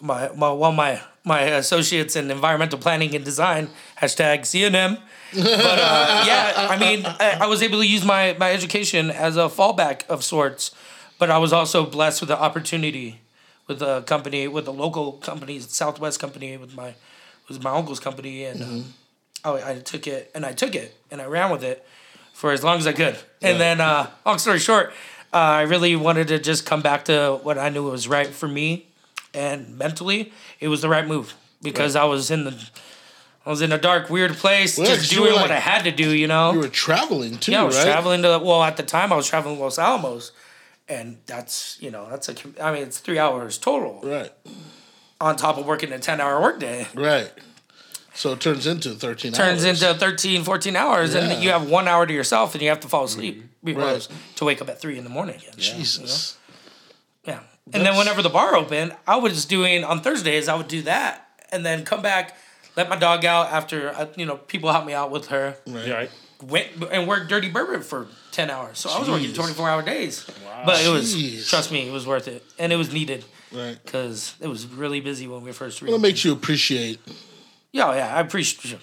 my 0.03 0.29
my 0.35 0.51
one 0.51 0.71
of 0.71 0.77
my 0.77 1.01
my 1.23 1.41
associates 1.41 2.15
in 2.15 2.29
environmental 2.29 2.77
planning 2.77 3.15
and 3.15 3.23
design 3.23 3.69
hashtag 4.01 4.41
CNM. 4.41 4.99
But 5.33 5.79
uh, 5.79 6.23
yeah, 6.27 6.67
I 6.69 6.77
mean, 6.77 7.05
I, 7.05 7.37
I 7.41 7.47
was 7.47 7.63
able 7.63 7.79
to 7.79 7.87
use 7.87 8.03
my 8.05 8.35
my 8.39 8.51
education 8.51 9.09
as 9.09 9.37
a 9.37 9.47
fallback 9.57 10.05
of 10.09 10.23
sorts, 10.23 10.71
but 11.19 11.29
I 11.31 11.37
was 11.39 11.51
also 11.53 11.85
blessed 11.85 12.21
with 12.21 12.27
the 12.29 12.39
opportunity 12.39 13.21
with 13.67 13.81
a 13.81 14.03
company 14.05 14.47
with 14.47 14.67
a 14.67 14.71
local 14.71 15.13
company, 15.13 15.59
Southwest 15.59 16.19
company, 16.19 16.57
with 16.57 16.75
my 16.75 16.93
was 17.47 17.61
my 17.63 17.71
uncle's 17.71 17.99
company, 17.99 18.45
and 18.45 18.59
Mm-hmm. 18.59 18.81
uh, 19.45 19.53
I, 19.53 19.71
I 19.71 19.79
took 19.79 20.07
it 20.07 20.31
and 20.35 20.45
I 20.45 20.53
took 20.53 20.75
it 20.75 20.95
and 21.11 21.21
I 21.21 21.25
ran 21.25 21.49
with 21.51 21.63
it 21.63 21.85
for 22.33 22.51
as 22.51 22.63
long 22.63 22.77
as 22.77 22.87
I 22.87 22.93
could. 22.93 23.15
And 23.41 23.59
then, 23.59 23.81
uh, 23.81 24.09
long 24.25 24.37
story 24.39 24.59
short, 24.59 24.93
uh, 25.33 25.37
I 25.37 25.61
really 25.63 25.95
wanted 25.95 26.27
to 26.29 26.39
just 26.39 26.65
come 26.65 26.81
back 26.81 27.05
to 27.05 27.39
what 27.43 27.57
I 27.57 27.69
knew 27.69 27.83
was 27.89 28.07
right 28.07 28.27
for 28.27 28.47
me, 28.47 28.87
and 29.33 29.77
mentally, 29.77 30.31
it 30.59 30.67
was 30.67 30.81
the 30.81 30.89
right 30.89 31.07
move 31.07 31.33
because 31.61 31.95
I 31.95 32.03
was 32.05 32.29
in 32.31 32.43
the. 32.45 32.69
I 33.45 33.49
was 33.49 33.61
in 33.61 33.73
a 33.73 33.77
dark, 33.77 34.09
weird 34.09 34.31
place, 34.35 34.77
Well, 34.77 34.87
just 34.87 35.11
you 35.11 35.17
doing 35.17 35.33
what 35.33 35.51
I 35.51 35.59
had 35.59 35.83
to 35.83 35.91
do, 35.91 36.11
you 36.11 36.27
know. 36.27 36.53
You 36.53 36.59
were 36.59 36.69
traveling 36.69 37.37
too, 37.39 37.51
Yeah, 37.51 37.63
I 37.63 37.65
was 37.65 37.75
right? 37.75 37.83
traveling 37.83 38.21
to 38.21 38.39
well 38.41 38.63
at 38.63 38.77
the 38.77 38.83
time 38.83 39.11
I 39.11 39.17
was 39.17 39.27
traveling 39.27 39.57
to 39.57 39.61
Los 39.61 39.77
Alamos, 39.77 40.31
and 40.87 41.17
that's 41.25 41.77
you 41.81 41.91
know 41.91 42.07
that's 42.09 42.29
a. 42.29 42.35
I 42.61 42.71
mean 42.71 42.83
it's 42.83 42.99
three 42.99 43.19
hours 43.19 43.57
total 43.57 43.99
Right, 44.01 44.31
on 45.19 45.35
top 45.35 45.57
of 45.57 45.65
working 45.65 45.91
a 45.91 45.99
ten 45.99 46.21
hour 46.21 46.41
workday. 46.41 46.87
right. 46.95 47.31
So 48.15 48.31
it 48.33 48.39
turns 48.39 48.65
into 48.65 48.91
thirteen. 48.91 49.33
Turns 49.33 49.65
hours. 49.65 49.81
into 49.83 49.99
13, 49.99 50.43
14 50.43 50.75
hours, 50.77 51.13
Yeah. 51.13 51.21
and 51.21 51.43
you 51.43 51.49
have 51.49 51.67
one 51.69 51.87
hour 51.89 52.05
to 52.05 52.13
yourself, 52.13 52.53
and 52.53 52.61
you 52.61 52.69
have 52.69 52.79
to 52.81 52.87
fall 52.87 53.03
asleep 53.05 53.39
mm-hmm. 53.39 53.47
because 53.65 54.07
Right. 54.09 54.19
to 54.37 54.45
wake 54.45 54.61
up 54.61 54.69
at 54.69 54.79
three 54.79 54.97
in 54.97 55.03
the 55.03 55.09
morning 55.09 55.35
again. 55.35 55.53
Jesus. 55.57 56.37
Yeah. 57.25 57.39
And 57.71 57.85
then 57.85 57.95
whenever 57.97 58.21
the 58.21 58.29
bar 58.29 58.55
opened, 58.55 58.95
I 59.07 59.15
was 59.17 59.45
doing 59.45 59.83
on 59.83 60.01
Thursdays. 60.01 60.47
I 60.49 60.55
would 60.55 60.67
do 60.67 60.81
that, 60.83 61.27
and 61.51 61.65
then 61.65 61.85
come 61.85 62.01
back, 62.01 62.35
let 62.75 62.89
my 62.89 62.97
dog 62.97 63.23
out 63.23 63.47
after 63.51 63.89
uh, 63.89 64.07
you 64.17 64.25
know 64.25 64.35
people 64.35 64.71
help 64.71 64.85
me 64.85 64.93
out 64.93 65.11
with 65.11 65.27
her. 65.27 65.55
Yeah, 65.65 65.89
right. 65.93 66.11
Went 66.41 66.67
and 66.91 67.07
worked 67.07 67.29
Dirty 67.29 67.49
Bourbon 67.49 67.81
for 67.81 68.07
ten 68.31 68.49
hours, 68.49 68.79
so 68.79 68.89
I 68.89 68.99
was 68.99 69.09
working 69.09 69.31
twenty 69.33 69.53
four 69.53 69.69
hour 69.69 69.81
days. 69.81 70.27
Wow. 70.45 70.63
But 70.65 70.83
it 70.85 70.89
was 70.89 71.15
Jeez. 71.15 71.49
trust 71.49 71.71
me, 71.71 71.87
it 71.87 71.91
was 71.93 72.05
worth 72.05 72.27
it, 72.27 72.43
and 72.59 72.73
it 72.73 72.75
was 72.75 72.91
needed 72.91 73.23
Right. 73.53 73.77
because 73.85 74.35
it 74.41 74.47
was 74.47 74.65
really 74.67 74.99
busy 74.99 75.27
when 75.27 75.41
we 75.43 75.51
first. 75.53 75.81
Well, 75.81 75.93
it 75.95 76.01
makes 76.01 76.25
you 76.25 76.33
appreciate. 76.33 76.99
yeah, 77.71 77.95
yeah, 77.95 78.13
I 78.13 78.19
appreciate 78.19 78.81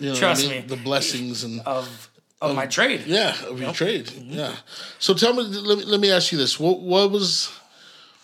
You 0.00 0.08
know 0.10 0.14
Trust 0.16 0.46
I 0.46 0.48
mean? 0.48 0.62
me. 0.62 0.66
The 0.66 0.76
blessings 0.82 1.44
and 1.44 1.60
of 1.60 2.10
of 2.42 2.56
my 2.56 2.66
trade. 2.66 3.04
yeah 3.06 3.36
of 3.46 3.60
your 3.60 3.72
trade. 3.72 4.10
Yeah. 4.10 4.56
So 4.98 5.14
tell 5.14 5.32
me, 5.32 5.42
let 5.44 5.78
me, 5.78 5.84
let 5.84 6.00
me 6.00 6.10
ask 6.10 6.32
you 6.32 6.38
this: 6.38 6.58
what 6.58 6.80
what 6.80 7.12
was 7.12 7.50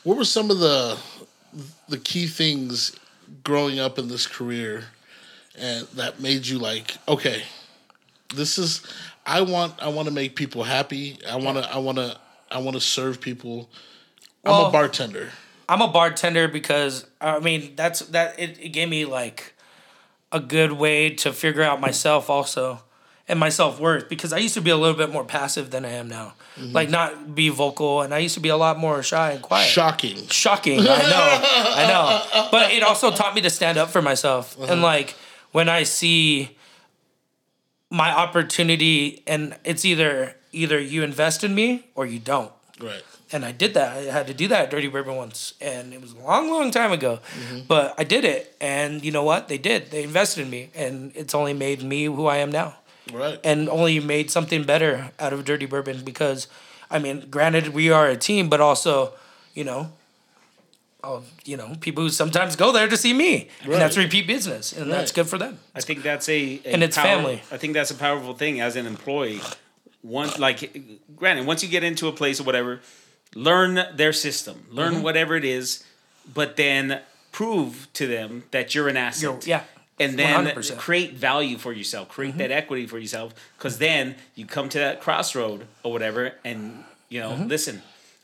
what 0.04 0.16
were 0.16 0.24
some 0.24 0.50
of 0.50 0.58
the 0.58 0.98
the 1.88 1.98
key 1.98 2.26
things 2.26 2.96
growing 3.44 3.78
up 3.78 3.98
in 3.98 4.08
this 4.08 4.26
career, 4.26 4.84
and 5.56 5.86
that 5.88 6.20
made 6.20 6.46
you 6.46 6.58
like, 6.58 6.96
okay, 7.08 7.42
this 8.34 8.58
is 8.58 8.82
I 9.26 9.42
want 9.42 9.74
I 9.80 9.88
want 9.88 10.08
to 10.08 10.14
make 10.14 10.36
people 10.36 10.64
happy. 10.64 11.18
I 11.28 11.36
want 11.36 11.58
to 11.58 11.72
I 11.72 11.78
want 11.78 11.98
to 11.98 12.16
I 12.50 12.58
want 12.58 12.74
to 12.74 12.80
serve 12.80 13.20
people. 13.20 13.68
I'm 14.44 14.66
a 14.66 14.70
bartender. 14.70 15.30
I'm 15.68 15.80
a 15.80 15.88
bartender 15.88 16.48
because 16.48 17.06
I 17.20 17.38
mean 17.38 17.74
that's 17.76 18.00
that 18.00 18.38
it, 18.38 18.58
it 18.60 18.68
gave 18.70 18.88
me 18.88 19.04
like 19.04 19.54
a 20.32 20.40
good 20.40 20.72
way 20.72 21.10
to 21.10 21.32
figure 21.32 21.62
out 21.62 21.80
myself 21.80 22.28
also 22.28 22.82
and 23.32 23.40
my 23.40 23.48
self 23.48 23.80
worth 23.80 24.10
because 24.10 24.30
I 24.34 24.36
used 24.36 24.52
to 24.54 24.60
be 24.60 24.68
a 24.68 24.76
little 24.76 24.94
bit 24.94 25.10
more 25.10 25.24
passive 25.24 25.70
than 25.70 25.86
I 25.86 25.92
am 25.92 26.06
now. 26.06 26.34
Mm-hmm. 26.56 26.72
Like 26.74 26.90
not 26.90 27.34
be 27.34 27.48
vocal 27.48 28.02
and 28.02 28.12
I 28.12 28.18
used 28.18 28.34
to 28.34 28.40
be 28.40 28.50
a 28.50 28.58
lot 28.58 28.78
more 28.78 29.02
shy 29.02 29.30
and 29.30 29.40
quiet. 29.40 29.68
Shocking. 29.68 30.26
Shocking. 30.28 30.80
I 30.80 30.84
know. 30.84 30.90
I 30.92 31.86
know. 31.88 32.48
But 32.50 32.72
it 32.72 32.82
also 32.82 33.10
taught 33.10 33.34
me 33.34 33.40
to 33.40 33.48
stand 33.48 33.78
up 33.78 33.88
for 33.88 34.02
myself. 34.02 34.54
And 34.60 34.70
uh-huh. 34.70 34.82
like 34.82 35.16
when 35.50 35.70
I 35.70 35.84
see 35.84 36.58
my 37.88 38.14
opportunity 38.14 39.22
and 39.26 39.56
it's 39.64 39.86
either 39.86 40.36
either 40.52 40.78
you 40.78 41.02
invest 41.02 41.42
in 41.42 41.54
me 41.54 41.86
or 41.94 42.04
you 42.04 42.18
don't 42.18 42.52
Right. 42.82 43.02
and 43.32 43.44
I 43.46 43.52
did 43.52 43.72
that. 43.74 43.96
I 43.96 44.00
had 44.12 44.26
to 44.26 44.34
do 44.34 44.48
that 44.48 44.64
at 44.64 44.70
Dirty 44.70 44.88
Bourbon 44.88 45.14
once, 45.16 45.54
and 45.60 45.94
it 45.94 46.00
was 46.00 46.12
a 46.12 46.18
long, 46.18 46.50
long 46.50 46.70
time 46.70 46.90
ago. 46.90 47.20
Mm-hmm. 47.38 47.60
But 47.68 47.94
I 47.96 48.04
did 48.04 48.24
it, 48.24 48.56
and 48.60 49.04
you 49.04 49.12
know 49.12 49.22
what? 49.22 49.46
They 49.48 49.58
did. 49.58 49.90
They 49.90 50.02
invested 50.02 50.42
in 50.42 50.50
me, 50.50 50.70
and 50.74 51.12
it's 51.14 51.32
only 51.34 51.54
made 51.54 51.82
me 51.82 52.04
who 52.06 52.26
I 52.26 52.38
am 52.38 52.50
now, 52.50 52.74
Right. 53.12 53.38
and 53.44 53.68
only 53.68 54.00
made 54.00 54.30
something 54.30 54.64
better 54.64 55.10
out 55.18 55.32
of 55.32 55.44
Dirty 55.44 55.66
Bourbon 55.66 56.02
because, 56.04 56.46
I 56.90 56.98
mean, 56.98 57.26
granted 57.30 57.68
we 57.68 57.90
are 57.90 58.08
a 58.08 58.16
team, 58.16 58.48
but 58.48 58.60
also, 58.60 59.12
you 59.54 59.64
know. 59.64 59.92
Oh, 61.04 61.24
you 61.44 61.56
know, 61.56 61.74
people 61.80 62.04
who 62.04 62.10
sometimes 62.10 62.54
go 62.54 62.70
there 62.70 62.86
to 62.86 62.96
see 62.96 63.12
me, 63.12 63.48
and 63.64 63.72
that's 63.72 63.96
repeat 63.96 64.24
business, 64.28 64.72
and 64.72 64.88
that's 64.92 65.10
good 65.10 65.26
for 65.26 65.36
them. 65.36 65.58
I 65.74 65.80
think 65.80 66.04
that's 66.04 66.28
a, 66.28 66.60
a 66.64 66.72
And 66.74 66.82
it's 66.84 66.96
power- 66.96 67.04
family. 67.06 67.42
I 67.50 67.56
think 67.56 67.74
that's 67.74 67.90
a 67.90 67.96
powerful 67.96 68.34
thing 68.34 68.60
as 68.60 68.76
an 68.76 68.86
employee. 68.86 69.40
Once, 70.04 70.38
like, 70.38 70.72
granted, 71.16 71.44
once 71.44 71.60
you 71.64 71.68
get 71.68 71.82
into 71.82 72.06
a 72.06 72.12
place 72.12 72.38
or 72.40 72.44
whatever, 72.44 72.78
learn 73.34 73.84
their 73.96 74.12
system, 74.12 74.64
learn 74.70 74.94
Mm-hmm. 74.94 75.02
whatever 75.02 75.34
it 75.34 75.44
is, 75.44 75.82
but 76.32 76.54
then 76.56 77.00
prove 77.32 77.88
to 77.94 78.06
them 78.06 78.44
that 78.52 78.72
you're 78.76 78.88
an 78.88 78.96
asset. 78.96 79.22
You're- 79.22 79.40
yeah, 79.44 79.64
And 80.10 80.18
then 80.18 80.46
100%. 80.46 80.76
create 80.78 81.14
value 81.14 81.58
for 81.58 81.72
yourself, 81.72 82.08
create 82.08 82.30
Mm-hmm. 82.30 82.38
that 82.38 82.50
equity 82.50 82.86
for 82.86 82.98
yourself, 82.98 83.34
because 83.58 83.78
then 83.78 84.16
you 84.34 84.46
come 84.46 84.68
to 84.70 84.78
that 84.78 85.00
crossroad 85.00 85.66
or 85.82 85.92
whatever, 85.92 86.32
and 86.44 86.84
you 87.08 87.20
know, 87.20 87.30
Mm-hmm. 87.32 87.48
listen, 87.48 87.82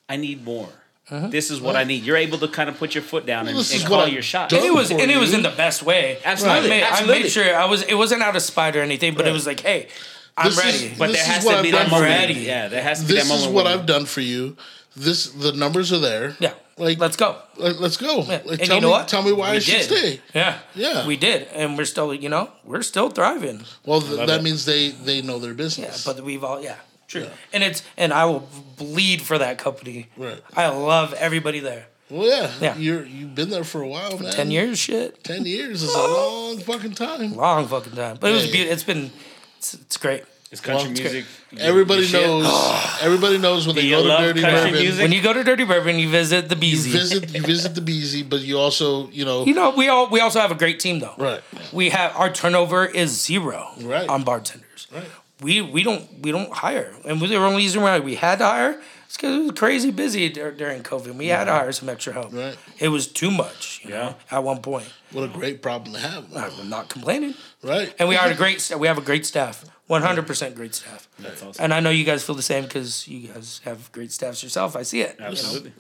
I 0.09 0.17
need 0.17 0.45
more. 0.45 0.69
This 1.11 1.51
is 1.51 1.59
what 1.59 1.75
I 1.75 1.85
need. 1.85 2.05
You're 2.05 2.19
able 2.19 2.37
to 2.39 2.49
kind 2.49 2.69
of 2.69 2.77
put 2.77 2.95
your 2.95 3.01
foot 3.03 3.25
down 3.25 3.49
and, 3.49 3.57
This 3.57 3.73
and 3.75 3.83
call 3.89 4.01
I've 4.01 4.13
your 4.13 4.21
shot. 4.21 4.53
and 4.53 4.63
it 4.63 4.75
was 4.75 4.91
for 4.93 5.01
and 5.01 5.11
it 5.11 5.17
was 5.17 5.33
in 5.33 5.41
the 5.43 5.49
best 5.65 5.83
way. 5.83 6.19
Absolutely, 6.23 6.67
I 6.67 6.69
made, 6.69 6.83
I 6.85 7.07
made 7.07 7.29
sure 7.31 7.57
I 7.57 7.65
was. 7.65 7.83
It 7.83 7.95
wasn't 7.95 8.23
out 8.23 8.37
of 8.37 8.43
spite 8.43 8.77
or 8.77 8.83
anything, 8.83 9.15
but 9.15 9.27
it 9.27 9.33
was 9.33 9.47
like, 9.47 9.61
hey, 9.61 9.89
I'm 10.37 10.51
This 10.51 10.59
is- 10.59 10.65
ready. 10.83 10.95
But 10.99 11.07
This 11.07 11.17
there 11.27 11.39
is 11.39 11.45
has 11.45 11.57
to 11.57 11.63
be 11.63 11.71
that 11.71 11.91
moment. 11.91 12.27
for. 12.35 12.39
Yeah, 12.39 12.69
there 12.69 12.83
has 12.83 13.01
to 13.01 13.07
be 13.07 13.15
This 13.15 13.27
that 13.27 13.35
is 13.35 13.41
moment. 13.47 13.55
what 13.55 13.67
I've 13.67 13.87
done 13.87 14.05
for 14.05 14.21
you. 14.21 14.59
This 14.97 15.31
the 15.31 15.53
numbers 15.53 15.93
are 15.95 15.99
there. 15.99 16.37
yeah, 16.41 16.53
Like 16.79 16.99
let's 16.99 17.17
go. 17.17 17.37
Like, 17.57 17.79
let's 17.81 17.97
go. 17.97 18.19
Like, 18.21 18.45
and 18.47 18.59
tell 18.61 18.77
you 18.77 18.81
know 18.81 18.89
me, 18.89 18.93
what? 18.93 19.09
Tell 19.09 19.23
me 19.23 19.33
why 19.33 19.51
We 19.51 19.57
I 19.57 19.61
should 19.61 19.89
did. 19.89 19.99
stay. 19.99 20.21
Yeah, 20.35 20.59
Yeah. 20.75 21.07
we 21.07 21.17
did, 21.17 21.49
and 21.55 21.77
we're 21.77 21.85
still, 21.85 22.15
you 22.15 22.29
know, 22.29 22.51
we're 22.65 22.83
still 22.83 23.11
thriving. 23.11 23.65
Well, 23.85 24.01
th- 24.01 24.27
that 24.27 24.41
it. 24.41 24.43
means 24.43 24.65
they 24.65 24.91
they 24.91 25.21
know 25.23 25.39
their 25.39 25.51
Yeah, 25.51 25.57
business. 25.57 26.05
but 26.05 26.21
we've 26.23 26.45
all, 26.45 26.63
yeah, 26.63 26.77
true. 27.09 27.23
Yeah. 27.23 27.29
And 27.53 27.63
it's, 27.65 27.83
and 27.97 28.13
I 28.13 28.25
will 28.27 28.49
bleed 28.77 29.23
for 29.23 29.39
that 29.39 29.59
company. 29.59 30.07
Right. 30.17 30.41
I 30.57 30.69
love 30.69 31.13
everybody 31.15 31.61
there. 31.61 31.87
well, 32.11 32.27
yeah, 32.27 32.51
Yeah. 32.61 32.77
You're 32.77 33.05
you've 33.05 33.35
been 33.35 33.51
there 33.51 33.65
for 33.65 33.83
a 33.83 33.89
while, 33.89 34.19
man. 34.19 34.33
Ten 34.33 34.51
years, 34.51 34.79
shit, 34.79 35.23
Ten 35.25 35.45
years 35.47 35.83
is 35.83 35.93
a 35.95 35.99
long 35.99 36.59
fucking 36.61 36.95
time. 36.95 37.35
long 37.37 37.67
fucking 37.69 37.93
time. 37.97 38.17
But 38.21 38.31
it 38.31 38.35
was 38.35 38.45
Hey. 38.45 38.53
beautiful. 38.53 38.73
It's 38.75 38.85
been, 38.85 39.11
it's, 39.59 39.75
it's 39.75 39.97
great. 39.97 40.23
It's 40.51 40.61
country 40.61 40.89
Well, 40.89 40.93
music. 41.03 41.25
your- 41.53 41.61
Everybody 41.63 42.01
your 42.01 42.09
shit. 42.09 42.27
knows. 42.27 42.47
everybody 43.03 43.39
knows 43.39 43.67
when 43.67 43.77
they 43.77 43.89
go 43.91 44.03
to 44.03 44.09
Dirty 44.09 44.41
country 44.41 44.61
Bourbon. 44.71 44.81
music? 44.83 45.03
When 45.03 45.13
you 45.13 45.23
go 45.23 45.33
to 45.33 45.45
Dirty 45.45 45.65
Bourbon, 45.65 45.99
you 45.99 46.09
visit 46.09 46.49
the 46.49 46.57
You 46.57 46.77
visit 46.77 47.35
you 47.35 47.43
visit 47.43 47.75
the 47.75 47.81
Beezy, 47.81 48.23
but 48.23 48.41
you 48.41 48.59
also 48.59 49.09
you 49.11 49.25
know 49.25 49.45
You 49.45 49.55
know, 49.55 49.71
we 49.71 49.89
all 49.89 50.09
we 50.09 50.21
also 50.21 50.41
have 50.41 50.51
a 50.51 50.55
great 50.57 50.81
team 50.81 51.01
though. 51.01 51.15
right 51.19 51.43
We 51.73 51.91
have 51.91 52.15
our 52.17 52.31
turnover 52.31 52.87
is 52.87 53.11
zero 53.25 53.71
Right. 53.81 54.09
on 54.09 54.25
bartenders. 54.25 54.87
right 54.93 55.11
We 55.41 55.61
we 55.61 55.83
don't 55.83 56.05
we 56.23 56.31
don't 56.33 56.53
hire, 56.53 56.93
and 57.05 57.21
the 57.21 57.37
only 57.37 57.57
reason 57.65 57.83
why 57.83 57.99
we 58.01 58.15
had 58.17 58.39
to 58.41 58.45
hire 58.47 58.81
It's 59.07 59.17
because 59.17 59.35
it 59.37 59.43
was 59.49 59.53
crazy 59.59 59.91
busy 59.91 60.29
dur- 60.29 60.53
during 60.53 60.83
COVID. 60.83 61.15
We 61.17 61.29
had 61.29 61.45
to 61.45 61.53
hire 61.53 61.73
some 61.73 61.89
extra 61.89 62.13
help. 62.13 62.31
Right. 62.33 62.57
It 62.79 62.89
was 62.89 63.07
too 63.07 63.31
much. 63.31 63.81
You 63.83 63.91
Yeah. 63.95 63.97
know, 64.05 64.15
at 64.31 64.43
one 64.45 64.61
point. 64.61 64.89
What 65.13 65.25
a 65.25 65.29
great 65.41 65.63
problem 65.63 65.95
to 65.95 66.01
have, 66.01 66.25
I'm 66.37 66.69
not 66.69 66.91
complaining. 66.91 67.33
right? 67.63 67.89
And 67.99 68.07
we 68.11 68.17
hired 68.17 68.33
a 68.33 68.35
great. 68.43 68.59
We 68.79 68.87
have 68.87 68.99
a 68.99 69.07
great 69.11 69.25
staff. 69.25 69.65
One 69.89 70.03
hundred 70.03 70.27
percent 70.27 70.55
great 70.55 70.75
staff. 70.75 71.09
That's 71.19 71.43
awesome. 71.43 71.65
And 71.65 71.75
I 71.75 71.81
know 71.81 71.89
you 71.89 72.05
guys 72.05 72.23
feel 72.23 72.35
the 72.35 72.43
same 72.43 72.65
because 72.65 73.09
you 73.09 73.29
guys 73.29 73.61
have 73.65 73.91
great 73.91 74.13
staffs 74.13 74.43
yourself. 74.43 74.77
I 74.77 74.83
see 74.83 75.01
it. 75.01 75.15
you 75.17 75.25
know? 75.25 75.31
Absolutely. 75.31 75.73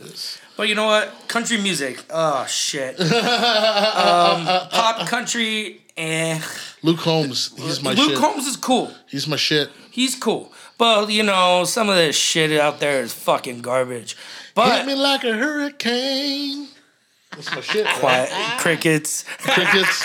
But 0.56 0.68
you 0.68 0.74
know 0.74 0.86
what? 0.86 1.12
Country 1.28 1.58
music. 1.58 2.02
Oh 2.10 2.46
shit. 2.46 2.98
um, 3.00 3.08
pop 4.70 5.06
country. 5.06 5.82
Eh. 5.96 6.40
Luke 6.82 6.98
Combs, 7.00 7.52
he's 7.56 7.82
my 7.82 7.92
Luke 7.92 8.10
shit. 8.10 8.18
Combs 8.18 8.46
is 8.46 8.56
cool. 8.56 8.92
He's 9.08 9.26
my 9.26 9.36
shit. 9.36 9.68
He's 9.90 10.14
cool. 10.14 10.52
But 10.78 11.10
you 11.10 11.22
know, 11.24 11.64
some 11.64 11.88
of 11.88 11.96
this 11.96 12.16
shit 12.16 12.52
out 12.58 12.80
there 12.80 13.02
is 13.02 13.12
fucking 13.12 13.60
garbage. 13.60 14.16
Hit 14.56 14.86
me 14.86 14.94
like 14.94 15.22
a 15.24 15.34
hurricane. 15.34 16.68
That's 17.38 17.54
my 17.54 17.60
shit. 17.60 17.86
quiet 17.86 18.30
crickets. 18.58 19.24
Crickets. 19.38 20.04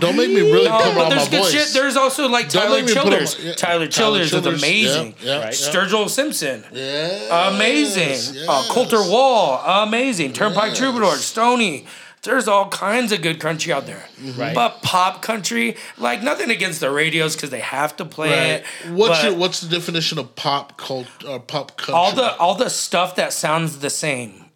Don't 0.00 0.16
make 0.16 0.28
me 0.28 0.40
really 0.42 0.68
No, 0.68 0.76
put 0.78 0.94
but 0.94 1.04
on 1.04 1.08
my 1.08 1.14
there's 1.16 1.28
good 1.30 1.42
voice. 1.42 1.52
shit. 1.52 1.68
There's 1.72 1.96
also 1.96 2.28
like 2.28 2.50
Don't 2.50 2.62
Tyler 2.62 2.76
make 2.76 2.86
me 2.86 2.92
put 2.94 2.98
on 3.04 3.10
Childers. 3.10 3.38
my- 3.38 3.44
yeah. 3.44 3.54
Tyler 3.54 3.86
Tyler 3.86 3.88
Childers 3.88 4.24
is 4.26 4.30
Childers, 4.32 4.62
amazing. 4.62 5.14
yeah, 5.20 5.26
yeah, 5.38 5.44
Right. 5.44 5.60
yeah. 5.60 5.72
Sturgill 5.72 6.10
Simpson. 6.10 6.64
Yeah. 6.72 7.48
Amazing. 7.54 8.08
Yes, 8.10 8.36
Uh, 8.48 8.64
Colter 8.70 8.96
yes. 9.00 9.08
Wall. 9.08 9.62
Amazing. 9.82 10.32
Turnpike 10.34 10.70
Yes. 10.70 10.78
Troubadour. 10.78 11.16
Stony. 11.16 11.86
There's 12.22 12.48
all 12.48 12.68
kinds 12.68 13.12
of 13.12 13.20
good 13.20 13.38
country 13.38 13.70
out 13.72 13.86
there. 13.86 14.02
Mm-hmm. 14.22 14.40
Right. 14.40 14.54
But 14.54 14.82
pop 14.82 15.20
country, 15.20 15.76
like 15.98 16.22
nothing 16.22 16.50
against 16.50 16.80
the 16.80 16.90
radios 16.90 17.34
because 17.36 17.50
they 17.50 17.60
have 17.60 17.96
to 17.96 18.04
play 18.06 18.30
Right. 18.30 18.46
it. 18.46 18.64
What's 18.92 19.20
but 19.20 19.24
your 19.30 19.34
What's 19.34 19.60
the 19.60 19.68
definition 19.68 20.18
of 20.18 20.34
pop 20.34 20.78
cult 20.78 21.06
or 21.28 21.38
pop 21.40 21.76
country? 21.76 21.94
all 21.94 22.12
the 22.12 22.34
all 22.36 22.54
the 22.54 22.70
stuff 22.70 23.14
that 23.16 23.32
sounds 23.34 23.78
the 23.80 23.90
same. 23.90 24.46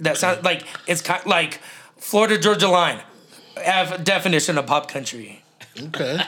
That 0.00 0.16
sounds 0.16 0.42
like 0.44 0.64
it's 0.86 1.00
kind 1.00 1.24
like 1.26 1.60
Florida 1.98 2.38
Georgia 2.38 2.68
line. 2.68 3.00
Have 3.64 3.92
a 3.92 3.98
definition 3.98 4.58
of 4.58 4.66
pop 4.66 4.88
country. 4.90 5.42
okay. 5.80 6.18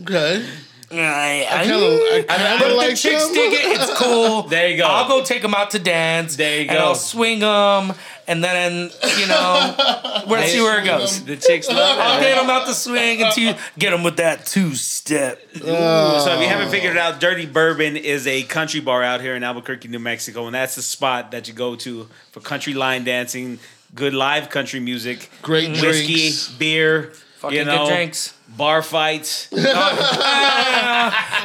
Okay. 0.00 0.46
I, 0.92 1.46
I 1.50 1.66
kind 1.66 1.72
of. 1.72 1.80
I 1.80 2.24
But 2.28 2.28
kind 2.28 2.62
if 2.62 2.72
of 2.72 2.90
the 2.90 2.96
chicks 2.96 3.24
them. 3.24 3.34
dig 3.34 3.52
it, 3.54 3.80
it's 3.80 3.98
cool. 4.00 4.42
There 4.44 4.68
you 4.68 4.76
go. 4.76 4.84
I'll 4.86 5.08
go 5.08 5.24
take 5.24 5.42
them 5.42 5.52
out 5.54 5.70
to 5.72 5.80
dance. 5.80 6.36
There 6.36 6.60
you 6.60 6.66
go. 6.68 6.74
And. 6.74 6.78
I'll 6.80 6.94
swing 6.94 7.40
them, 7.40 7.92
and 8.28 8.42
then 8.42 8.90
you 9.18 9.26
know, 9.26 9.74
we'll 10.26 10.42
see 10.46 10.60
where 10.60 10.80
it 10.80 10.84
goes. 10.84 11.24
The 11.24 11.36
chicks 11.36 11.68
love 11.68 11.98
I'll 11.98 12.18
it. 12.18 12.22
get 12.22 12.36
them 12.40 12.50
out 12.50 12.66
the 12.66 12.74
swing 12.74 13.22
and 13.22 13.32
two, 13.34 13.54
get 13.78 13.90
them 13.90 14.02
with 14.02 14.16
that 14.16 14.46
two 14.46 14.74
step. 14.74 15.40
So 15.54 15.64
if 16.34 16.40
you 16.40 16.46
haven't 16.48 16.70
figured 16.70 16.92
it 16.92 16.98
out, 16.98 17.20
Dirty 17.20 17.46
Bourbon 17.46 17.96
is 17.96 18.26
a 18.26 18.42
country 18.44 18.80
bar 18.80 19.02
out 19.02 19.20
here 19.20 19.34
in 19.34 19.42
Albuquerque, 19.42 19.88
New 19.88 19.98
Mexico, 19.98 20.46
and 20.46 20.54
that's 20.54 20.74
the 20.74 20.82
spot 20.82 21.30
that 21.30 21.48
you 21.48 21.54
go 21.54 21.76
to 21.76 22.08
for 22.32 22.40
country 22.40 22.74
line 22.74 23.04
dancing, 23.04 23.58
good 23.94 24.14
live 24.14 24.50
country 24.50 24.80
music, 24.80 25.30
Great 25.42 25.70
whiskey, 25.70 26.14
drinks. 26.14 26.48
beer, 26.58 27.12
Fucking 27.38 27.58
you 27.58 27.64
know, 27.64 27.86
good 27.86 27.94
drinks. 27.94 28.35
Bar 28.48 28.82
fights. 28.82 29.48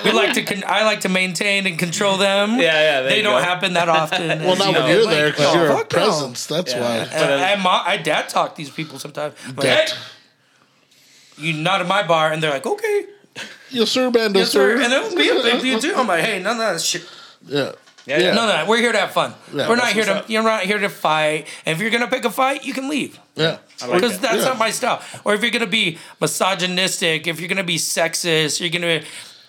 We 0.04 0.12
like 0.14 0.34
to. 0.34 0.44
Con- 0.44 0.64
I 0.66 0.84
like 0.84 1.02
to 1.02 1.10
maintain 1.10 1.68
and 1.68 1.78
control 1.78 2.18
them. 2.18 2.60
yeah, 2.60 3.02
there 3.02 3.10
they 3.10 3.22
don't 3.22 3.40
go. 3.40 3.44
happen 3.44 3.74
that 3.74 3.88
often. 3.90 4.28
Well, 4.42 4.54
as 4.54 4.60
not 4.60 4.68
you 4.70 4.74
when 4.74 4.82
know. 4.82 4.88
you're 4.88 5.06
Like, 5.06 5.16
there 5.16 5.30
because 5.30 5.46
oh, 5.48 5.54
you're 5.56 5.70
a 5.72 5.74
fuck 5.78 5.92
no. 5.94 5.98
presence. 6.00 6.46
That's 6.48 6.74
why. 6.74 6.98
And, 6.98 7.12
and 7.12 7.60
uh, 7.60 7.64
my, 7.64 7.84
I 7.86 7.98
dad 7.98 8.28
talk 8.30 8.56
these 8.56 8.70
people 8.72 8.98
sometimes. 9.00 9.36
I'm 9.48 9.56
like, 9.56 9.68
hey, 9.68 9.86
you 11.38 11.54
not 11.54 11.82
in 11.82 11.88
my 11.88 12.02
bar, 12.06 12.32
and 12.32 12.42
they're 12.42 12.50
like, 12.52 12.66
okay, 12.66 13.06
Yes, 13.70 13.90
sir, 13.92 14.10
Bando, 14.12 14.40
yes 14.40 14.52
sir. 14.52 14.78
sir. 14.78 14.84
And 14.84 14.92
it'll 14.92 15.16
be 15.16 15.30
a 15.30 15.36
big 15.36 15.62
deal 15.62 15.80
too. 15.80 15.94
I'm 15.96 16.08
like, 16.08 16.24
hey, 16.26 16.42
none 16.42 16.54
of 16.60 16.74
that 16.74 16.82
shit. 16.82 17.08
yeah. 17.46 17.72
Yeah, 18.06 18.18
Yeah. 18.20 18.34
None 18.34 18.46
of 18.50 18.56
that. 18.56 18.68
We're 18.68 18.78
here 18.78 18.92
to 18.92 18.98
have 18.98 19.12
fun. 19.12 19.34
Yeah, 19.54 19.70
We're 19.70 19.76
not 19.76 19.90
here 19.94 20.06
to. 20.06 20.16
up. 20.16 20.30
You're 20.30 20.44
not 20.44 20.64
here 20.64 20.80
to 20.80 20.90
fight. 20.90 21.46
And 21.66 21.76
if 21.76 21.82
you're 21.82 21.92
gonna 21.92 22.08
pick 22.08 22.26
a 22.26 22.32
fight, 22.32 22.66
you 22.66 22.74
can 22.74 22.90
leave. 22.90 23.20
Yeah. 23.36 23.58
like 23.82 23.92
Because 23.94 24.14
that. 24.20 24.22
that's 24.22 24.38
Yeah. 24.44 24.50
not 24.50 24.58
my 24.58 24.72
style. 24.72 25.02
Or 25.24 25.34
if 25.36 25.42
you're 25.42 25.52
gonna 25.52 25.68
be 25.68 25.98
misogynistic, 26.20 27.28
if 27.28 27.40
you're 27.40 27.50
gonna 27.50 27.64
be 27.64 27.78
sexist, 27.78 28.60
you're 28.60 28.70
gonna 28.70 29.00
be 29.00 29.06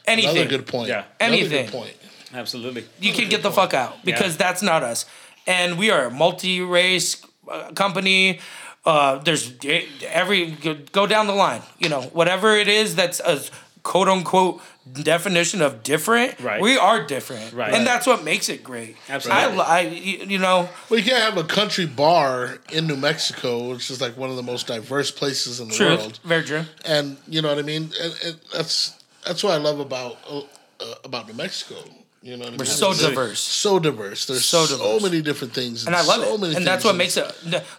anything. 0.07 0.37
Another 0.37 0.49
good 0.49 0.67
point. 0.67 0.89
Yeah. 0.89 1.05
Anything. 1.21 1.67
good 1.67 1.73
point. 1.73 1.95
Absolutely. 2.35 2.85
you 3.01 3.13
can 3.13 3.29
get 3.29 3.43
the 3.43 3.51
fuck 3.51 3.75
out 3.75 4.05
because 4.05 4.37
that's 4.39 4.63
not 4.63 4.83
us. 4.83 5.05
And 5.47 5.77
we 5.79 5.91
are 5.91 6.07
a 6.07 6.11
multi-race 6.11 7.21
uh, 7.51 7.73
company. 7.73 8.39
Uh, 8.87 9.19
there's 9.19 9.53
e- 9.65 9.87
every 10.09 10.53
go 10.93 11.07
down 11.07 11.27
the 11.27 11.35
line. 11.35 11.63
You 11.79 11.89
know, 11.89 12.03
whatever 12.15 12.57
it 12.57 12.69
is 12.69 12.95
that's 12.97 13.21
a 13.21 13.41
quote 13.83 14.09
unquote 14.09 14.61
definition 14.93 15.63
of 15.63 15.83
different. 15.83 16.39
Right. 16.41 16.61
We 16.61 16.77
are 16.77 17.05
different, 17.05 17.53
Right. 17.53 17.73
and 17.73 17.87
that's 17.87 18.07
what 18.07 18.25
makes 18.25 18.49
it 18.49 18.63
great. 18.65 18.97
Absolutely. 19.09 19.43
I, 19.43 19.55
li- 19.55 19.61
I 19.61 19.81
you 19.81 20.27
you 20.27 20.39
know, 20.39 20.69
Well, 20.89 20.99
you 21.01 21.05
can't 21.05 21.23
have 21.23 21.37
a 21.37 21.45
country 21.45 21.87
bar 21.87 22.59
in 22.73 22.87
New 22.87 22.97
Mexico, 22.97 23.71
which 23.71 23.91
is 23.91 24.01
like 24.01 24.17
one 24.17 24.31
of 24.31 24.37
the 24.37 24.43
most 24.43 24.67
diverse 24.67 25.11
places 25.11 25.61
in 25.61 25.69
the 25.69 25.75
truth, 25.75 25.99
world. 26.01 26.21
very 26.25 26.43
true. 26.45 26.65
And 26.85 27.17
you 27.29 27.43
know 27.43 27.49
what 27.49 27.59
I 27.59 27.63
mean. 27.63 27.91
And, 28.01 28.15
and 28.25 28.41
that's 28.53 28.97
that's 29.27 29.43
what 29.45 29.53
I 29.53 29.59
love 29.59 29.79
about 29.81 30.19
uh, 30.29 30.41
uh, 30.81 30.95
about 31.05 31.29
New 31.29 31.35
Mexico. 31.35 31.77
You 32.25 32.37
know 32.37 32.41
what 32.41 32.47
I 32.47 32.51
mean? 32.51 32.59
We're 32.59 32.65
so 32.67 32.91
It's 32.93 33.01
diverse. 33.03 33.41
so 33.41 33.79
diverse. 33.81 34.27
There's 34.27 34.45
So 34.45 34.65
so, 34.65 35.01
many 35.01 35.23
different 35.23 35.55
things, 35.55 35.87
and 35.87 35.97
I 35.97 36.03
love 36.05 36.23
so 36.23 36.45
it. 36.45 36.57
And 36.57 36.65
that's 36.65 36.85
what 36.85 36.95
makes 36.95 37.17
it 37.17 37.27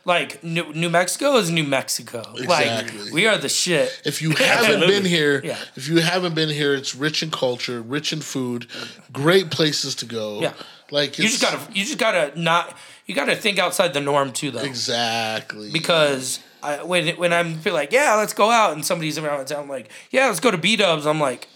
like 0.04 0.44
New, 0.44 0.74
New 0.74 0.90
Mexico 0.90 1.38
is 1.38 1.50
New 1.50 1.64
Mexico. 1.64 2.24
Exactly. 2.38 3.04
Like 3.06 3.14
we 3.14 3.26
are 3.26 3.38
the 3.38 3.48
shit. 3.48 4.02
If 4.04 4.22
you 4.22 4.32
haven't 4.38 4.82
been 4.82 5.06
here, 5.06 5.40
Yeah. 5.44 5.58
if 5.76 5.88
you 5.88 6.00
haven't 6.02 6.36
been 6.36 6.50
here, 6.50 6.74
it's 6.74 6.94
rich 6.94 7.24
in 7.24 7.32
culture, 7.32 7.82
rich 7.82 8.12
in 8.12 8.20
food, 8.20 8.68
great 9.14 9.50
places 9.50 9.96
to 9.96 10.06
go. 10.06 10.42
Yeah. 10.42 10.54
like 10.92 11.18
You 11.18 11.30
just 11.30 11.42
gotta 11.42 11.60
you 11.74 11.86
just 11.86 11.98
gotta 11.98 12.38
not 12.38 12.78
you 13.06 13.16
gotta 13.16 13.38
think 13.38 13.60
outside 13.60 13.94
the 13.94 14.02
norm 14.02 14.34
too 14.34 14.52
though. 14.52 14.60
exactly 14.62 15.72
because 15.72 16.40
I, 16.62 16.84
when 16.84 17.16
when 17.16 17.32
I'm 17.32 17.60
feel 17.60 17.74
like 17.74 17.94
yeah 17.94 18.16
let's 18.16 18.34
go 18.34 18.50
out 18.52 18.74
and 18.74 18.86
somebody's 18.86 19.18
around 19.18 19.46
town 19.46 19.64
I'm 19.64 19.70
like 19.70 19.90
yeah 20.12 20.28
let's 20.28 20.40
go 20.42 20.52
to 20.52 20.58
B 20.58 20.76
Dubs 20.76 21.06
I'm 21.08 21.20
like 21.20 21.48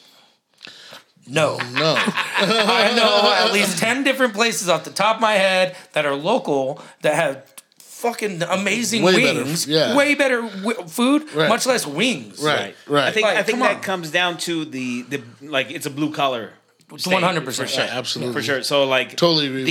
no 1.27 1.57
no. 1.73 1.95
I 2.37 2.93
know 2.95 3.33
at 3.45 3.53
least 3.53 3.77
ten 3.77 4.03
different 4.03 4.33
places 4.33 4.69
off 4.69 4.83
the 4.83 4.91
top 4.91 5.17
of 5.17 5.21
my 5.21 5.33
head 5.33 5.75
that 5.93 6.05
are 6.05 6.15
local 6.15 6.81
that 7.01 7.15
have 7.15 7.53
fucking 7.79 8.43
amazing 8.43 9.01
Way 9.03 9.21
better, 9.23 9.43
wings 9.43 9.65
yeah. 9.67 9.95
way 9.95 10.13
better 10.15 10.41
w- 10.43 10.87
food 10.87 11.33
Right. 11.33 11.49
much 11.49 11.65
less 11.65 11.85
wings 11.87 12.39
Right, 12.43 12.75
right. 12.87 13.05
I 13.05 13.11
think 13.11 13.25
Like, 13.25 13.37
I 13.37 13.43
think 13.43 13.57
come 13.57 13.67
that 13.67 13.77
on. 13.77 13.81
comes 13.83 14.11
down 14.11 14.37
to 14.39 14.65
the 14.65 15.01
the 15.03 15.21
like 15.41 15.71
it's 15.71 15.85
a 15.87 15.89
blue 15.89 16.11
collar. 16.13 16.53
state, 16.97 17.11
100%, 17.21 17.43
for 17.55 17.61
yeah, 17.63 17.67
sure. 17.67 17.83
absolutely. 17.89 18.33
for 18.33 18.41
sure. 18.43 18.63
So 18.63 18.85
like 18.85 19.15
Totally 19.17 19.47
agree 19.47 19.63
with 19.63 19.67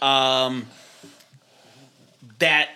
the 0.00 0.06
um 0.06 0.66
that 2.40 2.68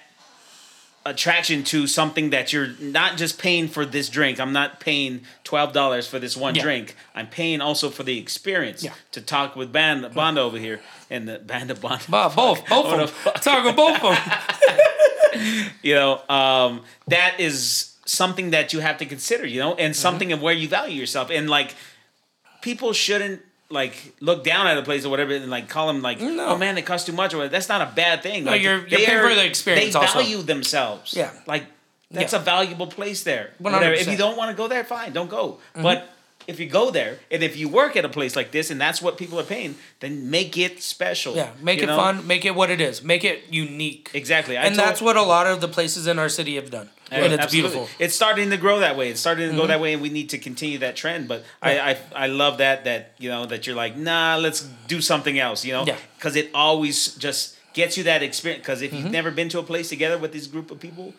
attraction 1.07 1.63
to 1.65 1.87
something 1.87 2.31
that 2.31 2.53
you're 2.53 2.69
not 2.81 3.17
just 3.17 3.39
paying 3.39 3.69
for 3.69 3.87
this 3.87 4.09
drink. 4.09 4.39
I'm 4.41 4.53
not 4.53 4.81
paying 4.81 5.23
twelve 5.45 5.73
dollars 5.73 6.07
for 6.07 6.19
this 6.19 6.37
one 6.37 6.55
Yeah. 6.55 6.63
drink. 6.63 6.95
I'm 7.15 7.27
paying 7.29 7.61
also 7.61 7.89
for 7.91 8.03
the 8.03 8.19
experience 8.19 8.83
Yeah. 8.83 8.93
to 9.13 9.21
talk 9.21 9.57
with 9.57 9.73
Band 9.73 10.05
Bonda 10.07 10.39
over 10.39 10.59
here 10.59 10.81
and 11.09 11.27
the 11.29 11.39
Band 11.39 11.71
of 11.71 11.81
Bonda. 11.81 12.11
But 12.11 12.31
both 12.37 12.69
both 12.69 12.87
of 12.87 13.25
the 13.25 13.31
them 13.31 13.35
talking 13.41 13.75
both 13.77 14.03
of 14.03 14.15
them 14.15 15.71
you 15.83 15.95
know 15.95 16.21
um, 16.29 16.83
that 17.09 17.39
is 17.39 17.93
something 18.05 18.51
that 18.51 18.73
you 18.73 18.81
have 18.81 18.99
to 18.99 19.07
consider 19.07 19.47
you 19.47 19.61
know 19.61 19.75
and 19.75 19.95
something 19.97 20.33
of 20.33 20.41
where 20.43 20.55
you 20.55 20.69
value 20.69 20.99
yourself 20.99 21.31
and 21.31 21.51
like 21.51 21.75
people 22.63 22.93
shouldn't 22.93 23.41
like 23.69 24.15
look 24.21 24.45
down 24.45 24.67
at 24.67 24.79
a 24.79 24.83
place 24.83 25.05
or 25.05 25.09
whatever 25.09 25.35
and 25.35 25.51
like 25.51 25.69
call 25.69 25.89
them 25.89 26.01
like 26.03 26.21
No. 26.21 26.47
oh 26.49 26.57
man 26.59 26.79
it 26.79 26.83
costs 26.87 27.07
too 27.07 27.13
much 27.13 27.35
or 27.35 27.39
whatever. 27.39 27.53
that's 27.53 27.69
not 27.69 27.83
a 27.83 27.93
bad 27.95 28.23
thing 28.23 28.45
No, 28.45 28.53
like 28.53 28.63
you're- 28.63 28.85
you're 28.89 29.01
paying 29.01 29.21
for 29.29 29.35
the 29.35 29.45
experience 29.45 29.93
they 29.93 29.99
also. 29.99 30.21
value 30.21 30.43
themselves 30.43 31.13
Yeah. 31.15 31.31
like 31.47 31.65
that's 32.11 32.33
Yeah. 32.33 32.39
a 32.39 32.43
valuable 32.43 32.87
place 32.87 33.25
there 33.25 33.51
whatever 33.59 33.93
if 33.93 34.07
100%. 34.07 34.13
you 34.13 34.17
don't 34.19 34.37
want 34.37 34.51
to 34.53 34.57
go 34.57 34.69
there 34.69 34.85
fine 34.85 35.13
don't 35.13 35.29
go 35.31 35.59
Mm-hmm. 35.75 35.83
but 35.83 36.09
if 36.47 36.61
you 36.61 36.67
go 36.67 36.93
there 36.93 37.19
and 37.33 37.43
if 37.43 37.57
you 37.57 37.69
work 37.69 37.97
at 37.97 38.05
a 38.05 38.09
place 38.09 38.37
like 38.37 38.53
this 38.53 38.71
and 38.71 38.81
that's 38.81 39.03
what 39.03 39.19
people 39.19 39.41
are 39.41 39.49
paying 39.57 39.75
then 39.99 40.31
make 40.31 40.57
it 40.57 40.81
special 40.81 41.35
yeah 41.35 41.51
make 41.61 41.83
it 41.83 41.87
know? 41.87 41.97
fun 41.97 42.25
make 42.25 42.45
it 42.45 42.55
what 42.55 42.71
it 42.71 42.81
is 42.81 43.03
make 43.03 43.25
it 43.25 43.43
unique 43.51 44.11
exactly 44.15 44.57
I 44.57 44.67
and 44.67 44.77
told- 44.77 44.87
that's 44.89 45.01
what 45.03 45.17
a 45.17 45.23
lot 45.23 45.49
of 45.49 45.61
the 45.61 45.67
places 45.69 46.07
in 46.07 46.21
our 46.21 46.29
city 46.29 46.55
have 46.55 46.71
done 46.71 46.89
Yeah, 47.13 47.19
and 47.25 47.33
it's 47.35 47.43
absolutely. 47.45 47.71
beautiful 47.71 47.87
Mm-hmm. 47.95 48.03
It's 48.03 48.15
starting 48.17 48.51
to 48.51 48.57
grow 48.57 48.81
that 48.81 48.97
way. 48.97 49.11
It's 49.11 49.21
starting 49.21 49.51
to 49.51 49.57
go 49.57 49.67
that 49.69 49.81
way, 49.81 49.93
and 49.93 50.03
we 50.03 50.09
need 50.09 50.31
to 50.31 50.39
continue 50.39 50.79
that 50.79 50.97
trend. 50.97 51.29
But 51.29 51.45
I, 51.63 51.79
I, 51.93 51.99
I 52.15 52.27
love 52.27 52.59
that 52.59 52.85
that 52.85 53.13
you 53.19 53.29
know 53.29 53.47
that 53.47 53.67
you're 53.67 53.77
like, 53.77 53.97
nah, 53.97 54.37
let's 54.37 54.63
do 54.89 55.01
something 55.01 55.39
else. 55.39 55.65
You 55.65 55.73
know, 55.75 55.85
Yeah. 55.87 55.97
because 56.19 56.35
it 56.37 56.51
always 56.53 57.15
just 57.17 57.57
gets 57.75 57.97
you 57.97 58.05
that 58.05 58.23
experience. 58.23 58.63
Because 58.63 58.83
if 58.83 58.91
Mm-hmm. 58.91 59.03
you've 59.05 59.13
never 59.13 59.31
been 59.31 59.49
to 59.51 59.59
a 59.59 59.63
place 59.63 59.89
together 59.89 60.19
with 60.19 60.33
this 60.33 60.47
group 60.49 60.71
of 60.71 60.81
people, 60.81 61.15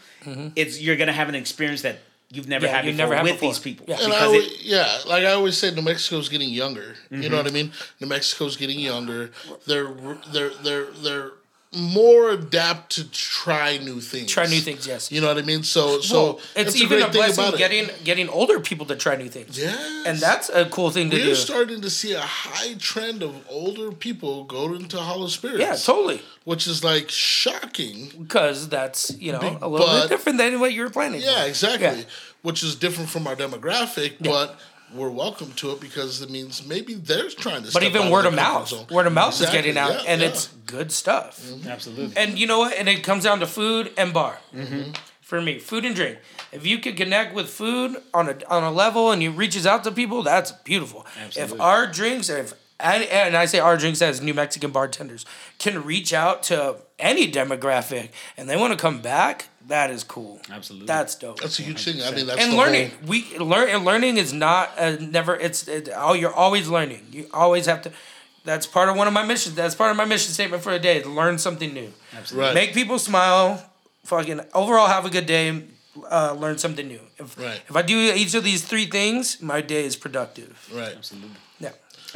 it's 0.56 0.82
you're 0.82 0.98
gonna 0.98 1.14
have 1.14 1.30
an 1.30 1.36
experience 1.36 1.82
that 1.84 2.00
you've 2.30 2.50
never 2.50 2.66
Yeah, 2.66 2.76
had 2.76 2.86
you've 2.86 2.98
before 2.98 3.06
never 3.06 3.16
had 3.16 3.24
with 3.24 3.34
before. 3.36 3.50
these 3.54 3.60
people. 3.60 3.86
Yeah. 3.88 4.00
And 4.04 4.12
I 4.12 4.26
always, 4.26 4.46
it, 4.46 4.66
yeah, 4.66 4.98
like 5.08 5.24
I 5.24 5.32
always 5.32 5.58
say, 5.58 5.72
New 5.74 5.82
Mexico's 5.82 6.28
getting 6.28 6.50
younger. 6.50 6.96
You 7.10 7.18
Mm-hmm. 7.20 7.32
know 7.32 7.38
what 7.38 7.48
I 7.48 7.52
mean? 7.52 7.72
New 8.02 8.08
Mexico's 8.08 8.58
getting 8.58 8.80
younger. 8.80 9.32
They're 9.66 9.88
they're 10.34 10.50
they're 10.62 10.92
they're 10.92 11.32
more 11.78 12.32
adapt 12.32 12.92
to 12.96 13.10
try 13.12 13.78
new 13.78 14.02
things. 14.02 14.32
Try 14.32 14.46
new 14.48 14.60
things, 14.60 14.86
yes. 14.88 15.12
You 15.12 15.22
know 15.22 15.28
what 15.28 15.38
I 15.38 15.42
mean? 15.44 15.64
So, 15.64 16.02
so 16.02 16.24
Well, 16.24 16.40
it's 16.56 16.76
even 16.76 17.00
a, 17.00 17.04
thing 17.04 17.12
blessing 17.14 17.44
about 17.44 17.54
it. 17.54 17.58
getting 17.58 17.90
getting 18.04 18.28
older 18.30 18.60
people 18.60 18.86
to 18.88 18.96
try 18.96 19.16
new 19.16 19.30
things. 19.30 19.58
Yeah, 19.58 20.04
And 20.06 20.18
that's 20.20 20.50
a 20.50 20.66
cool 20.66 20.90
thing 20.92 21.10
to 21.12 21.18
We're 21.18 21.26
do. 21.26 21.36
starting 21.36 21.82
to 21.82 21.90
see 21.90 22.14
a 22.14 22.20
high 22.22 22.74
trend 22.76 23.24
of 23.24 23.34
older 23.50 23.92
people 23.92 24.44
go 24.46 24.74
into 24.74 24.98
Hollow 24.98 25.28
Spirits. 25.28 25.60
yeah, 25.62 25.76
totally. 25.76 26.22
Which 26.44 26.68
is 26.68 26.84
like 26.84 27.10
shocking. 27.10 28.12
Because 28.20 28.70
that's, 28.70 29.12
you 29.20 29.32
know, 29.32 29.58
a 29.62 29.68
little 29.68 29.86
but- 29.88 30.02
bit 30.04 30.10
different 30.10 30.38
than 30.38 30.60
what 30.60 30.74
you 30.74 30.82
were 30.84 30.90
planning. 30.90 31.22
Yeah, 31.22 31.46
exactly. 31.46 32.00
Yeah. 32.00 32.04
Which 32.42 32.64
is 32.64 32.76
different 32.76 33.10
from 33.10 33.28
our 33.28 33.36
demographic, 33.36 34.14
Yeah. 34.20 34.32
but 34.32 34.60
we're 34.94 35.10
welcome 35.10 35.52
to 35.54 35.72
it 35.72 35.82
because 35.82 36.22
it 36.22 36.30
means 36.30 36.66
maybe 36.66 36.94
they're 36.94 37.30
trying 37.30 37.58
to. 37.64 37.72
But 37.74 37.82
step 37.82 37.84
even 37.84 38.04
out 38.04 38.12
word 38.12 38.26
of 38.26 38.34
of 38.34 38.36
mouth. 38.36 38.68
zone. 38.70 38.86
Word 38.90 39.08
of 39.08 39.14
mouth 39.14 39.34
Exactly, 39.34 39.60
is 39.60 39.66
getting 39.66 39.78
out, 39.78 40.04
yeah, 40.04 40.12
and 40.12 40.22
yeah. 40.22 40.28
it's 40.28 40.48
good 40.66 40.92
stuff. 40.92 41.46
Absolutely. 41.68 42.16
And 42.16 42.38
you 42.40 42.48
know 42.48 42.60
what? 42.60 42.78
And 42.78 42.88
it 42.88 43.04
comes 43.04 43.24
down 43.26 43.40
to 43.42 43.48
food 43.48 43.92
and 43.98 44.14
bar. 44.14 44.40
Mm-hmm. 44.54 44.92
For 45.22 45.42
me, 45.42 45.60
food 45.60 45.84
and 45.84 45.94
drink. 45.94 46.20
If 46.54 46.66
you 46.66 46.80
could 46.80 46.96
connect 46.96 47.36
with 47.36 47.50
food 47.50 47.98
on 48.14 48.30
a 48.30 48.38
on 48.50 48.64
a 48.64 48.72
level 48.72 49.12
and 49.12 49.22
you 49.22 49.32
reaches 49.32 49.68
out 49.68 49.84
to 49.84 49.92
people, 49.92 50.24
that's 50.24 50.54
beautiful. 50.54 51.06
Absolutely. 51.22 51.56
If 51.56 51.62
our 51.62 51.86
drinks, 51.86 52.30
if 52.30 52.54
and, 52.80 53.04
and 53.04 53.36
I 53.38 53.46
say 53.46 53.60
our 53.60 53.78
drinks 53.78 54.02
as 54.02 54.22
New 54.22 54.34
Mexican 54.34 54.72
bartenders 54.72 55.26
can 55.60 55.84
reach 55.84 56.14
out 56.14 56.44
to 56.44 56.78
any 57.00 57.32
demographic 57.32 58.10
and 58.38 58.50
they 58.50 58.56
want 58.58 58.74
to 58.74 58.80
come 58.80 59.02
back, 59.02 59.50
that 59.68 59.90
is 59.92 60.04
cool. 60.04 60.40
Absolutely. 60.52 60.88
That's 60.88 61.16
dope. 61.16 61.40
That's 61.42 61.60
a 61.60 61.64
huge 61.64 61.84
thing. 61.84 62.02
I 62.02 62.12
mean, 62.12 62.26
that's 62.28 62.42
and 62.42 62.54
the 62.54 62.58
learning, 62.58 62.90
whole- 62.92 63.00
we 63.10 63.38
learn 63.40 63.70
and 63.70 63.84
learning 63.86 64.18
is 64.18 64.32
not 64.34 64.72
uh, 64.78 64.96
never. 65.00 65.36
It's 65.36 65.68
it, 65.68 65.90
oh, 65.96 66.14
you're 66.14 66.34
always 66.34 66.68
learning. 66.70 67.06
You 67.12 67.28
always 67.34 67.66
have 67.66 67.82
to. 67.84 67.92
That's 68.46 68.66
part 68.66 68.88
of 68.88 68.96
one 68.96 69.08
of 69.08 69.14
my 69.14 69.24
missions. 69.26 69.56
That's 69.56 69.76
part 69.76 69.92
of 69.92 69.98
my 69.98 70.06
mission 70.06 70.32
statement 70.32 70.64
for 70.64 70.72
a 70.72 70.80
day: 70.80 71.02
to 71.02 71.10
learn 71.10 71.38
something 71.38 71.74
new. 71.74 71.92
right. 72.34 72.54
Make 72.54 72.74
people 72.74 72.98
smile. 73.00 73.64
Fucking 74.06 74.40
overall, 74.54 74.88
have 74.88 75.06
a 75.06 75.10
good 75.10 75.26
day. 75.26 75.64
Uh, 76.10 76.34
learn 76.40 76.58
something 76.58 76.88
new. 76.88 77.02
If, 77.18 77.38
Right. 77.38 77.60
if 77.68 77.76
I 77.76 77.82
do 77.82 77.98
each 78.16 78.36
of 78.36 78.44
these 78.46 78.64
three 78.64 78.86
things, 78.86 79.42
my 79.42 79.60
day 79.62 79.84
is 79.84 79.96
productive. 79.98 80.70
right. 80.74 80.96
Yeah. 81.12 81.28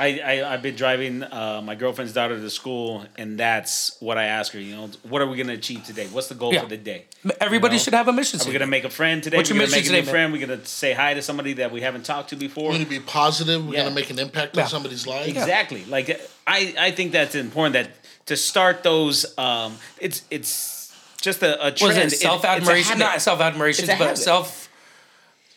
I, 0.02 0.20
I 0.26 0.54
I've 0.54 0.62
been 0.64 0.76
driving 0.76 1.22
uh, 1.24 1.62
my 1.64 1.76
girlfriend's 1.76 2.12
daughter 2.14 2.36
to 2.40 2.50
school, 2.50 3.06
and 3.18 3.38
that's 3.40 3.96
what 4.00 4.18
I 4.18 4.26
ask 4.26 4.52
her. 4.54 4.60
You 4.60 4.76
know, 4.76 4.90
what 5.08 5.22
are 5.22 5.28
we 5.28 5.38
gonna 5.38 5.54
achieve 5.54 5.84
today? 5.84 6.08
What's 6.08 6.28
the 6.28 6.36
goal 6.36 6.54
Yeah. 6.54 6.62
for 6.62 6.68
the 6.70 6.78
day? 6.78 7.06
Everybody 7.40 7.76
You 7.76 7.80
know? 7.80 7.84
should 7.84 7.94
have 7.94 8.08
a 8.08 8.14
mission 8.14 8.42
Are 8.42 8.46
We're 8.46 8.54
gonna 8.54 8.66
make 8.68 8.84
a 8.84 8.90
friend 8.90 9.22
today? 9.22 9.38
What's 9.38 9.52
we're 9.52 9.58
your 9.58 9.66
gonna 9.68 9.72
make 9.78 9.82
mission 9.84 9.94
a 9.94 9.98
new 10.00 10.04
statement? 10.06 10.12
friend. 10.12 10.34
We're 10.34 10.48
gonna 10.48 10.66
say 10.66 10.94
hi 10.94 11.14
to 11.14 11.22
somebody 11.22 11.54
that 11.54 11.72
we 11.72 11.82
haven't 11.82 12.04
talked 12.06 12.30
to 12.32 12.36
before. 12.36 12.64
We're 12.70 12.78
going 12.80 12.84
to 12.86 12.90
be 12.90 13.00
positive. 13.00 13.64
We're 13.66 13.74
Yeah. 13.76 13.82
going 13.84 13.94
to 13.96 14.02
make 14.02 14.10
an 14.10 14.18
impact 14.20 14.58
Yeah. 14.58 14.64
on 14.64 14.70
somebody's 14.70 15.06
life. 15.06 15.28
Exactly. 15.28 15.86
Like 15.86 16.10
I, 16.48 16.74
I 16.80 16.92
think 16.92 17.12
that's 17.12 17.36
important. 17.36 17.74
That 17.74 17.92
to 18.26 18.36
start 18.38 18.82
those, 18.84 19.38
um, 19.38 19.78
it's 20.00 20.24
it's 20.32 20.92
just 21.22 21.44
a, 21.44 21.68
a 21.68 21.72
trend. 21.72 21.90
was 21.90 21.98
it 21.98 22.06
it's 22.06 22.20
self 22.20 22.44
admiration? 22.44 22.98
Not 22.98 23.22
self 23.22 23.40
admiration, 23.40 23.84
It's 23.86 23.94
a 23.94 23.98
but 23.98 24.18
self. 24.18 24.70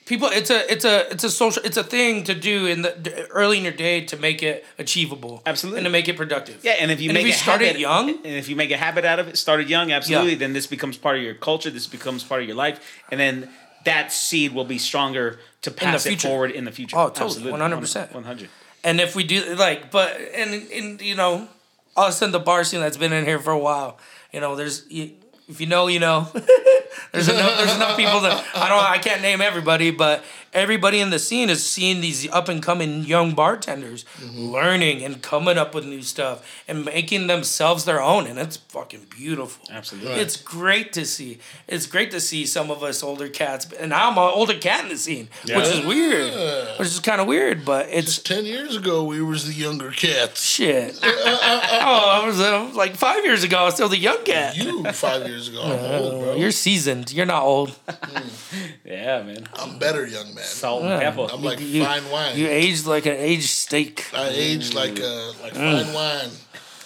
People, 0.07 0.29
it's 0.31 0.51
a 0.51 0.71
it's 0.71 0.85
a 0.85 1.11
it's 1.11 1.25
a 1.25 1.31
social 1.31 1.63
it's 1.65 1.79
a 1.79 1.83
thing 1.85 2.25
to 2.25 2.35
do 2.35 2.67
in 2.67 2.83
the 2.83 3.27
early 3.31 3.57
in 3.57 3.65
your 3.65 3.73
day 3.73 4.03
to 4.05 4.19
make 4.19 4.43
it 4.43 4.65
achievable, 4.79 5.43
Absolutely. 5.47 5.79
and 5.79 5.85
to 5.87 5.91
make 5.91 6.09
it 6.09 6.17
productive. 6.17 6.63
Yeah, 6.63 6.73
and 6.79 6.91
if 6.91 7.01
you 7.01 7.09
And 7.09 7.15
make 7.15 7.23
if 7.23 7.29
you 7.29 7.35
a 7.35 7.37
start 7.37 7.63
it 7.63 7.67
habit, 7.69 7.81
young- 7.81 8.11
and 8.11 8.35
if 8.37 8.49
you 8.51 8.55
make 8.57 8.71
a 8.71 8.77
habit 8.77 9.07
out 9.07 9.19
of 9.19 9.29
it, 9.29 9.39
started 9.39 9.71
young, 9.71 9.93
absolutely, 9.93 10.33
Yeah. 10.33 10.39
then 10.39 10.53
this 10.53 10.67
becomes 10.67 10.99
part 10.99 11.17
of 11.17 11.23
your 11.23 11.35
culture. 11.35 11.71
This 11.71 11.87
becomes 11.87 12.23
part 12.23 12.43
of 12.43 12.47
your 12.49 12.57
life, 12.57 12.81
and 13.11 13.19
then 13.19 13.49
that 13.87 14.13
seed 14.13 14.53
will 14.53 14.67
be 14.67 14.77
stronger 14.79 15.39
to 15.63 15.71
pass 15.71 16.05
it 16.05 16.21
forward 16.21 16.51
in 16.51 16.65
the 16.67 16.73
future. 16.73 16.97
Oh, 16.99 17.09
totally. 17.09 17.51
100%. 17.51 18.13
one 18.13 18.25
hundred. 18.25 18.51
And 18.83 19.01
if 19.01 19.17
we 19.17 19.25
do 19.25 19.55
like, 19.55 19.91
but 19.91 20.21
and 20.35 20.71
and 20.71 21.01
you 21.01 21.15
know, 21.15 21.49
us 21.97 22.21
in 22.21 22.31
the 22.33 22.39
bar 22.41 22.65
scene 22.65 22.81
that's 22.81 22.99
been 22.99 23.15
in 23.15 23.25
here 23.25 23.39
for 23.39 23.53
a 23.53 23.59
while, 23.59 23.99
you 24.35 24.41
know, 24.41 24.55
there's 24.55 24.85
you, 24.91 25.13
if 25.49 25.63
you 25.63 25.67
know, 25.67 25.87
you 25.89 25.99
know. 26.01 26.29
there's 27.13 27.29
enough. 27.29 27.57
There's 27.59 27.75
enough 27.75 27.97
people 27.97 28.21
that 28.21 28.45
I 28.55 28.69
don't. 28.69 28.83
I 28.83 28.99
can't 28.99 29.23
name 29.23 29.41
everybody, 29.41 29.91
but 29.91 30.25
everybody 30.55 31.01
in 31.01 31.11
the 31.11 31.19
scene 31.19 31.51
is 31.51 31.69
seeing 31.69 32.01
these 32.01 32.31
up 32.31 32.49
and 32.49 32.63
coming 32.63 33.03
young 33.05 33.35
bartenders 33.35 34.05
learning 34.35 35.03
and 35.05 35.21
coming 35.23 35.59
up 35.59 35.75
with 35.75 35.85
new 35.85 36.03
stuff 36.03 36.63
and 36.69 36.85
making 36.85 37.27
themselves 37.27 37.85
their 37.85 38.01
own, 38.01 38.27
and 38.27 38.39
it's 38.39 38.57
fucking 38.57 39.07
beautiful. 39.11 39.67
Absolutely. 39.71 40.11
Right. 40.11 40.21
It's 40.21 40.37
great 40.37 40.93
to 40.95 41.05
see. 41.05 41.39
It's 41.69 41.87
great 41.87 42.11
to 42.13 42.21
see 42.21 42.47
some 42.47 42.71
of 42.71 42.83
us 42.83 43.03
older 43.03 43.29
cats, 43.29 43.71
and 43.73 43.93
I'm 43.93 44.13
an 44.13 44.19
older 44.19 44.55
cat 44.55 44.85
in 44.85 44.91
the 44.91 44.97
scene, 44.99 45.29
which 45.45 45.57
is 45.57 45.85
weird, 45.85 46.33
which 46.79 46.89
is 46.89 47.01
kind 47.01 47.21
of 47.21 47.27
weird, 47.27 47.65
but 47.65 47.89
it's 47.91 48.15
Just 48.15 48.27
10 48.27 48.45
years 48.47 48.77
ago, 48.77 49.05
we 49.05 49.21
was 49.23 49.47
the 49.47 49.53
younger 49.53 49.91
cats. 49.91 50.43
Shit. 50.43 50.99
oh, 51.03 52.21
I 52.23 52.27
was 52.27 52.41
uh, 52.41 52.71
like 52.75 52.97
five 52.97 53.25
years 53.25 53.43
ago. 53.45 53.59
I 53.59 53.65
was 53.65 53.75
still 53.75 53.89
the 53.89 53.99
young 53.99 54.23
cat. 54.25 54.57
You, 54.57 54.85
five 54.93 55.27
years 55.27 55.49
ago. 55.49 55.63
I'm 55.63 56.03
old, 56.03 56.23
bro. 56.23 56.35
You're 56.37 56.51
seasoned. 56.51 57.13
You're 57.13 57.27
not 57.27 57.43
old. 57.43 57.77
Yeah, 58.85 59.23
man. 59.23 59.49
I'm 59.55 59.79
better, 59.79 60.07
young 60.07 60.35
man. 60.35 60.44
Salt 60.45 60.83
Yeah. 60.85 60.91
and 60.93 61.01
pepper. 61.03 61.29
I'm 61.33 61.43
like 61.43 61.61
You- 61.61 61.85
fine 61.85 62.09
wine. 62.11 62.37
You 62.39 62.49
aged 62.49 62.87
like 62.87 63.07
an 63.07 63.17
aged 63.17 63.49
steak. 63.51 64.07
I 64.15 64.29
age 64.29 64.75
like 64.75 65.01
uh, 65.01 65.33
like 65.43 65.55
Mm. 65.55 65.85
fine 65.85 65.93
wine. 65.95 66.31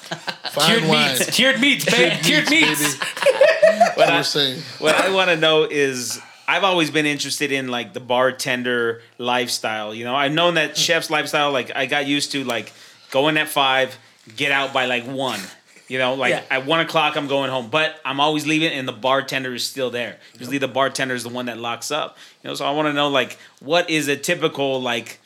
Fine 0.52 0.66
Cured 0.66 0.84
wine. 0.88 1.12
meats. 1.18 1.36
Cured 1.36 1.60
meats, 1.60 1.84
babe. 1.84 2.22
Cured 2.22 2.48
meats. 2.50 2.96
What 3.94 4.08
I 4.08 4.18
I, 4.18 4.22
saying. 4.22 4.62
what 4.78 4.94
I 4.94 5.10
want 5.10 5.28
to 5.28 5.36
know 5.36 5.64
is 5.64 6.18
I've 6.46 6.64
always 6.64 6.90
been 6.90 7.04
interested 7.04 7.52
in 7.52 7.68
like 7.68 7.92
the 7.92 8.00
bartender 8.00 9.02
lifestyle. 9.18 9.94
You 9.94 10.04
know, 10.04 10.14
I've 10.16 10.32
known 10.32 10.54
that 10.54 10.76
chef's 10.78 11.10
lifestyle. 11.10 11.52
Like 11.52 11.72
I 11.76 11.84
got 11.86 12.06
used 12.06 12.32
to 12.32 12.42
like 12.44 12.72
going 13.10 13.36
at 13.36 13.48
five, 13.48 13.98
get 14.36 14.50
out 14.50 14.72
by 14.72 14.86
like 14.86 15.04
one. 15.04 15.40
You 15.88 15.98
know, 15.98 16.14
like 16.14 16.30
Yeah. 16.30 16.42
at 16.50 16.66
one 16.66 16.80
o'clock 16.80 17.16
I'm 17.16 17.26
going 17.28 17.50
home, 17.50 17.68
but 17.70 17.98
I'm 18.04 18.20
always 18.20 18.46
leaving, 18.46 18.72
and 18.72 18.86
the 18.86 18.92
bartender 18.92 19.54
is 19.54 19.64
still 19.64 19.90
there. 19.90 20.18
Usually 20.38 20.58
the 20.58 20.68
bartender 20.68 21.14
is 21.14 21.22
the 21.22 21.30
one 21.30 21.46
that 21.46 21.58
locks 21.58 21.90
up. 21.90 22.16
You 22.42 22.48
know, 22.48 22.54
so 22.54 22.66
I 22.66 22.70
want 22.72 22.86
to 22.88 22.92
know 22.92 23.08
like 23.08 23.38
what 23.60 23.88
is 23.88 24.06
a 24.08 24.16
typical 24.16 24.80
like 24.82 25.18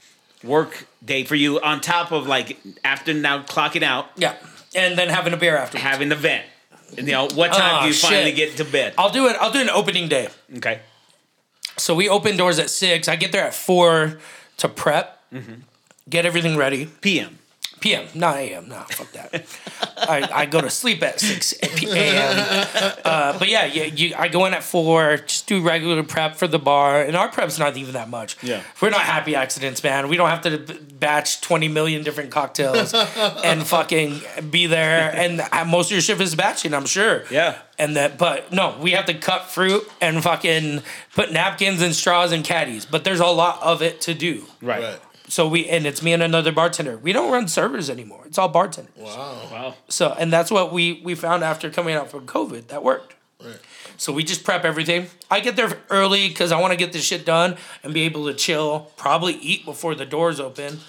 work 0.44 0.86
day 1.04 1.24
for 1.24 1.34
you 1.34 1.60
on 1.60 1.80
top 1.80 2.12
of 2.12 2.26
like 2.26 2.58
after 2.84 3.12
now 3.12 3.42
clocking 3.42 3.82
out, 3.82 4.10
Yeah. 4.16 4.34
And 4.74 4.96
then 4.96 5.08
having 5.10 5.32
a 5.34 5.36
beer 5.36 5.56
after. 5.56 5.78
having 5.78 6.08
the 6.08 6.16
vent. 6.16 6.46
You 6.96 7.02
know, 7.04 7.28
what 7.34 7.50
ah, 7.50 7.58
time 7.58 7.76
Oh, 7.78 7.82
do 7.82 7.88
you 7.88 7.94
finally 7.94 8.32
get 8.32 8.56
to 8.58 8.64
bed? 8.64 8.94
I'll 8.98 9.10
do 9.10 9.26
it. 9.26 9.36
I'll 9.40 9.50
do 9.52 9.60
an 9.60 9.70
opening 9.70 10.08
day. 10.08 10.28
Okay. 10.56 10.80
So 11.78 11.94
we 11.94 12.08
open 12.08 12.36
doors 12.36 12.58
at 12.58 12.70
six. 12.70 13.08
I 13.08 13.16
get 13.16 13.32
there 13.32 13.44
at 13.44 13.54
four 13.54 14.18
to 14.58 14.68
prep, 14.68 15.18
mm-hmm. 15.32 15.54
get 16.08 16.26
everything 16.26 16.56
ready. 16.56 16.86
PM. 17.00 17.38
PM, 17.82 18.06
not 18.14 18.36
AM. 18.36 18.68
No, 18.68 18.80
fuck 18.90 19.12
that. 19.12 19.44
I, 19.96 20.28
I 20.32 20.46
go 20.46 20.60
to 20.60 20.70
sleep 20.70 21.02
at 21.02 21.20
six 21.20 21.52
a.m. 21.62 22.96
Uh, 23.04 23.38
but 23.38 23.48
yeah, 23.48 23.66
you, 23.66 23.82
you, 23.84 24.14
I 24.16 24.28
go 24.28 24.46
in 24.46 24.54
at 24.54 24.62
four, 24.62 25.18
just 25.18 25.46
do 25.46 25.60
regular 25.60 26.02
prep 26.02 26.36
for 26.36 26.46
the 26.48 26.58
bar, 26.58 27.02
and 27.02 27.16
our 27.16 27.28
prep's 27.28 27.58
not 27.58 27.76
even 27.76 27.94
that 27.94 28.08
much. 28.08 28.42
Yeah. 28.42 28.62
we're 28.80 28.90
not 28.90 29.02
happy 29.02 29.34
accidents, 29.34 29.82
man. 29.82 30.08
We 30.08 30.16
don't 30.16 30.30
have 30.30 30.42
to 30.42 30.74
batch 30.98 31.40
twenty 31.40 31.68
million 31.68 32.02
different 32.02 32.30
cocktails 32.30 32.94
and 32.94 33.66
fucking 33.66 34.20
be 34.50 34.66
there. 34.66 35.12
And 35.14 35.42
most 35.70 35.86
of 35.86 35.92
your 35.92 36.00
shift 36.00 36.20
is 36.20 36.34
batching, 36.34 36.74
I'm 36.74 36.86
sure. 36.86 37.24
Yeah. 37.30 37.58
And 37.78 37.96
that, 37.96 38.16
but 38.18 38.52
no, 38.52 38.78
we 38.80 38.92
have 38.92 39.06
to 39.06 39.14
cut 39.14 39.50
fruit 39.50 39.82
and 40.00 40.22
fucking 40.22 40.82
put 41.14 41.32
napkins 41.32 41.82
and 41.82 41.94
straws 41.94 42.30
and 42.30 42.44
caddies. 42.44 42.86
But 42.86 43.02
there's 43.04 43.20
a 43.20 43.26
lot 43.26 43.62
of 43.62 43.82
it 43.82 44.00
to 44.02 44.14
do. 44.14 44.44
Right. 44.60 44.82
Right. 44.82 45.00
So 45.32 45.48
we 45.48 45.66
and 45.66 45.86
it's 45.86 46.02
me 46.02 46.12
and 46.12 46.22
another 46.22 46.52
bartender. 46.52 46.98
We 46.98 47.14
don't 47.14 47.32
run 47.32 47.48
servers 47.48 47.88
anymore. 47.88 48.24
It's 48.26 48.36
all 48.36 48.48
bartenders. 48.48 48.92
Wow. 48.98 49.48
Wow. 49.50 49.74
So 49.88 50.12
and 50.18 50.30
that's 50.30 50.50
what 50.50 50.74
we 50.74 51.00
we 51.02 51.14
found 51.14 51.42
after 51.42 51.70
coming 51.70 51.94
out 51.94 52.10
from 52.10 52.26
COVID. 52.26 52.66
That 52.66 52.84
worked. 52.84 53.14
Right. 53.42 53.58
So 53.96 54.12
we 54.12 54.24
just 54.24 54.44
prep 54.44 54.66
everything. 54.66 55.06
I 55.30 55.40
get 55.40 55.56
there 55.56 55.72
early 55.88 56.28
because 56.28 56.52
I 56.52 56.60
want 56.60 56.72
to 56.72 56.76
get 56.76 56.92
this 56.92 57.02
shit 57.02 57.24
done 57.24 57.56
and 57.82 57.94
be 57.94 58.02
able 58.02 58.26
to 58.26 58.34
chill. 58.34 58.92
Probably 58.98 59.32
eat 59.36 59.64
before 59.64 59.94
the 59.94 60.04
doors 60.04 60.38
open. 60.38 60.80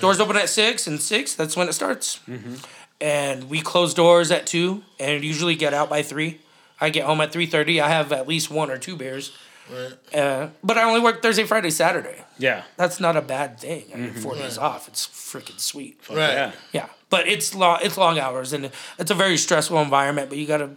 Doors 0.00 0.18
open 0.18 0.36
at 0.36 0.48
six, 0.48 0.88
and 0.88 1.00
six 1.00 1.36
that's 1.36 1.56
when 1.56 1.68
it 1.68 1.72
starts. 1.72 2.18
Mm-hmm. 2.28 2.54
And 3.00 3.48
we 3.48 3.60
close 3.60 3.94
doors 3.94 4.32
at 4.32 4.48
two, 4.48 4.82
and 4.98 5.22
usually 5.22 5.54
get 5.54 5.74
out 5.74 5.88
by 5.88 6.02
three. 6.02 6.40
I 6.80 6.90
get 6.90 7.04
home 7.04 7.20
at 7.20 7.30
three 7.30 7.46
thirty. 7.46 7.80
I 7.80 7.88
have 7.88 8.10
at 8.10 8.26
least 8.26 8.50
one 8.50 8.68
or 8.68 8.78
two 8.78 8.96
beers. 8.96 9.30
Right. 9.72 10.20
Uh, 10.20 10.48
but 10.62 10.76
I 10.78 10.82
only 10.84 11.00
work 11.00 11.22
Thursday, 11.22 11.44
Friday, 11.44 11.70
Saturday. 11.70 12.22
Yeah. 12.38 12.62
That's 12.76 13.00
not 13.00 13.16
a 13.16 13.22
bad 13.22 13.58
thing. 13.58 13.84
I 13.94 13.98
get 13.98 14.18
4 14.18 14.34
days 14.36 14.58
off. 14.58 14.88
It's 14.88 15.06
freaking 15.06 15.58
sweet. 15.58 15.98
Right. 16.10 16.18
Yeah. 16.18 16.52
Yeah, 16.72 16.86
but 17.10 17.26
it's 17.26 17.54
long. 17.54 17.78
It's 17.82 17.96
long 17.96 18.18
hours, 18.18 18.52
and 18.52 18.70
it's 18.98 19.10
a 19.10 19.14
very 19.14 19.36
stressful 19.36 19.80
environment. 19.80 20.28
But 20.28 20.38
you 20.38 20.46
got 20.46 20.60
a 20.60 20.70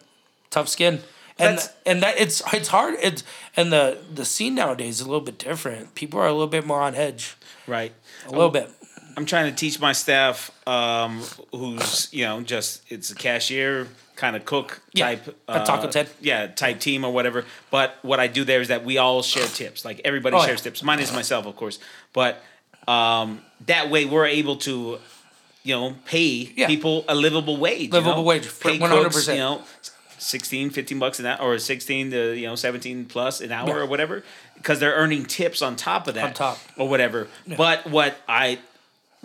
tough 0.49 0.69
skin, 0.69 0.95
and 1.37 1.57
That's- 1.57 1.73
and 1.85 2.01
that 2.03 2.19
it's 2.19 2.41
it's 2.53 2.69
hard. 2.69 2.95
It's 3.01 3.23
and 3.57 3.71
the 3.73 3.97
the 4.13 4.23
scene 4.25 4.55
nowadays 4.55 4.95
is 4.95 5.01
a 5.01 5.05
little 5.05 5.19
bit 5.25 5.37
different. 5.37 5.93
People 5.95 6.19
are 6.19 6.27
a 6.27 6.31
little 6.31 6.47
bit 6.47 6.65
more 6.65 6.81
on 6.81 6.95
edge, 6.95 7.35
Right. 7.67 7.93
a 8.27 8.31
little 8.31 8.49
bit. 8.49 8.69
I'm 9.17 9.25
trying 9.25 9.49
to 9.49 9.55
teach 9.55 9.79
my 9.79 9.93
staff, 9.93 10.51
um, 10.67 11.21
who's 11.51 12.09
you 12.13 12.25
know 12.25 12.41
just 12.41 12.81
it's 12.89 13.11
a 13.11 13.15
cashier 13.15 13.87
kind 14.15 14.35
of 14.35 14.45
cook 14.45 14.81
Yeah, 14.93 15.07
type, 15.07 15.37
a 15.47 15.65
Taco 15.65 15.87
uh, 15.87 15.91
Ted. 15.91 16.09
yeah, 16.21 16.47
type 16.47 16.79
team 16.79 17.03
or 17.03 17.11
whatever. 17.11 17.43
But 17.69 17.97
what 18.01 18.19
I 18.19 18.27
do 18.27 18.43
there 18.45 18.61
is 18.61 18.69
that 18.69 18.85
we 18.85 18.97
all 18.97 19.21
share 19.21 19.45
tips. 19.47 19.83
Like 19.83 19.99
everybody 20.05 20.35
Oh, 20.35 20.39
yeah. 20.39 20.45
shares 20.47 20.61
tips, 20.61 20.79
is 20.81 21.11
myself, 21.13 21.45
of 21.45 21.55
course. 21.57 21.79
But 22.13 22.41
um, 22.87 23.41
that 23.65 23.89
way 23.89 24.05
we're 24.05 24.25
able 24.27 24.55
to 24.57 24.99
you 25.63 25.73
know, 25.75 25.95
pay 26.05 26.51
Yeah. 26.55 26.67
people 26.67 27.03
a 27.09 27.15
livable 27.15 27.57
wage. 27.57 27.81
you 27.87 27.89
Livable 27.89 28.17
know? 28.17 28.21
wage, 28.21 28.47
Pay 28.59 28.77
100%. 28.77 29.03
cooks, 29.03 29.27
You 29.27 29.35
know, 29.37 29.63
16, 30.19 30.69
15 30.69 30.99
bucks 30.99 31.19
an 31.19 31.25
hour, 31.25 31.39
or 31.41 31.57
16 31.57 32.11
to, 32.11 32.33
you 32.37 32.45
know, 32.45 32.55
17 32.55 33.05
plus 33.05 33.41
an 33.41 33.51
hour 33.51 33.67
Yeah. 33.69 33.75
or 33.77 33.85
whatever, 33.87 34.23
because 34.53 34.79
they're 34.79 34.93
earning 34.93 35.25
tips 35.25 35.63
on 35.63 35.75
top 35.75 36.07
of 36.07 36.13
that. 36.13 36.23
On 36.25 36.33
top. 36.33 36.59
Or 36.77 36.87
whatever. 36.87 37.27
But 37.57 37.87
what 37.89 38.15
I, 38.29 38.59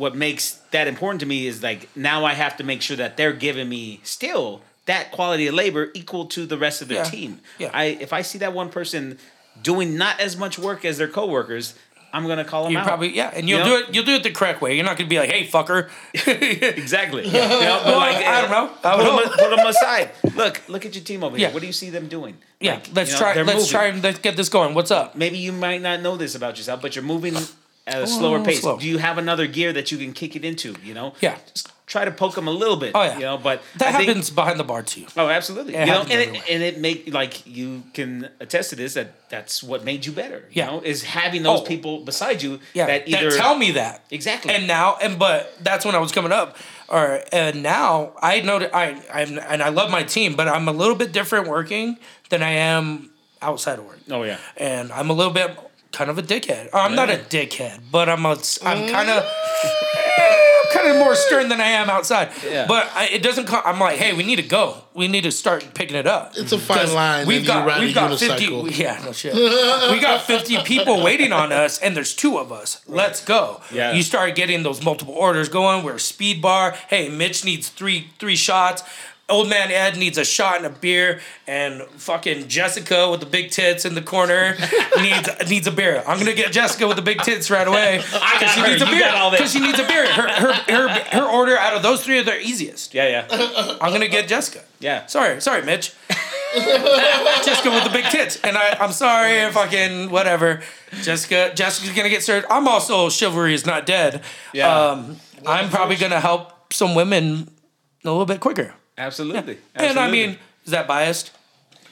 what 0.01 0.15
makes 0.17 0.53
that 0.73 0.87
important 0.89 1.21
to 1.21 1.27
me 1.27 1.47
is 1.47 1.63
like, 1.63 1.95
now 1.95 2.25
I 2.25 2.33
have 2.35 2.57
to 2.57 2.65
make 2.65 2.81
sure 2.83 2.97
that 2.97 3.17
they're 3.19 3.33
giving 3.35 3.69
me 3.69 4.01
still 4.03 4.63
that 4.87 5.13
quality 5.13 5.47
of 5.47 5.55
labor 5.55 5.91
equal 5.95 6.25
to 6.27 6.47
the 6.47 6.57
rest 6.59 6.81
of 6.83 6.89
their 6.89 7.05
Yeah. 7.05 7.11
team. 7.11 7.41
Yeah. 7.59 7.71
I, 7.73 7.85
if 8.07 8.13
I 8.13 8.23
see 8.23 8.39
that 8.39 8.53
one 8.55 8.71
person 8.71 9.19
doing 9.63 9.97
not 9.99 10.19
as 10.19 10.37
much 10.37 10.59
work 10.59 10.85
as 10.85 10.97
their 10.99 11.07
coworkers, 11.09 11.75
I'm 12.13 12.27
gonna 12.27 12.45
call 12.45 12.65
them 12.65 12.73
You 12.73 12.79
out. 12.79 12.87
probably 12.87 13.15
yeah, 13.15 13.31
and 13.33 13.49
you'll 13.49 13.61
You 13.61 13.65
know? 13.65 13.79
do 13.83 13.85
it. 13.87 13.95
You'll 13.95 14.05
do 14.05 14.15
it 14.15 14.23
the 14.25 14.33
correct 14.33 14.61
way. 14.61 14.75
You're 14.75 14.85
not 14.85 14.97
gonna 14.97 15.09
be 15.09 15.19
like, 15.21 15.31
"Hey, 15.31 15.47
fucker." 15.47 15.89
Exactly. 16.45 17.23
Yeah. 17.29 17.53
You 17.55 17.61
know, 17.61 17.81
but 17.85 17.87
Well, 17.87 17.99
like, 17.99 18.17
I 18.17 18.41
don't 18.41 18.51
know. 18.51 18.71
I 18.83 18.97
Put 18.97 19.05
don't 19.05 19.23
them, 19.23 19.33
put 19.39 19.57
them 19.57 19.67
aside. 19.67 20.11
Look, 20.35 20.63
look 20.69 20.87
at 20.87 20.95
your 20.97 21.05
team 21.05 21.23
over 21.23 21.37
here. 21.37 21.49
Yeah. 21.49 21.55
What 21.55 21.61
do 21.61 21.67
you 21.67 21.73
see 21.73 21.91
them 21.91 22.09
doing? 22.09 22.37
Yeah, 22.59 22.75
Like, 22.75 22.89
let's 22.95 23.11
you 23.13 23.17
know, 23.17 23.21
try. 23.33 23.43
Let's 23.43 23.55
moving. 23.59 23.71
try 23.71 23.87
and 23.87 24.03
let's 24.03 24.19
get 24.19 24.37
this 24.37 24.49
going. 24.49 24.75
What's 24.75 24.91
up? 24.91 25.15
Maybe 25.15 25.39
you 25.39 25.53
might 25.53 25.83
not 25.83 26.01
know 26.01 26.17
this 26.17 26.35
about 26.35 26.57
yourself, 26.59 26.83
but 26.83 26.97
you're 26.97 27.05
moving 27.05 27.37
at 27.87 27.97
a 27.99 28.03
oh, 28.03 28.07
slower 28.07 28.45
pace. 28.45 28.61
slow. 28.61 28.79
Do 28.79 28.87
you 28.89 28.99
have 28.99 29.19
another 29.19 29.47
gear 29.47 29.73
that 29.73 29.91
you 29.91 29.99
can 29.99 30.13
kick 30.13 30.37
it 30.37 30.45
into? 30.45 30.75
You 30.85 30.95
know. 30.95 31.15
Yeah. 31.21 31.39
Just 31.55 31.73
try 31.87 32.05
to 32.05 32.11
poke 32.13 32.37
them 32.37 32.47
a 32.47 32.53
little 32.53 32.77
bit. 32.77 32.93
Oh, 32.95 33.03
yeah. 33.03 33.15
You 33.15 33.21
know, 33.23 33.37
but 33.37 33.63
That 33.79 33.89
I 33.89 33.99
think- 33.99 34.09
happens 34.11 34.31
behind 34.31 34.61
the 34.61 34.65
bar 34.65 34.83
too. 34.85 35.07
Oh, 35.17 35.29
absolutely. 35.29 35.75
It 35.75 35.89
you 35.89 35.93
know, 35.93 36.03
and 36.03 36.13
everywhere. 36.13 36.43
it, 36.47 36.51
and 36.55 36.63
it 36.63 36.79
make 36.79 37.13
like 37.13 37.45
you 37.49 37.83
can 37.95 38.29
attest 38.39 38.71
to 38.71 38.77
this 38.77 38.95
that 38.95 39.29
that's 39.29 39.61
what 39.61 39.85
made 39.85 40.07
you 40.07 40.13
better. 40.13 40.45
Yeah. 40.53 40.67
You 40.67 40.71
know, 40.77 40.81
is 40.85 41.03
having 41.03 41.43
those 41.43 41.61
Oh. 41.63 41.65
people 41.65 42.05
beside 42.05 42.43
you 42.43 42.61
Yeah, 42.75 42.87
that 42.87 43.07
that, 43.07 43.23
either 43.25 43.37
tell 43.37 43.57
me 43.57 43.73
that 43.73 44.05
Exactly. 44.11 44.55
And 44.55 44.69
now, 44.69 44.99
and 45.03 45.19
but 45.19 45.53
that's 45.65 45.85
when 45.85 45.97
I 45.97 45.99
was 45.99 46.13
coming 46.13 46.31
up. 46.33 46.57
Or 46.89 47.23
and 47.33 47.63
now 47.63 48.13
I 48.23 48.41
know 48.41 48.59
that 48.61 48.73
I 48.75 49.01
I'm 49.13 49.39
and 49.39 49.61
I 49.63 49.71
love 49.71 49.91
my 49.91 50.03
team, 50.05 50.37
but 50.37 50.47
I'm 50.47 50.69
a 50.69 50.73
little 50.73 50.97
bit 50.97 51.11
different 51.13 51.49
working 51.49 51.99
than 52.29 52.43
I 52.43 52.51
am 52.51 53.11
outside 53.43 53.79
of 53.81 53.85
work. 53.87 53.99
Oh 54.11 54.23
yeah. 54.23 54.39
and 54.57 54.93
I'm 54.93 55.11
a 55.11 55.13
little 55.13 55.33
bit 55.33 55.57
kind 55.93 56.11
of 56.11 56.19
a 56.19 56.23
dickhead. 56.23 56.67
Uh, 56.73 56.79
I'm 56.79 56.95
not 56.95 57.11
a 57.11 57.17
dickhead, 57.17 57.81
but 57.91 58.09
I'm 58.09 58.25
a 58.25 58.37
I'm 58.63 58.89
kind 58.89 59.11
of 59.11 59.25
kind 60.73 60.89
of 60.89 60.97
more 60.99 61.15
stern 61.15 61.49
than 61.49 61.61
I 61.61 61.67
am 61.71 61.91
outside. 61.91 62.31
Yeah. 62.45 62.67
But 62.67 62.89
I, 62.95 63.07
it 63.09 63.23
doesn't. 63.23 63.47
Co- 63.47 63.61
I'm 63.65 63.79
like, 63.81 63.99
hey, 63.99 64.13
we 64.13 64.23
need 64.23 64.37
to 64.37 64.43
go. 64.43 64.83
We 64.95 65.09
need 65.09 65.23
to 65.25 65.33
start 65.33 65.75
picking 65.75 65.97
it 65.97 66.07
up. 66.07 66.33
It's 66.37 66.53
a 66.53 66.59
fine 66.59 66.93
line, 66.95 67.27
We've 67.27 67.47
got 67.47 67.81
we've 67.81 67.95
got 67.95 68.11
unicycle. 68.13 68.67
fifty. 68.69 68.83
Yeah, 68.83 69.01
no 69.05 69.13
shit. 69.13 69.35
we 69.91 70.01
got 70.01 70.23
fifty 70.23 70.59
people 70.63 71.03
waiting 71.03 71.33
on 71.33 71.53
us, 71.53 71.79
and 71.81 71.97
there's 71.97 72.15
two 72.15 72.39
of 72.39 72.53
us. 72.53 72.83
Let's 72.87 73.25
go. 73.25 73.61
Yeah. 73.73 73.93
You 73.93 74.03
start 74.03 74.35
getting 74.35 74.63
those 74.63 74.85
multiple 74.85 75.15
orders 75.15 75.49
going. 75.49 75.85
We're 75.85 75.97
a 75.97 76.01
speed 76.01 76.41
bar. 76.41 76.73
Hey, 76.89 77.09
Mitch 77.09 77.45
needs 77.45 77.69
three 77.69 78.09
three 78.19 78.37
shots. 78.37 78.83
Old 79.31 79.49
man 79.49 79.71
Ed 79.71 79.97
needs 79.97 80.19
a 80.19 80.25
shot 80.25 80.57
and 80.57 80.67
a 80.67 80.71
beer, 80.71 81.21
and 81.47 81.83
fucking 81.97 82.49
Jessica 82.49 83.11
with 83.11 83.21
the 83.21 83.27
big 83.27 83.51
tits 83.51 83.85
in 83.85 83.95
the 83.95 84.03
corner 84.03 84.57
needs 85.01 85.29
needs 85.49 85.67
a 85.67 85.71
beer. 85.73 86.03
I'm 86.07 86.19
gonna 86.19 86.35
get 86.35 86.53
Jessica 86.53 86.87
with 86.87 86.97
the 86.97 87.03
big 87.03 87.23
tits 87.23 87.51
right 87.51 87.67
away 87.73 87.99
because 87.99 88.51
she 88.55 88.61
her. 88.61 88.69
needs 88.69 88.83
a 88.83 88.85
You 88.87 88.91
beer. 88.93 89.01
got 89.01 89.15
all 89.15 89.31
this. 89.31 89.41
Because 89.41 89.53
she 89.53 89.61
needs 89.61 89.79
a 89.79 89.87
beer. 89.87 90.07
Her, 90.13 90.29
her 90.29 90.53
her 90.53 90.89
her 90.89 91.25
order 91.25 91.57
out 91.57 91.75
of 91.77 91.83
those 91.83 92.05
three 92.05 92.19
are 92.19 92.23
the 92.25 92.41
easiest. 92.41 92.93
Yeah, 92.95 93.09
yeah. 93.31 93.77
I'm 93.81 93.93
gonna 93.93 94.09
get 94.09 94.29
Jessica. 94.29 94.65
Yeah. 94.81 95.07
Sorry, 95.07 95.41
sorry, 95.41 95.63
Mitch. 95.63 95.93
Jessica 96.55 97.71
with 97.71 97.85
the 97.85 97.91
big 97.93 98.07
tits, 98.07 98.41
and 98.43 98.57
I, 98.57 98.77
I'm 98.81 98.93
sorry 98.93 99.33
if 99.39 99.57
I 99.57 99.67
can 99.69 100.11
whatever. 100.11 100.63
Jessica, 101.03 101.53
Jessica's 101.55 101.95
gonna 101.97 102.09
get 102.09 102.23
served. 102.23 102.47
I'm 102.51 102.67
also 102.67 103.09
chivalry 103.09 103.55
is 103.55 103.65
not 103.67 103.87
dead. 103.87 104.23
Yeah. 104.53 104.69
Um, 104.91 105.17
I'm 105.47 105.71
probably 105.71 105.97
gonna 105.97 106.21
help 106.21 106.73
some 106.73 106.95
women 106.95 107.51
a 108.05 108.11
little 108.11 108.27
bit 108.27 108.41
quicker. 108.41 108.75
Absolutely. 109.01 109.59
And 109.75 109.99
I 109.99 110.11
mean, 110.11 110.39
is 110.65 110.71
that 110.73 110.87
biased? 110.87 111.33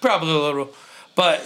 Probably 0.01 0.31
a 0.31 0.39
little, 0.39 0.71
but 1.17 1.41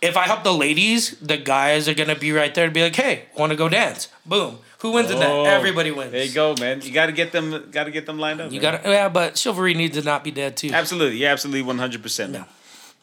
if 0.00 0.16
I 0.16 0.24
help 0.24 0.42
the 0.42 0.52
ladies, 0.52 1.16
the 1.20 1.36
guys 1.36 1.88
are 1.88 1.94
gonna 1.94 2.16
be 2.18 2.32
right 2.32 2.52
there 2.52 2.66
to 2.66 2.72
be 2.72 2.82
like, 2.82 2.96
"Hey, 2.96 3.26
want 3.38 3.50
to 3.50 3.56
go 3.56 3.68
dance?" 3.68 4.08
Boom. 4.26 4.58
Who 4.80 4.90
wins 4.90 5.12
in 5.12 5.20
that? 5.20 5.30
Oh, 5.30 5.44
Everybody 5.44 5.92
wins. 5.92 6.10
There 6.10 6.24
you 6.24 6.32
go, 6.34 6.56
man. 6.58 6.82
You 6.82 6.90
got 6.90 7.06
to 7.06 7.12
get 7.12 7.30
them. 7.30 7.70
Got 7.70 7.84
to 7.84 7.92
get 7.92 8.04
them 8.06 8.18
lined 8.18 8.40
up. 8.40 8.50
You 8.50 8.60
man. 8.60 8.72
got 8.72 8.82
to 8.82 8.90
yeah, 8.90 9.08
but 9.08 9.38
chivalry 9.38 9.74
needs 9.74 9.96
to 9.96 10.02
not 10.02 10.24
be 10.24 10.32
dead 10.32 10.56
too. 10.56 10.70
Absolutely. 10.72 11.18
Yeah, 11.18 11.30
absolutely. 11.30 11.62
One 11.62 11.78
hundred 11.78 12.02
percent. 12.02 12.36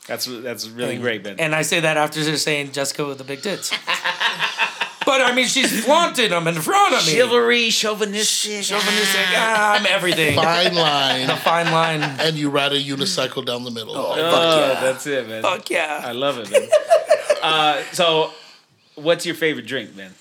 That's 0.06 0.26
that's 0.26 0.67
really 0.67 0.95
And- 0.95 1.02
great, 1.02 1.24
Ben. 1.24 1.39
And 1.39 1.56
I 1.56 1.62
say 1.62 1.80
that 1.80 1.95
after 1.95 2.19
saying 2.36 2.74
Jessica 2.74 3.06
with 3.06 3.17
the 3.19 3.24
big 3.24 3.41
tits. 3.41 3.72
but 5.10 5.22
I 5.22 5.34
mean, 5.34 5.48
she's 5.48 5.84
flaunting 5.84 6.30
them 6.30 6.48
in 6.48 6.54
front 6.54 6.93
of 6.93 7.04
me. 7.08 7.13
Chivalry, 7.13 7.69
chauvinistic. 7.72 8.63
Chauvinistic. 8.63 9.26
Ah, 9.30 9.74
I'm 9.74 9.86
everything. 9.88 10.36
Fine 10.36 10.76
line, 10.76 11.26
The 11.26 11.36
fine 11.36 11.72
line. 11.72 12.04
and 12.04 12.36
you 12.36 12.52
ride 12.52 12.74
a 12.74 12.80
unicycle 12.80 13.43
down 13.43 13.63
the 13.63 13.72
middle. 13.72 13.95
Oh, 13.98 14.15
yeah. 14.15 14.80
that's 14.80 15.08
it, 15.08 15.28
man. 15.28 15.41
Fuck 15.41 15.72
yeah. 15.72 16.04
I 16.06 16.12
love 16.12 16.38
it, 16.38 16.52
man. 16.52 16.69
uh, 17.41 17.82
so, 17.91 18.30
what's 18.93 19.26
your 19.26 19.34
favorite 19.34 19.65
drink, 19.65 19.95
man? 19.95 20.12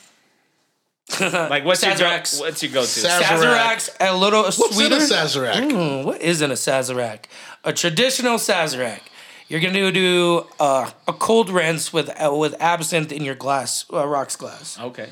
Like, 1.20 1.64
what's 1.66 1.82
your 1.84 1.94
go, 1.96 2.08
what's 2.38 2.62
your 2.62 2.72
go-to? 2.72 2.86
Saz- 2.86 3.20
Sazerac's 3.20 3.90
a 4.00 4.16
little 4.16 4.44
What's 4.44 4.74
sweeter. 4.74 4.96
in 4.96 5.00
a 5.02 5.04
Sazerac? 5.04 5.70
Hmm, 5.70 6.06
what 6.06 6.20
is 6.22 6.40
in 6.42 6.50
a 6.50 6.54
Sazerac? 6.54 7.24
A 7.64 7.72
traditional 7.74 8.36
Sazerac. 8.38 9.00
You're 9.48 9.60
gonna 9.60 9.90
do 9.92 10.46
uh, 10.60 10.90
a 11.06 11.12
cold 11.12 11.48
rinse 11.50 11.92
with 11.92 12.10
uh, 12.10 12.34
with 12.34 12.54
absinthe 12.60 13.12
in 13.12 13.24
your 13.24 13.34
glass, 13.34 13.84
uh, 13.92 14.06
rocks 14.06 14.36
glass. 14.36 14.78
okay. 14.78 15.08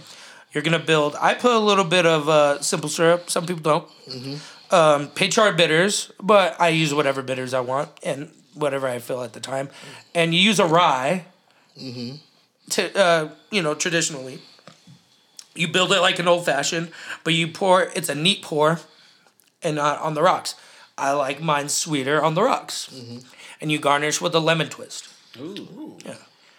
You're 0.52 0.62
gonna 0.62 0.78
build. 0.78 1.16
I 1.20 1.34
put 1.34 1.52
a 1.52 1.58
little 1.58 1.84
bit 1.84 2.06
of 2.06 2.28
uh, 2.28 2.60
simple 2.62 2.88
syrup. 2.88 3.30
Some 3.30 3.46
people 3.46 3.62
don't. 3.62 3.88
Mm-hmm. 4.08 4.74
Um, 4.74 5.10
bitters, 5.56 6.10
but 6.20 6.60
I 6.60 6.68
use 6.68 6.92
whatever 6.92 7.22
bitters 7.22 7.54
I 7.54 7.60
want 7.60 7.90
and 8.02 8.30
whatever 8.54 8.88
I 8.88 8.98
feel 8.98 9.22
at 9.22 9.32
the 9.32 9.40
time. 9.40 9.68
And 10.14 10.34
you 10.34 10.40
use 10.40 10.58
a 10.58 10.66
rye. 10.66 11.26
Mm-hmm. 11.78 12.16
To 12.70 12.98
uh, 12.98 13.28
you 13.50 13.62
know, 13.62 13.74
traditionally, 13.74 14.40
you 15.54 15.68
build 15.68 15.92
it 15.92 16.00
like 16.00 16.18
an 16.18 16.26
old 16.28 16.44
fashioned, 16.44 16.90
but 17.22 17.32
you 17.34 17.48
pour. 17.48 17.82
It's 17.94 18.08
a 18.08 18.14
neat 18.14 18.42
pour, 18.42 18.80
and 19.62 19.76
not 19.76 20.00
on 20.00 20.14
the 20.14 20.22
rocks. 20.22 20.54
I 20.98 21.12
like 21.12 21.40
mine 21.42 21.68
sweeter 21.68 22.22
on 22.22 22.34
the 22.34 22.42
rocks, 22.42 22.88
Mm-hmm. 22.92 23.18
And 23.60 23.70
you 23.72 23.78
garnish 23.78 24.20
with 24.20 24.34
a 24.34 24.40
lemon 24.40 24.68
twist. 24.68 25.08
Ooh. 25.38 25.96
Yeah. 26.04 26.14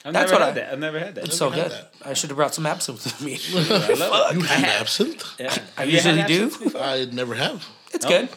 I've 0.05 0.13
That's 0.13 0.31
never 0.31 0.43
what 0.45 0.55
had 0.55 0.57
I- 0.57 0.65
that. 0.65 0.73
I've 0.73 0.79
never 0.79 0.99
had 0.99 1.15
that. 1.15 1.25
It's 1.25 1.38
so 1.38 1.49
good. 1.49 1.71
that. 1.71 1.93
I 2.05 2.13
should 2.13 2.29
have 2.29 2.38
brought 2.38 2.53
some 2.53 2.65
absinthe 2.65 3.03
with 3.03 3.21
me. 3.21 3.33
I. 3.55 4.31
You 4.33 4.41
have 4.41 4.81
absinthe? 4.81 5.36
Yeah. 5.39 5.53
I 5.77 5.81
Have 5.81 5.89
you 5.89 5.95
usually 5.95 6.23
do. 6.23 6.45
before? 6.49 6.81
I 6.81 7.05
never 7.12 7.36
have. 7.36 7.65
It's 7.93 8.05
Oh. 8.05 8.10
good. 8.10 8.29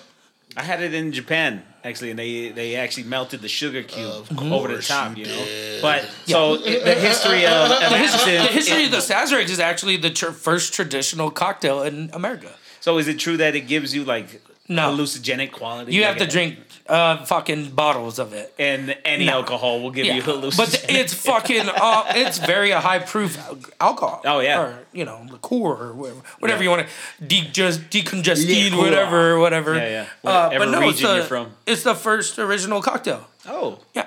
I 0.56 0.62
had 0.64 0.82
it 0.82 0.94
in 0.94 1.12
Japan 1.12 1.62
actually, 1.84 2.10
and 2.10 2.18
they 2.18 2.48
they 2.50 2.74
actually 2.76 3.04
melted 3.04 3.40
the 3.40 3.48
sugar 3.48 3.82
cube 3.84 4.26
Of 4.30 4.52
over 4.52 4.74
the 4.74 4.82
top, 4.82 5.16
you 5.16 5.24
you 5.24 5.30
know. 5.30 5.44
did. 5.44 5.82
But 5.82 6.08
so 6.26 6.54
it- 6.54 6.84
the 6.84 6.94
history 6.96 7.46
of, 7.46 7.70
of 7.70 7.78
The, 7.90 7.98
his- 7.98 8.14
absinthe. 8.14 8.48
the 8.48 8.52
history 8.52 8.82
it- 8.82 8.86
of 8.86 8.90
the 8.90 8.96
Sazerac 9.14 9.48
is 9.48 9.60
actually 9.60 9.96
the 9.96 10.10
tr- 10.10 10.32
first 10.32 10.74
traditional 10.74 11.30
cocktail 11.30 11.82
in 11.82 12.10
America. 12.12 12.50
so 12.80 12.98
is 12.98 13.06
it 13.06 13.18
true 13.20 13.36
that 13.36 13.54
it 13.54 13.68
gives 13.68 13.94
you 13.94 14.04
like 14.04 14.42
No. 14.70 14.90
hallucinogenic 14.94 15.52
quality? 15.52 15.92
You 15.94 16.04
have 16.04 16.16
to 16.18 16.26
drink 16.26 16.56
uh, 16.88 17.24
fucking 17.24 17.70
bottles 17.70 18.18
of 18.18 18.32
it. 18.32 18.52
and 18.58 18.96
any 19.04 19.26
No. 19.26 19.32
alcohol 19.38 19.80
will 19.82 19.90
give 19.90 20.06
you 20.06 20.22
hallucinogenic. 20.22 20.56
but 20.56 20.86
it's 20.88 21.12
fucking. 21.14 21.66
Uh, 21.90 22.04
it's 22.14 22.38
very 22.38 22.70
a 22.70 22.80
high 22.80 22.98
proof 23.00 23.38
alcohol. 23.80 24.20
Oh, 24.24 24.40
yeah. 24.40 24.60
or 24.60 24.86
you 24.92 25.04
know 25.04 25.26
liqueur 25.30 25.56
or 25.88 25.92
whatever, 25.92 26.20
whatever 26.40 26.62
you 26.62 26.70
want 26.70 26.86
to 26.86 27.24
de- 27.26 27.48
just 27.52 27.90
decongest 27.90 28.46
Liqueur. 28.46 28.76
whatever, 28.78 29.38
whatever. 29.38 29.74
Yeah, 29.74 29.88
yeah. 30.24 30.30
Uh, 30.30 30.48
Whatever 30.48 30.64
but 30.64 30.70
no, 30.70 30.80
it's 30.88 30.98
region 30.98 31.08
the, 31.10 31.16
you're 31.16 31.24
from. 31.24 31.46
it's 31.66 31.82
the 31.82 31.94
first 31.94 32.38
original 32.38 32.80
cocktail. 32.82 33.26
oh, 33.46 33.78
Yeah, 33.94 34.06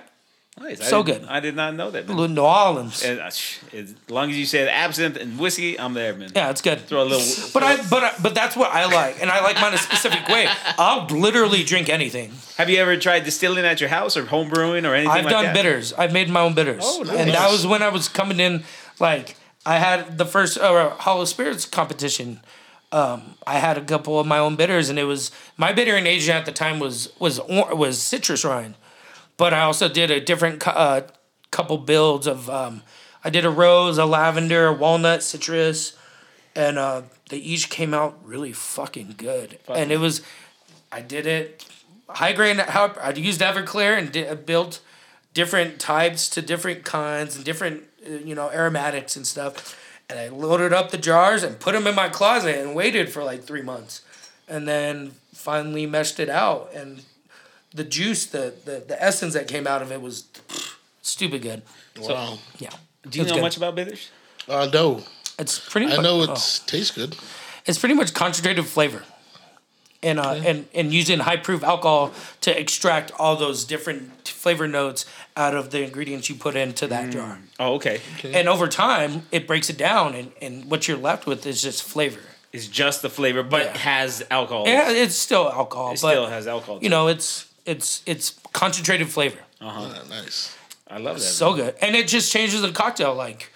nice. 0.63 0.89
So 0.89 1.03
good. 1.03 1.23
I 1.27 1.39
did 1.39 1.55
not 1.55 1.75
know 1.75 1.91
that. 1.91 2.07
New 2.09 2.41
Orleans. 2.41 3.03
And, 3.03 3.19
uh, 3.19 3.29
sh- 3.29 3.59
as 3.73 3.93
long 4.09 4.29
as 4.31 4.37
you 4.37 4.45
said 4.45 4.67
absinthe 4.67 5.17
and 5.17 5.37
whiskey, 5.37 5.79
I'm 5.79 5.93
there, 5.93 6.13
man. 6.15 6.31
Yeah, 6.35 6.49
it's 6.49 6.61
good. 6.61 6.79
Throw 6.87 7.03
a 7.03 7.05
little. 7.05 7.49
But 7.53 7.63
I, 7.63 7.75
but 7.89 8.03
I, 8.03 8.11
but 8.21 8.33
that's 8.33 8.55
what 8.55 8.71
I 8.71 8.85
like, 8.85 9.21
and 9.21 9.29
I 9.29 9.41
like 9.43 9.57
mine 9.61 9.73
a 9.73 9.77
specific 9.77 10.27
way. 10.27 10.47
I'll 10.77 11.05
literally 11.07 11.63
drink 11.63 11.89
anything. 11.89 12.31
Have 12.57 12.69
you 12.69 12.77
ever 12.77 12.97
tried 12.97 13.23
distilling 13.25 13.65
at 13.65 13.79
your 13.79 13.89
house 13.89 14.15
or 14.17 14.25
home 14.25 14.49
brewing 14.49 14.85
or 14.85 14.93
anything 14.95 15.11
I've 15.11 15.25
like 15.25 15.33
done 15.33 15.43
that? 15.45 15.55
bitters. 15.55 15.93
I've 15.93 16.13
made 16.13 16.29
my 16.29 16.41
own 16.41 16.53
bitters, 16.55 16.83
Oh, 16.85 17.03
nice. 17.03 17.15
and 17.17 17.29
that 17.31 17.51
was 17.51 17.65
when 17.67 17.83
I 17.83 17.89
was 17.89 18.07
coming 18.09 18.39
in. 18.39 18.63
Like 18.99 19.35
I 19.65 19.77
had 19.79 20.17
the 20.17 20.25
first 20.25 20.57
uh, 20.57 20.89
Hollow 20.91 21.25
Spirits 21.25 21.65
competition. 21.65 22.39
Um, 22.91 23.35
I 23.47 23.57
had 23.57 23.77
a 23.79 23.81
couple 23.81 24.19
of 24.19 24.27
my 24.27 24.37
own 24.37 24.55
bitters, 24.55 24.89
and 24.89 24.99
it 24.99 25.05
was 25.05 25.31
my 25.57 25.73
bitter 25.73 25.97
in 25.97 26.05
Asia 26.05 26.33
at 26.33 26.45
the 26.45 26.51
time 26.51 26.79
was 26.79 27.11
was 27.19 27.39
was 27.47 27.99
citrus 27.99 28.45
rind, 28.45 28.75
but 29.37 29.53
I 29.53 29.61
also 29.61 29.87
did 29.89 30.11
a 30.11 30.19
different 30.21 30.65
uh, 30.67 31.01
couple 31.51 31.77
builds 31.77 32.27
of. 32.27 32.49
Um, 32.49 32.83
I 33.25 33.29
did 33.29 33.45
a 33.45 33.49
rose, 33.49 33.97
a 33.97 34.05
lavender, 34.05 34.67
a 34.67 34.73
walnut, 34.73 35.23
citrus, 35.23 35.97
and 36.55 36.77
uh, 36.77 37.03
they 37.29 37.37
each 37.37 37.69
came 37.69 37.93
out 37.93 38.19
really 38.25 38.51
fucking 38.51 39.15
good. 39.17 39.59
And 39.69 39.91
it 39.93 39.97
was, 39.97 40.21
I 40.91 40.99
did 41.01 41.25
it 41.25 41.65
high 42.09 42.33
grade. 42.33 42.59
I 42.59 43.13
used 43.15 43.39
Everclear 43.41 43.97
and 43.97 44.11
did, 44.11 44.45
built 44.45 44.81
different 45.33 45.79
types 45.79 46.29
to 46.31 46.41
different 46.41 46.83
kinds 46.83 47.35
and 47.35 47.45
different 47.45 47.83
uh, 48.05 48.15
you 48.15 48.35
know 48.35 48.51
aromatics 48.51 49.15
and 49.15 49.25
stuff. 49.25 49.79
And 50.09 50.19
I 50.19 50.27
loaded 50.27 50.73
up 50.73 50.91
the 50.91 50.97
jars 50.97 51.43
and 51.43 51.59
put 51.59 51.71
them 51.73 51.87
in 51.87 51.95
my 51.95 52.09
closet 52.09 52.57
and 52.57 52.75
waited 52.75 53.09
for 53.09 53.23
like 53.23 53.43
three 53.43 53.61
months. 53.61 54.01
and 54.47 54.67
then 54.67 55.11
finally 55.33 55.85
meshed 55.85 56.19
it 56.19 56.29
out. 56.29 56.71
And 56.73 57.03
the 57.73 57.83
juice, 57.83 58.25
the 58.25 58.53
the, 58.65 58.83
the 58.87 59.01
essence 59.03 59.33
that 59.33 59.47
came 59.47 59.67
out 59.67 59.81
of 59.81 59.91
it 59.91 60.01
was 60.01 60.25
stupid 61.01 61.41
good. 61.41 61.61
Wow. 61.99 62.39
Yeah. 62.59 62.69
Do 63.09 63.17
you 63.19 63.23
It's 63.23 63.29
know 63.31 63.37
good. 63.37 63.41
much 63.41 63.57
about 63.57 63.75
bitters? 63.75 64.09
Uh, 64.47 64.69
no, 64.73 65.03
It's 65.39 65.59
pretty. 65.59 65.87
I 65.87 65.97
much, 65.97 66.03
know 66.03 66.19
oh. 66.21 66.31
it's 66.33 66.59
tastes 66.59 66.91
good. 66.95 67.15
it's 67.65 67.77
pretty 67.77 67.95
much 67.95 68.13
concentrated 68.13 68.65
flavor. 68.65 69.03
And, 70.01 70.19
uh, 70.19 70.33
and 70.33 70.65
and 70.73 70.93
using 70.93 71.19
high 71.19 71.37
proof 71.37 71.63
alcohol 71.63 72.11
to 72.41 72.59
extract 72.59 73.11
all 73.17 73.37
those 73.37 73.63
different 73.63 74.27
flavor 74.27 74.67
notes 74.67 75.05
out 75.37 75.55
of 75.55 75.69
the 75.69 75.81
ingredients 75.81 76.27
you 76.29 76.35
put 76.35 76.57
into 76.57 76.87
that 76.87 77.09
jar. 77.11 77.39
Oh, 77.57 77.75
okay. 77.75 78.01
And 78.25 78.49
over 78.49 78.67
time, 78.67 79.27
it 79.31 79.47
breaks 79.47 79.69
it 79.69 79.77
down, 79.77 80.13
and, 80.13 80.31
and 80.41 80.65
what 80.69 80.89
you're 80.89 80.97
left 80.97 81.25
with 81.25 81.45
is 81.45 81.61
just 81.61 81.83
flavor. 81.83 82.19
It's 82.51 82.67
just 82.67 83.01
the 83.01 83.09
flavor, 83.09 83.43
but 83.43 83.63
Yeah. 83.65 83.77
has 83.77 84.21
alcohol. 84.29 84.67
Yeah, 84.67 84.91
it's 84.91 85.15
still 85.15 85.49
alcohol, 85.49 85.91
It 85.93 86.01
but 86.01 86.09
still 86.11 86.27
has 86.27 86.47
alcohol. 86.47 86.79
you 86.81 86.89
know, 86.89 87.07
it's 87.07 87.45
it's 87.65 88.01
it's 88.05 88.39
concentrated 88.53 89.09
flavor. 89.09 89.39
Uh-huh. 89.61 89.89
Yeah, 89.93 90.21
nice. 90.21 90.55
I 90.89 90.97
love 90.97 91.15
that. 91.17 91.21
So 91.23 91.53
good, 91.55 91.75
and 91.81 91.95
it 91.95 92.07
just 92.07 92.31
changes 92.31 92.61
the 92.61 92.71
cocktail 92.71 93.15
like 93.15 93.51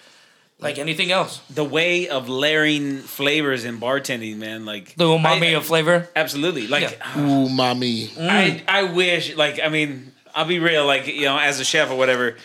like 0.60 0.78
anything 0.78 1.12
else. 1.12 1.40
the 1.50 1.62
way 1.62 2.08
of 2.08 2.28
layering 2.28 2.98
flavors 2.98 3.64
in 3.64 3.78
bartending, 3.78 4.38
man, 4.38 4.64
like 4.64 4.94
The 4.96 5.04
umami 5.04 5.50
I- 5.50 5.56
of 5.58 5.66
flavor. 5.66 6.08
Absolutely. 6.16 6.66
Like 6.66 6.82
Yeah. 6.90 7.18
Ooh, 7.20 7.48
mommy. 7.48 8.10
I 8.18 8.62
I 8.66 8.82
wish 8.84 9.36
like 9.36 9.60
I 9.62 9.68
mean, 9.68 10.12
I'll 10.34 10.46
be 10.46 10.58
real, 10.58 10.84
like, 10.86 11.06
you 11.06 11.22
know, 11.26 11.38
as 11.38 11.60
a 11.60 11.64
chef 11.64 11.90
or 11.90 11.96
whatever, 11.96 12.36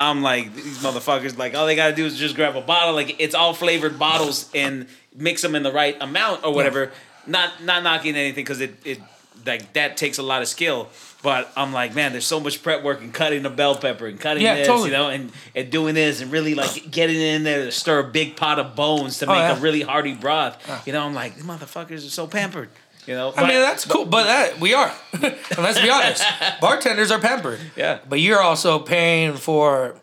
I'm 0.00 0.22
like, 0.22 0.54
these 0.54 0.78
motherfuckers, 0.82 1.38
like 1.38 1.54
all 1.54 1.64
they 1.66 1.76
gotta 1.76 1.94
do 1.94 2.04
is 2.04 2.18
just 2.18 2.34
grab 2.34 2.56
a 2.56 2.60
bottle, 2.60 2.94
like 2.94 3.16
it's 3.18 3.34
all 3.34 3.54
flavored 3.54 3.98
bottles 3.98 4.50
and 4.54 4.86
mix 5.14 5.40
them 5.40 5.54
in 5.54 5.62
the 5.62 5.72
right 5.72 5.96
amount 6.02 6.44
or 6.44 6.52
whatever. 6.52 6.90
Not 7.26 7.62
not 7.64 7.82
knocking 7.82 8.16
anything 8.16 8.44
because 8.44 8.60
it, 8.60 8.74
it 8.84 9.00
like 9.46 9.72
that 9.74 9.96
takes 9.96 10.18
a 10.18 10.22
lot 10.22 10.42
of 10.42 10.48
skill. 10.48 10.88
But 11.22 11.50
I'm 11.56 11.72
like, 11.72 11.94
man, 11.94 12.12
there's 12.12 12.26
so 12.26 12.38
much 12.38 12.62
prep 12.62 12.82
work 12.82 13.00
and 13.00 13.12
cutting 13.12 13.42
the 13.44 13.48
bell 13.50 13.74
pepper 13.76 14.06
and 14.06 14.20
cutting 14.20 14.42
Yeah, 14.42 14.56
this, 14.56 14.66
totally. 14.66 14.90
you 14.90 14.96
know, 14.96 15.08
and, 15.08 15.32
and 15.54 15.70
doing 15.70 15.94
this 15.94 16.20
and 16.20 16.30
really 16.30 16.54
like 16.54 16.90
getting 16.90 17.16
in 17.18 17.44
there 17.44 17.64
to 17.64 17.72
stir 17.72 18.00
a 18.00 18.04
big 18.04 18.36
pot 18.36 18.58
of 18.58 18.76
bones 18.76 19.18
to 19.20 19.26
Oh, 19.26 19.28
make 19.30 19.38
yeah. 19.38 19.56
a 19.56 19.60
really 19.60 19.80
hearty 19.80 20.12
broth. 20.14 20.58
You 20.86 20.92
know, 20.92 21.02
I'm 21.02 21.14
like, 21.14 21.34
these 21.36 21.44
motherfuckers 21.44 22.06
are 22.06 22.10
so 22.10 22.26
pampered. 22.26 22.68
You 23.06 23.14
know, 23.14 23.32
I 23.36 23.42
mean, 23.42 23.60
that's 23.60 23.84
cool, 23.86 24.04
but 24.06 24.24
that 24.24 24.60
we 24.60 24.72
are. 24.74 24.90
let's 25.22 25.80
be 25.80 25.90
honest, 25.90 26.22
bartenders 26.60 27.10
are 27.10 27.18
pampered. 27.20 27.60
Yeah. 27.76 27.98
but 28.08 28.20
you're 28.20 28.40
also 28.42 28.78
paying 28.78 29.34
for. 29.34 29.96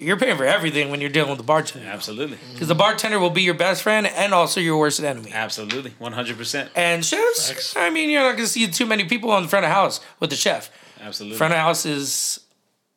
You're 0.00 0.16
paying 0.16 0.36
for 0.36 0.44
everything 0.44 0.90
when 0.90 1.00
you're 1.00 1.10
dealing 1.10 1.30
with 1.30 1.38
the 1.38 1.44
bartender. 1.44 1.88
absolutely. 1.88 2.38
Because 2.52 2.68
the 2.68 2.74
bartender 2.74 3.18
will 3.18 3.30
be 3.30 3.42
your 3.42 3.54
best 3.54 3.82
friend 3.82 4.06
and 4.06 4.32
also 4.32 4.60
your 4.60 4.78
worst 4.78 5.00
enemy. 5.00 5.32
Absolutely, 5.32 5.92
one 5.98 6.12
hundred 6.12 6.36
percent. 6.38 6.70
And 6.76 7.04
chefs, 7.04 7.74
I 7.76 7.90
mean, 7.90 8.08
you're 8.08 8.22
not 8.22 8.36
gonna 8.36 8.46
see 8.46 8.66
too 8.68 8.86
many 8.86 9.04
people 9.04 9.30
on 9.32 9.42
the 9.42 9.48
front 9.48 9.64
of 9.66 9.72
house 9.72 10.00
with 10.20 10.30
the 10.30 10.36
chef. 10.36 10.70
Absolutely. 11.00 11.36
Front 11.36 11.52
of 11.54 11.58
house 11.60 11.84
is 11.84 12.40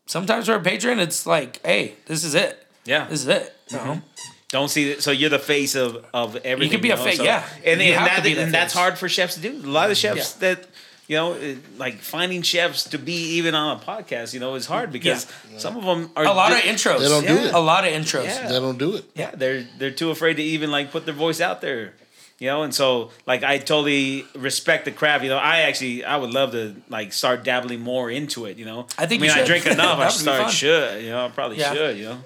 sometimes 0.06 0.46
for 0.46 0.54
a 0.56 0.60
patron, 0.62 1.00
it's 1.00 1.26
like, 1.26 1.66
hey, 1.66 1.96
this 2.06 2.24
is 2.24 2.36
it. 2.36 2.66
Yeah. 2.86 3.08
This 3.08 3.22
is 3.22 3.28
it. 3.28 3.56
You 3.70 3.78
know? 3.78 4.02
Don't 4.50 4.68
see 4.70 4.92
it. 4.92 5.02
So 5.02 5.12
you're 5.12 5.30
the 5.30 5.40
face 5.40 5.76
of 5.76 6.06
of 6.14 6.36
everything. 6.38 6.64
You 6.64 6.70
could 6.78 6.82
be 6.84 6.92
a 6.92 6.96
know? 6.98 7.04
face, 7.04 7.18
So- 7.18 7.24
yeah. 7.24 7.48
And, 7.66 7.82
and, 7.82 8.06
that, 8.06 8.26
and 8.26 8.54
that's 8.54 8.74
hard 8.74 8.98
for 8.98 9.08
chefs 9.08 9.36
to 9.36 9.42
do. 9.42 9.52
A 9.64 9.66
lot 9.70 9.90
of 9.90 9.98
chefs 9.98 10.38
Yeah. 10.42 10.54
that 10.56 10.68
you 11.12 11.18
know, 11.18 11.36
like 11.78 11.96
finding 11.96 12.42
chefs 12.42 12.86
to 12.86 12.98
be 12.98 13.36
even 13.36 13.54
on 13.54 13.76
a 13.76 13.80
podcast, 13.82 14.34
you 14.34 14.40
know, 14.40 14.56
is 14.56 14.66
hard 14.66 14.94
because 14.94 15.28
some 15.58 15.76
of 15.76 15.84
them 15.84 16.10
are 16.16 16.24
A 16.24 16.32
lot 16.32 16.54
of 16.54 16.60
intros. 16.60 17.00
They 17.00 17.10
don't 17.10 17.28
do 17.28 17.36
it. 17.36 17.54
A 17.54 17.60
lot 17.60 17.84
of 17.86 17.92
intros. 17.92 18.24
Yeah. 18.24 18.48
They 18.48 18.60
don't 18.60 18.78
do 18.78 18.96
it. 18.96 19.04
Yeah, 19.14 19.32
they're 19.32 19.68
they're 19.78 19.92
too 19.92 20.10
afraid 20.12 20.36
to 20.36 20.42
even 20.42 20.72
like 20.72 20.90
put 20.90 21.04
their 21.04 21.14
voice 21.14 21.42
out 21.42 21.60
there. 21.60 21.96
You 22.42 22.48
know, 22.48 22.64
and 22.64 22.74
so 22.74 23.12
like 23.28 23.44
I 23.44 23.60
totally 23.60 24.26
respect 24.36 24.86
the 24.86 24.92
craft. 24.92 25.24
You 25.24 25.30
know, 25.30 25.38
I 25.38 25.60
actually 25.62 26.04
I 26.04 26.18
would 26.18 26.32
love 26.32 26.54
to 26.54 26.76
like 26.90 27.14
start 27.14 27.44
dabbling 27.44 27.82
more 27.82 28.10
into 28.10 28.46
it. 28.48 28.58
You 28.58 28.66
know, 28.66 28.88
I 28.98 29.06
think 29.06 29.22
I 29.22 29.28
mean 29.28 29.36
you 29.38 29.44
I 29.44 29.46
drink 29.46 29.66
enough. 29.78 30.00
I 30.00 30.10
should 30.10 30.22
start 30.22 30.52
should. 30.52 31.04
You 31.04 31.12
know, 31.12 31.26
I 31.28 31.30
probably 31.30 31.58
Yeah. 31.60 31.72
should. 31.76 31.98
You 31.98 32.06
know, 32.06 32.18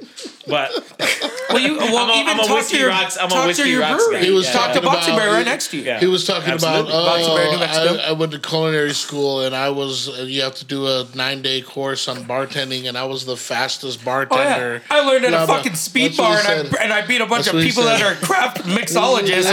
but 0.48 0.72
Well, 1.50 1.60
you 1.60 1.78
well 1.78 1.98
I'm 1.98 2.10
a- 2.10 2.14
even 2.22 2.28
I'm 2.34 2.40
a 2.40 2.44
talk 2.44 2.56
Whiskey 2.58 2.76
to 2.76 2.80
your, 2.80 2.90
Rocks- 2.90 3.18
I'm 3.18 3.26
a 3.28 3.30
talk 3.30 3.42
to 3.44 3.48
Whiskey 3.48 3.70
your 3.70 3.82
Rocks 3.82 4.04
guy. 4.06 4.10
brewery. 4.12 4.26
He 4.26 4.32
was 4.32 4.46
Yeah. 4.46 4.52
talk 4.54 4.68
to 4.70 4.74
talking 4.80 4.90
Boxing 4.90 5.14
about 5.16 5.24
Bear 5.26 5.34
right 5.34 5.46
next 5.46 5.68
to 5.72 5.78
you. 5.78 5.84
Yeah. 5.84 6.00
He 6.00 6.08
was 6.08 6.26
talking 6.26 6.50
Absolutely. 6.54 6.92
about, 6.92 7.06
Boxing 7.06 7.36
Bear, 7.36 7.46
New 7.52 7.56
oh, 7.56 7.60
Mexico. 7.60 7.96
I, 7.96 8.10
I 8.10 8.12
went 8.14 8.32
to 8.32 8.40
culinary 8.40 8.94
school 8.94 9.42
and 9.42 9.54
I 9.56 9.70
was, 9.70 10.08
uh, 10.10 10.24
you 10.24 10.42
have 10.44 10.56
to 10.56 10.66
do 10.66 10.88
a 10.88 11.06
nine 11.14 11.42
day 11.42 11.62
course 11.62 12.08
on 12.08 12.24
bartending 12.24 12.88
and 12.88 12.98
I 12.98 13.04
was 13.06 13.26
the 13.26 13.36
fastest 13.38 14.00
Oh 14.02 14.06
bartender. 14.06 14.82
yeah, 14.90 14.98
I 14.98 15.02
learned 15.02 15.26
at 15.26 15.34
a 15.34 15.46
fucking 15.46 15.76
speed 15.76 16.16
bar, 16.18 16.38
and 16.38 16.48
I, 16.78 16.84
and 16.84 16.94
I 16.94 17.06
beat 17.06 17.20
a 17.22 17.26
bunch 17.26 17.46
That's 17.46 17.58
of 17.58 17.62
people 17.64 17.84
that 17.84 18.02
are 18.02 18.16
craft 18.26 18.64
mixologists. 18.64 19.44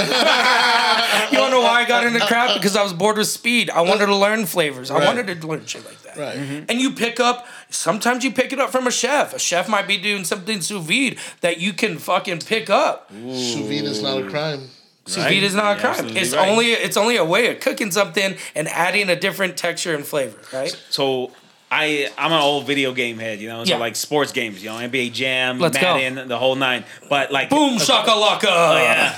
You 1.33 1.39
wanna 1.39 1.51
know 1.53 1.61
why 1.63 1.83
I 1.83 1.85
got 1.89 2.05
into 2.07 2.21
craft? 2.27 2.55
Because 2.55 2.77
I 2.77 2.83
was 2.83 2.93
bored 2.93 3.17
with 3.17 3.29
speed. 3.29 3.71
I 3.71 3.81
wanted 3.83 4.07
to 4.07 4.17
learn 4.17 4.47
flavors. 4.47 4.91
I 4.91 4.99
Right. 4.99 5.07
wanted 5.07 5.41
to 5.41 5.47
learn 5.47 5.65
shit 5.67 5.85
like 5.85 6.01
that. 6.03 6.17
Right. 6.17 6.37
Mm-hmm. 6.37 6.65
And 6.69 6.81
you 6.81 6.91
pick 6.93 7.21
up. 7.21 7.47
Sometimes 7.71 8.23
you 8.25 8.31
pick 8.33 8.53
it 8.53 8.61
up 8.61 8.71
from 8.71 8.87
a 8.87 8.91
chef. 8.91 9.33
A 9.35 9.39
chef 9.39 9.69
might 9.69 9.87
be 9.89 9.97
doing 9.97 10.25
something 10.25 10.61
sous 10.61 10.83
vide 10.85 11.17
that 11.41 11.59
you 11.59 11.73
can 11.73 11.99
fucking 11.99 12.41
pick 12.41 12.69
up. 12.71 13.11
Sous 13.11 13.55
vide 13.67 13.85
is 13.85 14.03
not 14.03 14.19
a 14.23 14.29
crime. 14.29 14.69
Sous 15.07 15.25
vide 15.25 15.43
is 15.43 15.55
not 15.55 15.65
a 15.65 15.69
You're 15.71 15.81
crime. 15.81 15.91
absolutely 15.93 16.21
It's 16.21 16.35
right. 16.35 16.49
only 16.49 16.67
it's 16.73 16.97
only 16.97 17.17
a 17.17 17.25
way 17.25 17.49
of 17.49 17.61
cooking 17.61 17.91
something 17.91 18.37
and 18.55 18.69
adding 18.69 19.09
a 19.09 19.17
different 19.17 19.57
texture 19.57 19.95
and 19.95 20.07
flavor. 20.07 20.39
Right. 20.53 20.77
so 20.91 21.33
I 21.75 22.11
I'm 22.19 22.31
an 22.33 22.41
old 22.41 22.67
video 22.67 22.93
game 22.93 23.19
head, 23.19 23.41
you 23.41 23.49
know, 23.49 23.65
so 23.65 23.71
Yeah. 23.71 23.79
like 23.79 23.97
sports 23.97 24.31
games, 24.31 24.63
you 24.63 24.69
know, 24.69 24.77
NBA 24.77 25.11
Jam, 25.15 25.59
Let's 25.59 25.79
go. 25.79 25.95
Madden, 25.95 26.29
the 26.29 26.37
whole 26.39 26.55
nine. 26.55 26.85
But 27.09 27.33
like 27.33 27.49
Boom 27.49 27.79
shakalaka. 27.79 28.45
Oh, 28.45 28.77
yeah. 28.77 29.13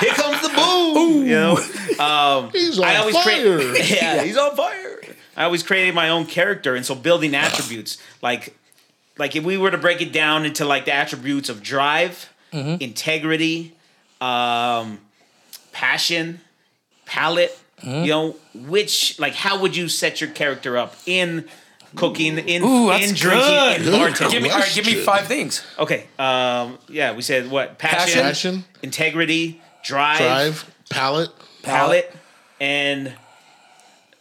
Here 0.00 0.10
comes 0.14 0.40
the 0.42 0.48
boom. 0.54 1.26
You 1.26 1.34
know, 1.34 1.56
um, 2.04 2.50
He's 2.52 2.78
on 2.78 2.84
I 2.84 2.96
always 2.96 3.14
fire. 3.16 3.24
create. 3.58 3.90
Yeah, 3.90 4.22
he's 4.22 4.36
on 4.36 4.54
fire. 4.56 5.00
I 5.36 5.44
always 5.44 5.62
created 5.62 5.94
my 5.94 6.10
own 6.10 6.26
character, 6.26 6.74
and 6.76 6.84
so 6.84 6.94
building 6.94 7.34
attributes 7.34 7.98
like, 8.20 8.54
like 9.18 9.34
if 9.34 9.42
we 9.44 9.56
were 9.56 9.70
to 9.70 9.78
break 9.78 10.00
it 10.02 10.12
down 10.12 10.44
into 10.44 10.64
like 10.64 10.84
the 10.84 10.92
attributes 10.94 11.48
of 11.48 11.62
drive, 11.62 12.28
Mm-hmm. 12.52 12.82
integrity, 12.82 13.72
um, 14.20 14.98
passion, 15.72 16.40
palate. 17.06 17.58
Mm-hmm. 17.82 18.04
You 18.04 18.10
know, 18.10 18.36
which 18.54 19.18
like 19.18 19.34
how 19.34 19.60
would 19.60 19.76
you 19.76 19.88
set 19.88 20.20
your 20.20 20.30
character 20.30 20.76
up 20.76 20.94
in 21.06 21.48
cooking, 21.96 22.38
in 22.38 22.62
Ooh, 22.62 22.88
that's 22.88 23.10
in 23.10 23.14
drinking, 23.14 23.48
good. 23.48 23.76
in 23.76 23.82
Good 23.84 24.00
bartending? 24.00 24.30
Give 24.30 24.42
me 24.42 24.50
all 24.50 24.58
right, 24.58 24.72
give 24.74 24.86
me 24.86 24.94
five 24.94 25.26
things. 25.26 25.64
Okay. 25.78 26.06
Um. 26.18 26.78
Yeah, 26.88 27.14
we 27.14 27.22
said 27.22 27.50
what? 27.50 27.78
Passion, 27.78 27.98
Passion. 27.98 28.22
Passion, 28.22 28.64
integrity, 28.82 29.60
drive, 29.84 30.18
drive, 30.18 30.74
palate. 30.90 31.30
palate, 31.62 32.14
and 32.60 33.12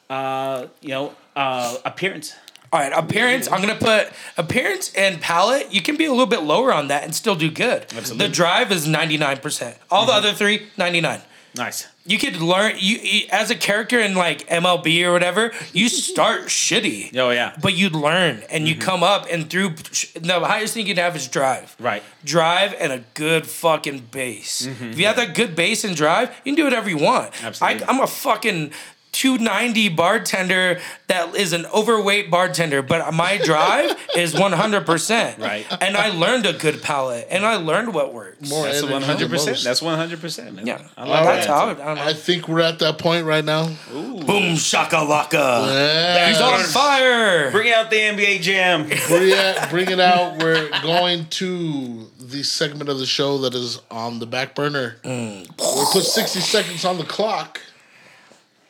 uh, 0.09 0.67
you 0.81 0.89
know, 0.89 1.13
uh, 1.35 1.77
appearance. 1.85 2.35
All 2.73 2.79
right, 2.79 2.93
appearance. 2.93 3.51
I'm 3.51 3.59
gonna 3.59 3.75
put 3.75 4.09
appearance 4.37 4.93
and 4.93 5.19
palate. 5.19 5.73
You 5.73 5.81
can 5.81 5.97
be 5.97 6.05
a 6.05 6.11
little 6.11 6.25
bit 6.25 6.43
lower 6.43 6.73
on 6.73 6.87
that 6.87 7.03
and 7.03 7.13
still 7.13 7.35
do 7.35 7.51
good. 7.51 7.83
Absolutely. 7.93 8.27
The 8.27 8.33
drive 8.33 8.71
is 8.71 8.87
99. 8.87 9.37
percent 9.39 9.77
All 9.89 10.05
the 10.05 10.13
other 10.13 10.31
three, 10.31 10.67
99. 10.77 11.19
Nice. 11.57 11.87
You 12.05 12.17
could 12.17 12.37
learn 12.37 12.73
you, 12.77 13.27
as 13.31 13.51
a 13.51 13.55
character 13.55 13.99
in 13.99 14.15
like 14.15 14.47
MLB 14.47 15.03
or 15.05 15.11
whatever. 15.11 15.51
You 15.71 15.87
start 15.87 16.41
shitty. 16.47 17.15
Oh 17.15 17.29
yeah. 17.29 17.55
But 17.61 17.75
you 17.75 17.89
learn 17.89 18.43
and 18.49 18.67
you 18.67 18.73
mm-hmm. 18.75 18.83
come 18.83 19.03
up 19.03 19.27
and 19.29 19.49
through. 19.49 19.75
The 20.15 20.39
highest 20.39 20.73
thing 20.73 20.87
you 20.87 20.95
can 20.95 21.03
have 21.03 21.15
is 21.15 21.27
drive. 21.27 21.75
Right. 21.79 22.03
Drive 22.23 22.73
and 22.79 22.91
a 22.91 23.03
good 23.13 23.45
fucking 23.45 24.07
base. 24.11 24.65
Mm-hmm. 24.65 24.85
If 24.85 24.99
you 24.99 25.05
have 25.05 25.15
that 25.17 25.35
good 25.35 25.55
base 25.55 25.83
and 25.83 25.95
drive, 25.95 26.29
you 26.43 26.53
can 26.53 26.55
do 26.55 26.63
whatever 26.63 26.89
you 26.89 26.97
want. 26.97 27.43
Absolutely. 27.43 27.83
I, 27.83 27.87
I'm 27.87 27.99
a 27.99 28.07
fucking 28.07 28.71
290 29.11 29.89
bartender 29.89 30.79
that 31.07 31.35
is 31.35 31.51
an 31.51 31.65
overweight 31.67 32.31
bartender, 32.31 32.81
but 32.81 33.13
my 33.13 33.37
drive 33.37 33.91
is 34.15 34.33
100%. 34.33 35.37
Right. 35.39 35.65
And 35.81 35.97
I 35.97 36.09
learned 36.09 36.45
a 36.45 36.53
good 36.53 36.81
palate 36.81 37.27
and 37.29 37.45
I 37.45 37.55
learned 37.55 37.93
what 37.93 38.13
works. 38.13 38.49
More 38.49 38.65
That's 38.65 38.81
than 38.81 39.01
hundred 39.01 39.29
percent. 39.29 39.59
That's 39.63 39.81
one 39.81 39.97
hundred 39.97 40.19
percent. 40.19 40.55
man. 40.55 40.65
Yeah. 40.65 40.81
I 40.97 41.05
like 41.05 41.23
That's 41.25 41.47
that. 41.47 41.53
how 41.53 41.67
I, 41.67 41.71
I 41.71 41.73
don't 41.73 41.95
know. 41.95 42.01
I 42.03 42.13
think 42.13 42.47
we're 42.47 42.61
at 42.61 42.79
that 42.79 42.97
point 42.97 43.25
right 43.25 43.43
now. 43.45 43.67
Boom 43.91 44.55
shakalaka. 44.55 45.67
Yeah. 45.67 46.27
He's 46.29 46.41
on 46.41 46.59
fire. 46.61 47.51
Bring 47.51 47.71
out 47.71 47.89
the 47.89 47.97
NBA 47.97 48.41
Jam. 48.41 48.85
bring 48.85 48.97
it, 49.09 49.57
bring 49.69 49.89
it 49.89 49.99
out. 49.99 50.41
We're 50.41 50.69
going 50.81 51.25
to 51.25 52.07
the 52.19 52.43
segment 52.43 52.89
of 52.89 52.97
the 52.99 53.05
show 53.05 53.37
that 53.39 53.53
is 53.53 53.79
on 53.91 54.19
the 54.19 54.25
back 54.25 54.55
burner. 54.55 54.95
Mm. 55.03 55.41
We 55.41 55.85
put 55.91 56.03
60 56.03 56.39
seconds 56.39 56.85
on 56.85 56.97
the 56.97 57.03
clock. 57.03 57.59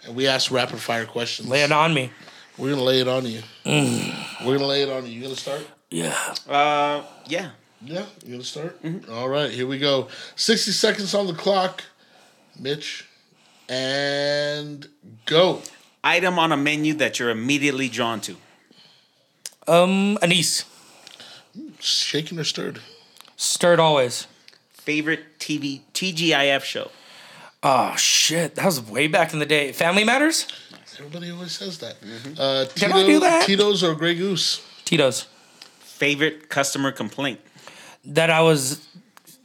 And 0.06 0.16
we 0.16 0.28
ask 0.28 0.52
rapid 0.52 0.80
fire 0.80 1.06
questions. 1.06 1.48
Lay 1.48 1.64
it 1.64 1.72
on 1.72 1.94
me. 1.94 2.12
We're 2.58 2.72
gonna 2.72 2.84
lay 2.84 3.02
it 3.02 3.08
on 3.08 3.26
you. 3.26 3.42
Mm. 3.66 4.46
We're 4.46 4.58
gonna 4.58 4.68
lay 4.68 4.84
it 4.84 4.90
on 4.90 5.06
you. 5.06 5.12
You 5.12 5.22
gonna 5.24 5.36
start? 5.36 5.68
Yeah. 5.90 6.16
Uh, 6.48 7.04
yeah. 7.28 7.52
Yeah, 7.84 8.06
you 8.24 8.34
gonna 8.34 8.44
start? 8.44 8.82
Mm-hmm. 8.84 9.12
All 9.12 9.28
right, 9.28 9.50
here 9.50 9.66
we 9.66 9.80
go. 9.80 10.08
60 10.36 10.72
seconds 10.72 11.14
on 11.16 11.28
the 11.28 11.34
clock. 11.34 11.84
Mitch. 12.60 13.08
And 13.68 14.88
go. 15.26 15.62
Item 16.04 16.38
on 16.38 16.52
a 16.52 16.58
menu 16.58 16.94
that 16.96 17.20
you're 17.20 17.30
immediately 17.30 17.90
drawn 17.90 18.22
to. 18.22 18.36
Um, 19.68 20.18
anise. 20.22 20.66
Shaken 21.80 22.40
or 22.40 22.44
stirred? 22.44 22.80
Stirred 23.36 23.80
always. 23.80 24.28
Favorite 24.74 25.40
TV 25.40 25.82
TGIF 25.94 26.64
show. 26.64 26.92
Oh 27.64 27.96
shit, 27.96 28.56
that 28.56 28.66
was 28.66 28.82
way 28.82 29.08
back 29.08 29.34
in 29.34 29.40
the 29.40 29.46
day. 29.46 29.72
Family 29.72 30.04
Matters, 30.04 30.48
Everybody 31.02 31.32
always 31.32 31.54
says 31.54 31.80
that. 31.80 32.00
Mm-hmm. 32.02 32.34
Uh, 32.38 32.66
Can 32.76 32.92
I 32.92 33.04
do 33.04 33.20
that? 33.22 33.48
Tito's 33.48 33.84
or 33.84 33.96
Grey 33.96 34.14
Goose? 34.14 34.64
Tito's. 34.86 35.26
Favorite 35.80 36.48
customer 36.48 36.92
complaint? 36.92 37.40
That 38.06 38.30
I 38.30 38.42
was 38.42 38.88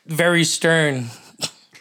very 0.07 0.45
stern. 0.45 1.07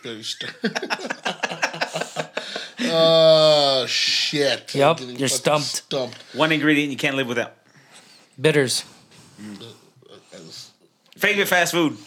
Very 0.01 0.23
stern. 0.23 0.53
uh, 2.89 3.85
shit. 3.85 4.73
Yup, 4.75 5.01
you're 5.01 5.27
stumped. 5.27 5.65
Stumped. 5.65 6.23
One 6.33 6.53
ingredient 6.53 6.91
you 6.91 6.97
can't 6.97 7.17
live 7.17 7.27
without. 7.27 7.53
Bitters. 8.39 8.85
Favorite 11.17 11.47
fast 11.47 11.73
food? 11.73 11.97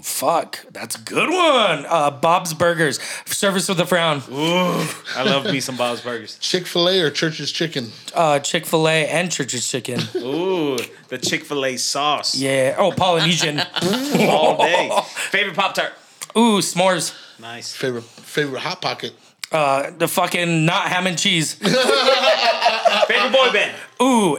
Fuck, 0.00 0.64
that's 0.70 0.94
a 0.96 1.00
good 1.00 1.28
one. 1.28 1.84
Uh, 1.88 2.10
Bob's 2.12 2.54
Burgers, 2.54 3.00
service 3.26 3.68
with 3.68 3.80
a 3.80 3.86
frown. 3.86 4.22
Ooh, 4.30 4.86
I 5.16 5.24
love 5.24 5.44
me 5.44 5.58
some 5.58 5.76
Bob's 5.76 6.00
Burgers. 6.02 6.38
Chick 6.38 6.66
fil 6.66 6.88
A 6.88 7.00
or 7.00 7.10
Church's 7.10 7.50
Chicken? 7.50 7.90
Uh, 8.14 8.38
Chick 8.38 8.64
Fil 8.64 8.88
A 8.88 9.08
and 9.08 9.30
Church's 9.30 9.68
Chicken. 9.68 10.00
Ooh, 10.16 10.78
the 11.08 11.18
Chick 11.18 11.44
Fil 11.44 11.64
A 11.64 11.76
sauce 11.76 12.36
Yeah. 12.36 12.76
Oh, 12.78 12.92
Polynesian. 12.92 13.58
all 14.20 14.56
day. 14.58 14.88
Favorite 15.30 15.56
Pop 15.56 15.74
Tart? 15.74 15.92
Ooh, 16.36 16.58
s'mores. 16.60 17.12
Nice. 17.40 17.72
Favorite 17.74 18.04
favorite 18.04 18.60
Hot 18.60 18.80
Pocket? 18.80 19.12
Uh, 19.50 19.90
the 19.98 20.06
fucking 20.06 20.64
not 20.64 20.86
ham 20.88 21.06
and 21.08 21.18
cheese. 21.18 21.54
Favorite 21.54 23.32
boy 23.32 23.50
band? 23.52 23.74
Ooh, 24.00 24.38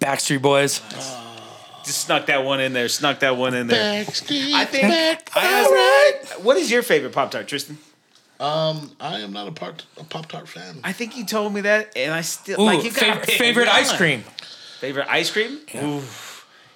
Backstreet 0.00 0.42
Boys. 0.42 0.80
Just 1.90 2.06
snuck 2.06 2.26
that 2.26 2.44
one 2.44 2.60
in 2.60 2.72
there. 2.72 2.88
Snuck 2.88 3.18
that 3.18 3.36
one 3.36 3.52
in 3.52 3.66
there. 3.66 4.04
Backstreet 4.04 4.52
I 4.52 4.64
think- 4.64 4.82
back. 4.84 5.28
I 5.34 5.44
asked- 5.44 5.68
All 5.68 5.74
right. 5.74 6.44
What 6.44 6.56
is 6.56 6.70
your 6.70 6.82
favorite 6.84 7.12
Pop 7.12 7.32
Tart, 7.32 7.48
Tristan? 7.48 7.78
Um, 8.38 8.92
I 9.00 9.18
am 9.18 9.32
not 9.32 9.48
a, 9.48 9.50
part, 9.50 9.84
a 9.98 10.04
Pop 10.04 10.26
Tart 10.26 10.48
fan. 10.48 10.78
I 10.84 10.92
think 10.92 11.16
you 11.16 11.24
told 11.26 11.52
me 11.52 11.62
that, 11.62 11.90
and 11.96 12.14
I 12.14 12.20
still 12.20 12.60
Ooh, 12.60 12.64
like 12.64 12.84
you 12.84 12.92
got 12.92 13.00
favorite, 13.26 13.30
favorite 13.32 13.68
ice 13.68 13.92
cream. 13.96 14.22
Favorite 14.78 15.08
ice 15.10 15.32
cream? 15.32 15.58
Ooh. 15.74 16.00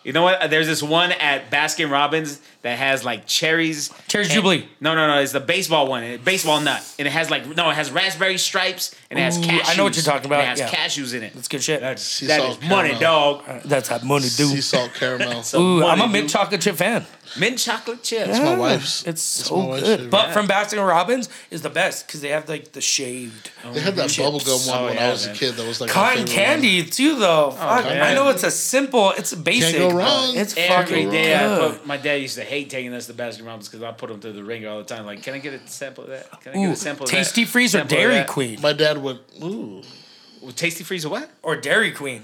You 0.04 0.12
know 0.12 0.22
what? 0.22 0.50
There's 0.50 0.66
this 0.66 0.82
one 0.82 1.12
at 1.12 1.50
Baskin 1.50 1.90
Robbins 1.90 2.40
that 2.60 2.78
has 2.78 3.04
like 3.04 3.26
cherries. 3.26 3.90
Cherries 4.06 4.28
and- 4.28 4.34
Jubilee. 4.34 4.68
No, 4.80 4.94
no, 4.94 5.06
no. 5.06 5.18
It's 5.20 5.32
the 5.32 5.40
baseball 5.40 5.88
one. 5.88 6.18
Baseball 6.18 6.60
nut. 6.60 6.82
And 6.98 7.08
it 7.08 7.10
has 7.10 7.30
like 7.30 7.46
no, 7.56 7.70
it 7.70 7.74
has 7.74 7.90
raspberry 7.90 8.36
stripes 8.36 8.94
and 9.10 9.18
it 9.18 9.22
has 9.22 9.38
Ooh, 9.38 9.42
cashews. 9.42 9.62
I 9.64 9.76
know 9.76 9.84
what 9.84 9.96
you're 9.96 10.04
talking 10.04 10.26
about, 10.26 10.40
And 10.44 10.58
it 10.58 10.62
has 10.62 10.72
yeah. 10.72 10.78
cashews 10.78 11.14
in 11.14 11.22
it. 11.22 11.32
That's 11.32 11.48
good 11.48 11.62
shit. 11.62 11.80
That's 11.80 12.02
Sea 12.02 12.26
that 12.26 12.40
salt 12.40 12.62
is 12.62 12.68
money, 12.68 12.98
dog. 12.98 13.44
That's 13.64 13.88
how 13.88 13.98
money 14.00 14.24
do. 14.24 14.46
Sea 14.46 14.60
salt 14.60 14.92
caramel. 14.94 15.42
So 15.42 15.60
Ooh, 15.60 15.84
I'm 15.84 15.94
a 15.94 16.06
money, 16.06 16.12
mint 16.12 16.30
chocolate 16.30 16.60
chip 16.60 16.76
fan. 16.76 17.06
Mint 17.38 17.58
chocolate 17.58 18.02
chips. 18.02 18.30
It's 18.30 18.38
my 18.38 18.56
wife's. 18.56 19.00
It's 19.02 19.08
it's 19.08 19.22
so 19.22 19.56
wife's 19.66 19.82
good. 19.82 19.96
favorite. 19.98 20.10
But 20.10 20.32
from 20.32 20.46
Baskin 20.46 20.86
Robbins 20.86 21.28
is 21.50 21.62
the 21.62 21.70
best 21.70 22.06
because 22.06 22.20
they 22.20 22.28
have 22.28 22.48
like 22.48 22.72
the 22.72 22.80
shaved 22.80 23.50
They 23.72 23.80
had 23.80 23.96
that 23.96 24.10
chips. 24.10 24.28
bubblegum 24.28 24.68
one 24.68 24.78
Oh, 24.78 24.84
when 24.86 24.94
yeah, 24.94 25.08
I 25.08 25.10
was 25.12 25.26
man. 25.26 25.34
a 25.34 25.38
kid. 25.38 25.54
That 25.54 25.66
was 25.66 25.80
like 25.80 25.88
my 25.90 25.94
cotton 25.94 26.26
favorite 26.26 26.34
candy 26.44 26.84
too, 26.84 27.16
though. 27.18 27.46
Oh, 27.48 27.50
Fuck, 27.52 27.84
man. 27.86 28.02
I 28.02 28.14
know 28.14 28.28
it's 28.28 28.44
a 28.44 28.50
simple, 28.50 29.10
it's 29.12 29.34
basic. 29.34 29.76
go 29.78 29.90
wrong. 29.90 30.06
Oh, 30.06 30.32
it's 30.36 30.56
Every 30.56 30.68
fucking 30.68 31.10
day, 31.10 31.34
I 31.34 31.46
good. 31.58 31.78
put, 31.78 31.86
my 31.86 31.96
dad 31.96 32.14
used 32.22 32.36
to 32.36 32.44
hate 32.44 32.70
taking 32.70 32.92
us 32.94 33.06
to 33.06 33.14
Baskin 33.14 33.46
Robbins 33.46 33.68
because 33.68 33.82
I 33.82 33.92
put 33.92 34.10
him 34.10 34.20
through 34.20 34.32
the 34.34 34.44
ringer 34.44 34.68
all 34.68 34.78
the 34.78 34.84
time. 34.84 35.04
Like, 35.06 35.22
can 35.22 35.34
I 35.34 35.38
get 35.38 35.54
a 35.54 35.66
sample 35.66 36.04
of 36.04 36.10
that? 36.10 36.30
Can 36.42 36.52
I 36.52 36.54
get 36.56 36.68
Ooh, 36.68 36.72
a 36.72 36.76
sample 36.76 37.04
of 37.04 37.10
that? 37.10 37.16
Tasty 37.16 37.44
that? 37.44 37.50
Freeze 37.50 37.74
or 37.74 37.78
Sample 37.78 37.96
of 37.96 38.00
Dairy 38.00 38.14
that? 38.14 38.26
Queen. 38.28 38.60
My 38.60 38.72
dad 38.72 38.98
would 38.98 39.18
ooh 39.42 39.82
Well, 40.40 40.52
Tastee 40.52 40.84
Freez 40.84 41.04
or 41.04 41.08
what? 41.08 41.30
or 41.42 41.56
Dairy 41.56 41.90
Queen. 41.90 42.22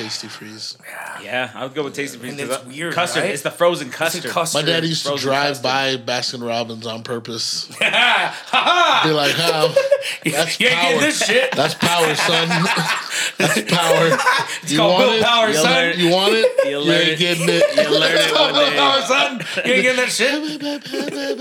Tasty 0.00 0.28
freeze. 0.28 0.78
Yeah, 1.22 1.50
I 1.54 1.64
would 1.64 1.74
go 1.74 1.84
with 1.84 1.94
Tastee 1.94 2.16
Freez. 2.16 2.30
And 2.30 2.38
'cause 2.38 2.48
it's 2.48 2.64
I- 2.64 2.68
weird, 2.68 2.94
Custard. 2.94 3.22
right? 3.24 3.32
It's 3.32 3.42
the 3.42 3.50
frozen 3.50 3.90
custard. 3.90 4.24
custard. 4.30 4.64
My 4.64 4.70
dad 4.70 4.84
used 4.84 5.04
to 5.06 5.16
drive 5.16 5.60
custard. 5.62 5.62
by 5.62 5.96
Baskin 5.98 6.46
Robbins 6.46 6.86
on 6.86 7.02
purpose. 7.02 7.66
Be 7.78 7.84
like, 7.84 9.34
how? 9.34 9.74
That's 10.24 10.60
You 10.60 10.66
ain't 10.68 10.76
power. 10.76 10.84
getting 10.92 11.00
this 11.00 11.24
shit. 11.26 11.52
That's 11.52 11.74
power, 11.74 12.14
son. 12.14 12.48
That's 13.38 13.62
power. 13.72 14.08
you 14.66 14.76
called 14.78 14.92
want 14.94 15.04
Will 15.08 15.12
it? 15.18 15.22
Power, 15.22 15.48
you 15.48 15.54
son. 15.54 15.72
learn- 15.72 15.98
You 15.98 16.10
want 16.10 16.32
it? 16.34 16.46
You 16.68 16.80
You 16.82 16.92
ain't 16.92 17.18
getting 17.18 17.48
it. 17.48 17.64
You 17.76 17.98
learn 17.98 18.12
it 18.16 18.32
one 18.32 18.54
day. 18.60 18.76
Oh, 18.78 19.04
son, 19.06 19.40
you 19.66 19.72
ain't 19.72 19.82
getting 19.82 20.00
that 20.00 20.10
shit. 20.10 21.40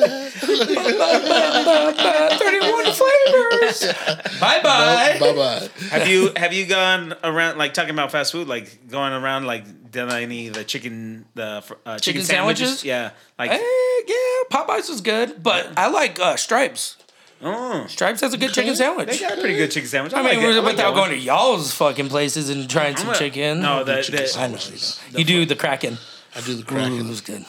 Thirty-one 2.39 2.85
flavors. 2.93 4.39
Bye 4.39 4.59
bye. 4.63 5.17
Bye 5.19 5.33
bye. 5.35 5.69
Have 5.89 6.07
you 6.07 6.31
have 6.35 6.53
you 6.53 6.65
gone 6.65 7.13
around 7.23 7.57
like 7.57 7.73
talking 7.73 7.91
about 7.91 8.11
fast 8.11 8.31
food, 8.31 8.47
like 8.47 8.87
going 8.89 9.13
around 9.13 9.45
like 9.45 9.91
done 9.91 10.11
any 10.11 10.47
of 10.47 10.53
the 10.53 10.63
chicken 10.63 11.25
the 11.35 11.43
uh, 11.85 11.97
chicken, 11.97 11.99
Chicken 11.99 12.21
sandwiches? 12.23 12.79
sandwiches? 12.79 12.85
Yeah, 12.85 13.11
like 13.37 13.51
Eh, 13.51 13.59
yeah, 14.07 14.15
Popeyes 14.51 14.89
was 14.89 15.01
good, 15.01 15.41
but 15.43 15.67
I 15.77 15.87
like 15.89 16.19
uh, 16.19 16.35
Stripes. 16.35 16.97
Oh, 17.41 17.85
Stripes 17.87 18.21
has 18.21 18.33
a 18.33 18.37
good 18.37 18.53
chicken 18.53 18.75
sandwich. 18.75 19.09
they 19.09 19.19
got 19.19 19.37
a 19.37 19.41
pretty 19.41 19.55
good 19.57 19.71
chicken 19.71 19.87
sandwich. 19.89 20.13
I, 20.13 20.19
I 20.19 20.23
mean, 20.23 20.35
like 20.37 20.37
it. 20.37 20.45
I 20.49 20.55
like 20.59 20.65
without 20.65 20.93
that 20.93 20.95
going 20.95 21.11
to 21.11 21.17
y'all's 21.17 21.71
fucking 21.73 22.09
places 22.09 22.49
and 22.49 22.69
trying 22.69 22.95
some 22.97 23.09
I'm 23.09 23.15
a- 23.15 23.17
chicken. 23.17 23.61
No, 23.61 23.83
the, 23.83 24.01
Chicken 24.01 24.15
the 24.15 24.17
I 24.17 24.19
know 24.19 24.23
you 24.23 24.27
sandwiches. 24.59 24.99
don't. 25.11 25.19
You 25.19 25.25
do 25.25 25.45
the 25.45 25.55
Kraken. 25.55 25.97
I 26.35 26.41
do 26.41 26.53
the 26.55 26.61
Ooh, 26.61 26.65
Kraken. 26.65 26.93
it 26.99 27.07
was 27.07 27.21
good. 27.21 27.41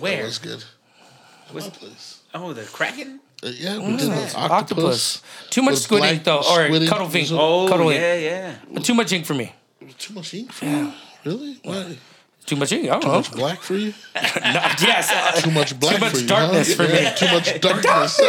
where? 0.00 0.16
That 0.18 0.24
was 0.24 0.38
good. 0.38 0.64
Was- 1.52 1.64
My 1.64 1.70
place. 1.70 2.20
oh 2.34 2.52
the 2.52 2.64
Kraken. 2.64 3.20
Uh, 3.42 3.48
yeah, 3.48 3.78
we 3.78 3.96
did 3.98 4.10
the 4.10 4.32
octopus. 4.36 4.50
Octopus. 4.50 5.22
Too 5.50 5.62
much 5.62 5.76
squid 5.76 6.02
ink 6.04 6.24
though, 6.24 6.38
or 6.38 6.64
squid 6.66 6.82
ink. 6.82 7.30
Oh 7.32 7.66
cuddle 7.68 7.90
ink. 7.90 8.00
yeah, 8.00 8.54
yeah. 8.70 8.80
Too 8.80 8.94
much 8.94 9.12
ink 9.12 9.26
for 9.26 9.34
me. 9.34 9.52
Too 9.98 10.14
much 10.14 10.32
ink 10.34 10.50
for 10.52 10.64
you? 10.64 10.92
Really? 11.24 11.58
Why? 11.62 11.98
Too 12.46 12.56
much 12.56 12.70
ink. 12.72 12.84
I 12.88 12.98
don't 12.98 13.02
Too 13.02 13.08
know. 13.08 13.14
much 13.16 13.32
black 13.32 13.60
for 13.60 13.74
you? 13.74 13.92
yes. 14.14 15.10
uh, 15.12 15.40
Too 15.40 15.50
much 15.50 15.78
black 15.80 16.00
much 16.00 16.12
for 16.12 16.18
you? 16.18 16.26
darkness 16.28 16.68
huh? 16.76 16.84
for 16.84 16.92
Yeah, 16.92 17.10
me. 17.10 17.16
Too 17.16 17.26
much 17.32 17.60
darkness. 17.60 18.20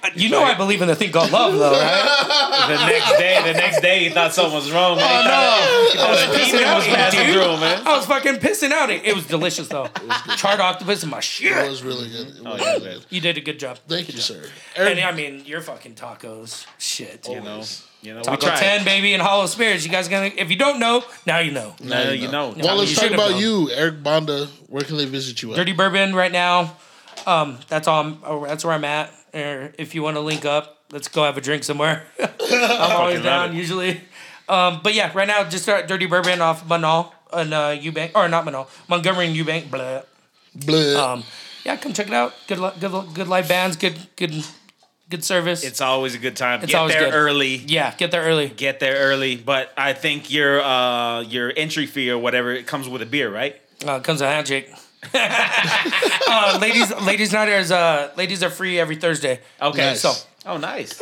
you 0.14 0.28
know 0.28 0.42
I 0.42 0.54
believe 0.54 0.82
in 0.82 0.88
the 0.88 0.94
thing 0.96 1.12
called 1.12 1.30
love, 1.32 1.54
though, 1.54 1.72
right? 1.72 2.48
The 2.62 2.86
next 2.86 3.18
day, 3.18 3.52
the 3.52 3.58
next 3.58 3.80
day, 3.80 4.04
he 4.04 4.10
thought 4.10 4.32
something 4.32 4.54
was 4.54 4.70
wrong. 4.70 4.96
Man. 4.96 5.04
Oh 5.04 5.92
no! 5.96 6.02
I 6.02 6.10
was 6.10 6.20
pissing 6.38 6.62
out, 6.62 6.76
was 6.76 6.86
passing 6.86 7.20
dude. 7.26 7.34
through, 7.34 7.56
man. 7.58 7.86
I 7.86 7.96
was 7.96 8.06
fucking 8.06 8.34
pissing 8.36 8.70
out. 8.70 8.88
It, 8.88 9.04
it 9.04 9.14
was 9.14 9.26
delicious 9.26 9.66
though. 9.68 9.88
Charred 10.36 10.60
octopus 10.60 11.02
and 11.02 11.10
my 11.10 11.18
it 11.20 11.68
was 11.68 11.82
really 11.82 12.08
good. 12.08 12.28
It 12.28 12.42
Oh 12.44 12.56
yeah, 12.56 12.64
really 12.64 12.84
man. 12.84 12.94
good. 12.98 13.06
You 13.10 13.20
did 13.20 13.36
a 13.36 13.40
good 13.40 13.58
job. 13.58 13.78
Thank 13.88 14.12
you, 14.12 14.20
sir. 14.20 14.44
And 14.76 15.00
I 15.00 15.12
mean, 15.12 15.42
your 15.44 15.60
fucking 15.60 15.94
tacos, 15.94 16.66
shit. 16.78 17.26
You 17.28 17.40
know, 17.40 17.62
you 18.00 18.14
know. 18.14 18.22
Taco. 18.22 18.46
Ten, 18.54 18.84
baby, 18.84 19.12
and 19.12 19.22
Hollow 19.22 19.46
Spirits. 19.46 19.84
You 19.84 19.90
guys 19.90 20.08
gonna? 20.08 20.30
If 20.36 20.50
you 20.50 20.56
don't 20.56 20.78
know, 20.78 21.02
now 21.26 21.40
you 21.40 21.50
know. 21.50 21.74
No, 21.82 22.10
you 22.12 22.30
know. 22.30 22.54
Well, 22.56 22.76
let's 22.76 22.94
talk 22.98 23.10
about 23.10 23.38
you, 23.38 23.70
Eric 23.70 24.02
Bonda. 24.02 24.46
Where 24.68 24.82
can 24.84 24.96
they 24.98 25.06
visit 25.06 25.42
you 25.42 25.52
at? 25.52 25.56
Dirty 25.56 25.72
Bourbon 25.72 26.14
right 26.14 26.32
now. 26.32 26.76
Um, 27.26 27.58
that's 27.68 27.88
all. 27.88 28.04
I'm, 28.04 28.18
oh, 28.24 28.46
that's 28.46 28.64
where 28.64 28.74
I'm 28.74 28.84
at. 28.84 29.12
Or 29.34 29.72
if 29.78 29.94
you 29.94 30.02
want 30.02 30.16
to 30.16 30.20
link 30.20 30.44
up, 30.44 30.78
let's 30.92 31.08
go 31.08 31.24
have 31.24 31.36
a 31.38 31.40
drink 31.40 31.64
somewhere. 31.64 32.04
I'm 32.20 32.30
always 33.00 33.22
down 33.22 33.52
it. 33.52 33.56
usually. 33.56 34.00
Um, 34.48 34.80
but 34.82 34.94
yeah, 34.94 35.10
right 35.14 35.26
now 35.28 35.44
just 35.44 35.62
start 35.62 35.88
Dirty 35.88 36.06
Bourbon 36.06 36.40
off 36.40 36.66
Menaul 36.68 37.12
and 37.32 37.54
uh, 37.54 37.70
Eubank 37.76 38.10
or 38.14 38.28
not 38.28 38.44
Menaul, 38.44 38.68
Montgomery 38.88 39.26
and 39.28 39.36
Eubank. 39.36 39.70
Blah. 39.70 40.02
Blah. 40.54 41.12
Um, 41.14 41.24
yeah, 41.64 41.76
come 41.76 41.92
check 41.92 42.08
it 42.08 42.12
out. 42.12 42.34
Good, 42.48 42.58
li- 42.58 42.72
good, 42.78 42.90
li- 42.92 43.08
good 43.14 43.28
live 43.28 43.48
bands. 43.48 43.76
Good, 43.76 43.96
good, 44.16 44.44
good 45.08 45.24
service. 45.24 45.64
It's 45.64 45.80
always 45.80 46.14
a 46.14 46.18
good 46.18 46.36
time. 46.36 46.62
It's 46.62 46.72
Get 46.72 46.78
always 46.78 46.94
there 46.94 47.04
good. 47.04 47.14
early. 47.14 47.56
yeah, 47.56 47.94
get 47.96 48.10
there 48.10 48.22
early. 48.24 48.48
Get 48.48 48.80
there 48.80 48.96
early. 48.96 49.36
But 49.36 49.72
I 49.78 49.94
think 49.94 50.30
your 50.30 50.60
uh 50.60 51.20
your 51.22 51.52
entry 51.56 51.86
fee 51.86 52.10
or 52.10 52.18
whatever 52.18 52.52
it 52.52 52.66
comes 52.66 52.88
with 52.88 53.00
a 53.00 53.06
beer, 53.06 53.32
right? 53.32 53.58
Uh, 53.86 54.00
comes 54.00 54.20
with 54.20 54.28
a 54.28 54.32
handshake. 54.32 54.70
uh, 55.14 56.58
ladies, 56.60 56.92
ladies 57.02 57.32
night 57.32 57.48
is 57.48 57.70
uh, 57.72 58.10
ladies 58.16 58.42
are 58.42 58.50
free 58.50 58.78
every 58.78 58.96
Thursday. 58.96 59.40
Okay. 59.60 59.78
Nice. 59.90 60.00
So 60.00 60.12
Oh, 60.44 60.56
nice. 60.56 60.98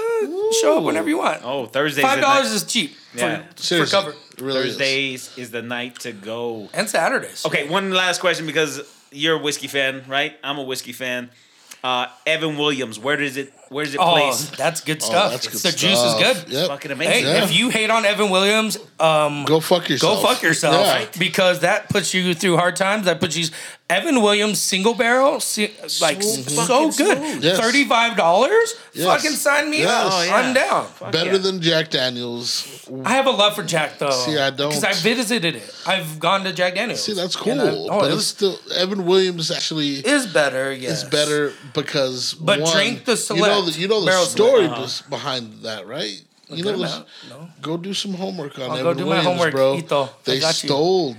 show 0.61 0.79
up 0.79 0.85
whenever 0.85 1.09
you 1.09 1.19
want. 1.19 1.41
Oh, 1.45 1.67
Thursdays. 1.67 2.05
Five 2.05 2.21
dollars 2.21 2.51
is 2.53 2.65
cheap 2.65 2.95
Yeah. 3.15 3.43
for, 3.43 3.57
for 3.57 3.63
Seriously, 3.63 3.99
cover. 3.99 4.11
it 4.11 4.41
really 4.41 4.61
is. 4.61 4.67
Thursdays 4.77 5.39
is 5.39 5.51
the 5.51 5.63
night 5.63 5.99
to 6.01 6.13
go. 6.13 6.69
And 6.75 6.89
Saturdays. 6.89 7.45
Okay, 7.47 7.69
one 7.69 7.91
last 7.93 8.21
question 8.21 8.45
because 8.47 8.83
you're 9.11 9.37
a 9.37 9.43
whiskey 9.43 9.67
fan, 9.67 10.05
right? 10.09 10.35
I'm 10.45 10.59
a 10.59 10.63
whiskey 10.63 10.93
fan. 10.93 11.31
Uh, 11.83 12.07
Evan 12.27 12.59
Williams, 12.59 12.99
where 12.99 13.17
does 13.17 13.39
it 13.39 13.53
where 13.71 13.85
does 13.85 13.95
it 13.95 14.01
Oh, 14.01 14.13
place? 14.13 14.51
that's 14.51 14.81
good 14.83 15.03
stuff. 15.03 15.33
that's 15.33 15.47
good 15.49 15.61
the 15.61 15.77
juice 15.77 15.93
is 15.99 15.99
stuff. 16.13 16.45
good. 16.47 16.53
Yep. 16.53 16.69
Fucking 16.69 16.91
Hey, 16.91 16.95
amazing. 16.95 17.25
Yeah. 17.27 17.45
if 17.45 17.55
you 17.57 17.71
hate 17.71 17.89
on 17.91 18.05
Evan 18.05 18.29
Williams, 18.31 18.77
um, 18.99 19.45
Go 19.47 19.61
fuck 19.61 19.89
yourself. 19.89 20.23
go 20.23 20.29
fuck 20.29 20.43
yourself 20.43 20.85
Yeah. 20.87 21.07
because 21.19 21.61
that 21.61 21.89
puts 21.89 22.13
you 22.13 22.35
through 22.35 22.57
hard 22.59 22.77
times. 22.77 23.07
That 23.07 23.21
puts 23.21 23.37
you. 23.37 23.47
Evan 23.89 24.23
Williams 24.23 24.61
single 24.63 24.95
barrel, 24.95 25.41
si- 25.41 25.73
like 26.01 26.23
so, 26.23 26.43
fucking 26.67 26.91
good. 26.97 27.19
smooth. 27.19 27.43
Yes. 27.45 27.59
Thirty 27.59 27.85
five 27.87 28.17
dollars. 28.17 28.75
Yes. 28.93 29.05
Fucking 29.07 29.33
sign 29.37 29.69
me 29.69 29.81
Yes. 29.81 29.91
up. 29.91 30.13
Oh, 30.15 30.23
yeah. 30.23 30.37
I'm 30.37 30.55
down. 30.55 30.87
Fuck 30.87 31.11
Better 31.11 31.33
yeah. 31.33 31.39
than 31.39 31.61
Jack 31.61 31.91
Daniels. 31.91 32.87
I 33.05 33.15
have 33.15 33.27
a 33.27 33.31
love 33.33 33.57
for 33.57 33.65
Jack 33.65 33.99
though. 33.99 34.11
See, 34.13 34.39
I 34.39 34.51
don't. 34.51 34.69
because 34.69 34.85
I 34.85 34.93
visited 34.93 35.57
it. 35.57 35.75
I've 35.87 36.21
gone 36.21 36.45
to 36.45 36.53
Jack 36.53 36.77
Daniels. 36.77 37.03
See, 37.03 37.15
that's 37.15 37.35
And 37.35 37.61
I- 37.61 37.65
cool. 37.71 37.89
oh, 37.91 37.99
but 37.99 38.05
it 38.05 38.07
it's 38.09 38.15
was 38.17 38.27
still 38.29 38.61
Evan 38.77 39.07
Williams 39.07 39.51
actually 39.51 39.95
is 39.97 40.27
better. 40.27 40.73
Yes, 40.73 41.03
is 41.03 41.05
better 41.11 41.53
because 41.75 42.35
But 42.35 42.61
one, 42.61 42.73
drink 42.73 43.05
the 43.07 43.17
You 43.35 43.43
know 43.43 43.60
the 43.63 43.73
you 43.79 43.89
know 43.89 44.01
the 44.01 44.07
barrel 44.07 44.25
story 44.27 44.65
select. 44.65 44.81
bes- 44.81 45.03
behind 45.03 45.63
that, 45.63 45.87
right? 45.87 46.23
You 46.49 46.65
know, 46.65 46.75
amount. 46.75 47.07
No. 47.29 47.49
go 47.63 47.77
do 47.77 47.95
some 47.95 48.15
homework 48.15 48.59
on 48.59 48.71
I'll 48.71 48.79
Evan 48.79 48.85
go 48.85 48.95
do 48.95 49.07
my 49.07 49.21
homework, 49.23 49.53
bro. 49.53 49.77
Ito. 49.77 50.09
They 50.25 50.41
got 50.41 50.61
you. 50.63 50.69
stole 50.69 51.17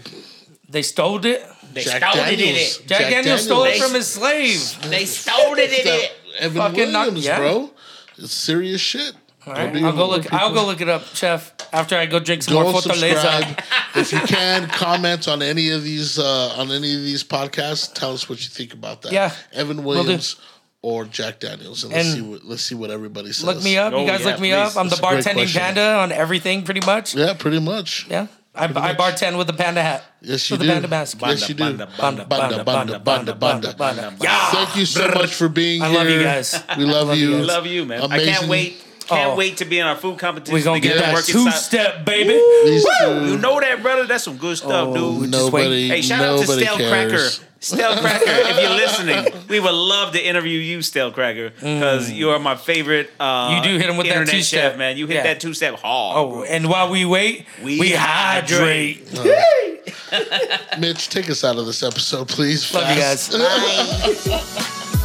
They 0.69 0.81
stole 0.81 1.25
it. 1.25 1.41
They 1.73 1.83
Jack 1.83 2.01
stole 2.03 2.25
it 2.25 2.33
in 2.33 2.39
Daniels. 2.39 2.79
it. 2.79 2.87
Jack, 2.87 2.99
Daniels 3.09 3.43
stole 3.43 3.63
it 3.63 3.77
from 3.81 3.93
his 3.93 4.07
slave. 4.07 4.89
They 4.89 5.05
stole 5.05 5.53
it 5.57 5.71
in 5.71 5.85
That- 5.85 6.03
it. 6.03 6.11
Evan 6.39 6.57
Fucking 6.61 6.91
not- 6.91 7.05
Williams, 7.07 7.25
yeah. 7.25 7.37
bro. 7.39 7.71
It's 8.17 8.33
serious 8.33 8.81
shit. 8.81 9.13
All 9.47 9.53
right, 9.53 9.71
do 9.73 9.79
your 9.79 9.87
I'll 9.87 9.93
go 9.93 9.99
homework, 10.05 10.23
look. 10.25 10.33
I'll 10.33 10.53
go 10.53 10.65
look 10.65 10.81
it 10.81 10.89
up, 10.89 11.03
chef. 11.15 11.53
After 11.73 11.97
I 11.97 12.05
go 12.05 12.19
drink 12.19 12.43
some 12.43 12.53
Go 12.53 12.71
more 12.71 12.81
subscribe. 12.81 13.15
Fortaleza. 13.17 13.95
if 13.95 14.11
you 14.13 14.19
can, 14.19 14.67
comment 14.67 15.27
on 15.27 15.41
any 15.41 15.69
of 15.71 15.83
these 15.83 16.19
uh, 16.19 16.53
on 16.57 16.69
any 16.71 16.93
of 16.93 17.01
these 17.01 17.23
podcasts. 17.23 17.91
Tell 17.93 18.13
us 18.13 18.29
what 18.29 18.39
you 18.39 18.49
think 18.49 18.73
about 18.73 19.01
that. 19.03 19.11
Yeah, 19.13 19.31
Evan 19.53 19.77
do. 19.77 19.83
Williams 19.83 20.35
or 20.83 21.05
Jack 21.05 21.39
Daniels, 21.39 21.83
and 21.83 21.93
let's 21.93 22.07
And 22.07 22.15
see 22.17 22.21
what 22.21 22.43
let's 22.45 22.61
see 22.63 22.75
what 22.75 22.89
everybody 22.91 23.31
says. 23.31 23.43
Look 23.43 23.63
me 23.63 23.77
up. 23.77 23.93
Oh, 23.93 24.01
you 24.01 24.07
guys 24.07 24.21
yeah, 24.21 24.25
look 24.27 24.39
me 24.39 24.49
please. 24.49 24.55
up. 24.55 24.77
I'm 24.77 24.89
the 24.89 24.95
That's 24.95 24.99
a 24.99 25.01
great 25.01 25.23
bartending 25.23 25.33
question. 25.43 25.61
panda 25.61 25.93
on 25.99 26.11
everything, 26.11 26.63
pretty 26.63 26.81
much. 26.85 27.15
Yeah, 27.15 27.33
pretty 27.33 27.59
much. 27.59 28.07
Yeah. 28.09 28.27
I, 28.53 28.65
I 28.65 28.93
bartend 28.95 29.37
with 29.37 29.47
the 29.47 29.53
panda 29.53 29.81
hat. 29.81 30.03
Yes, 30.21 30.49
you 30.49 30.55
with 30.55 30.61
do. 30.61 30.67
the 30.67 30.73
panda 30.73 30.87
mask. 30.89 31.21
Yes, 31.21 31.47
you 31.47 31.55
do. 31.55 31.63
Banda, 31.63 31.85
Banda, 31.97 32.25
Banda, 32.25 32.63
banda, 32.65 32.99
banda, 32.99 33.33
banda. 33.35 33.73
banda. 33.77 34.13
Yeah. 34.19 34.49
Thank 34.51 34.75
you 34.75 34.85
so 34.85 35.07
much 35.07 35.33
for 35.33 35.47
being 35.47 35.81
here. 35.81 35.85
I 35.85 35.89
here. 35.91 35.99
love 35.99 36.09
you 36.09 36.23
guys. 36.23 36.63
We 36.77 36.83
love, 36.83 37.15
you. 37.15 37.31
guys. 37.37 37.47
Love 37.47 37.65
you, 37.65 37.85
man. 37.85 38.01
I 38.01 38.05
Amazing. 38.05 38.33
can't 38.33 38.47
wait. 38.49 38.83
Can't 39.07 39.31
Oh. 39.31 39.35
wait 39.35 39.57
to 39.57 39.65
be 39.65 39.79
in 39.79 39.85
our 39.85 39.95
food 39.95 40.19
competition. 40.19 40.53
We're 40.53 40.63
gonna 40.63 40.79
to 40.81 40.87
get 40.87 40.97
that 40.99 41.13
work 41.13 41.25
two 41.25 41.39
inside- 41.45 41.57
step, 41.59 42.05
baby. 42.05 42.33
These 42.65 42.85
You 43.29 43.37
know 43.37 43.59
that, 43.59 43.81
brother? 43.81 44.05
That's 44.05 44.23
some 44.23 44.37
good 44.37 44.57
stuff, 44.57 44.87
Oh, 44.89 44.93
dude. 44.93 45.21
we 45.21 45.27
just 45.31 45.51
wait. 45.51 45.61
nobody, 45.63 45.87
Hey, 45.87 46.01
shout 46.01 46.21
out 46.23 46.35
to 46.39 46.41
nobody 46.41 46.65
Stale 46.65 46.77
cares. 46.77 47.39
Cracker. 47.39 47.50
Stale 47.63 47.95
Cracker, 47.97 48.23
if 48.25 48.59
you're 48.59 48.71
listening, 48.71 49.47
we 49.47 49.59
would 49.59 49.71
love 49.73 50.13
to 50.13 50.19
interview 50.19 50.57
you, 50.59 50.81
Stale 50.81 51.11
Cracker, 51.11 51.51
because 51.51 52.09
you 52.11 52.31
are 52.31 52.39
my 52.39 52.55
favorite. 52.55 53.11
Uh, 53.19 53.49
Mm. 53.51 53.57
You 53.57 53.63
do 53.63 53.77
hit 53.77 53.87
him 53.89 53.97
with 53.97 54.07
that 54.07 54.27
two-step. 54.27 54.77
man. 54.77 54.97
You 54.97 55.05
hit 55.05 55.17
Yeah. 55.17 55.23
that 55.23 55.39
two 55.39 55.53
step 55.53 55.75
hard. 55.75 56.17
Oh, 56.17 56.43
and 56.43 56.67
while 56.67 56.89
we 56.89 57.05
wait, 57.05 57.45
We 57.63 57.79
we, 57.79 57.91
hydrate. 57.91 59.07
Mitch, 60.79 61.09
take 61.09 61.29
us 61.29 61.43
out 61.43 61.57
of 61.57 61.65
this 61.67 61.83
episode, 61.83 62.27
please. 62.29 62.73
Love 62.73 62.89
you 62.89 63.01
fast. 63.01 63.31
guys. 63.31 64.57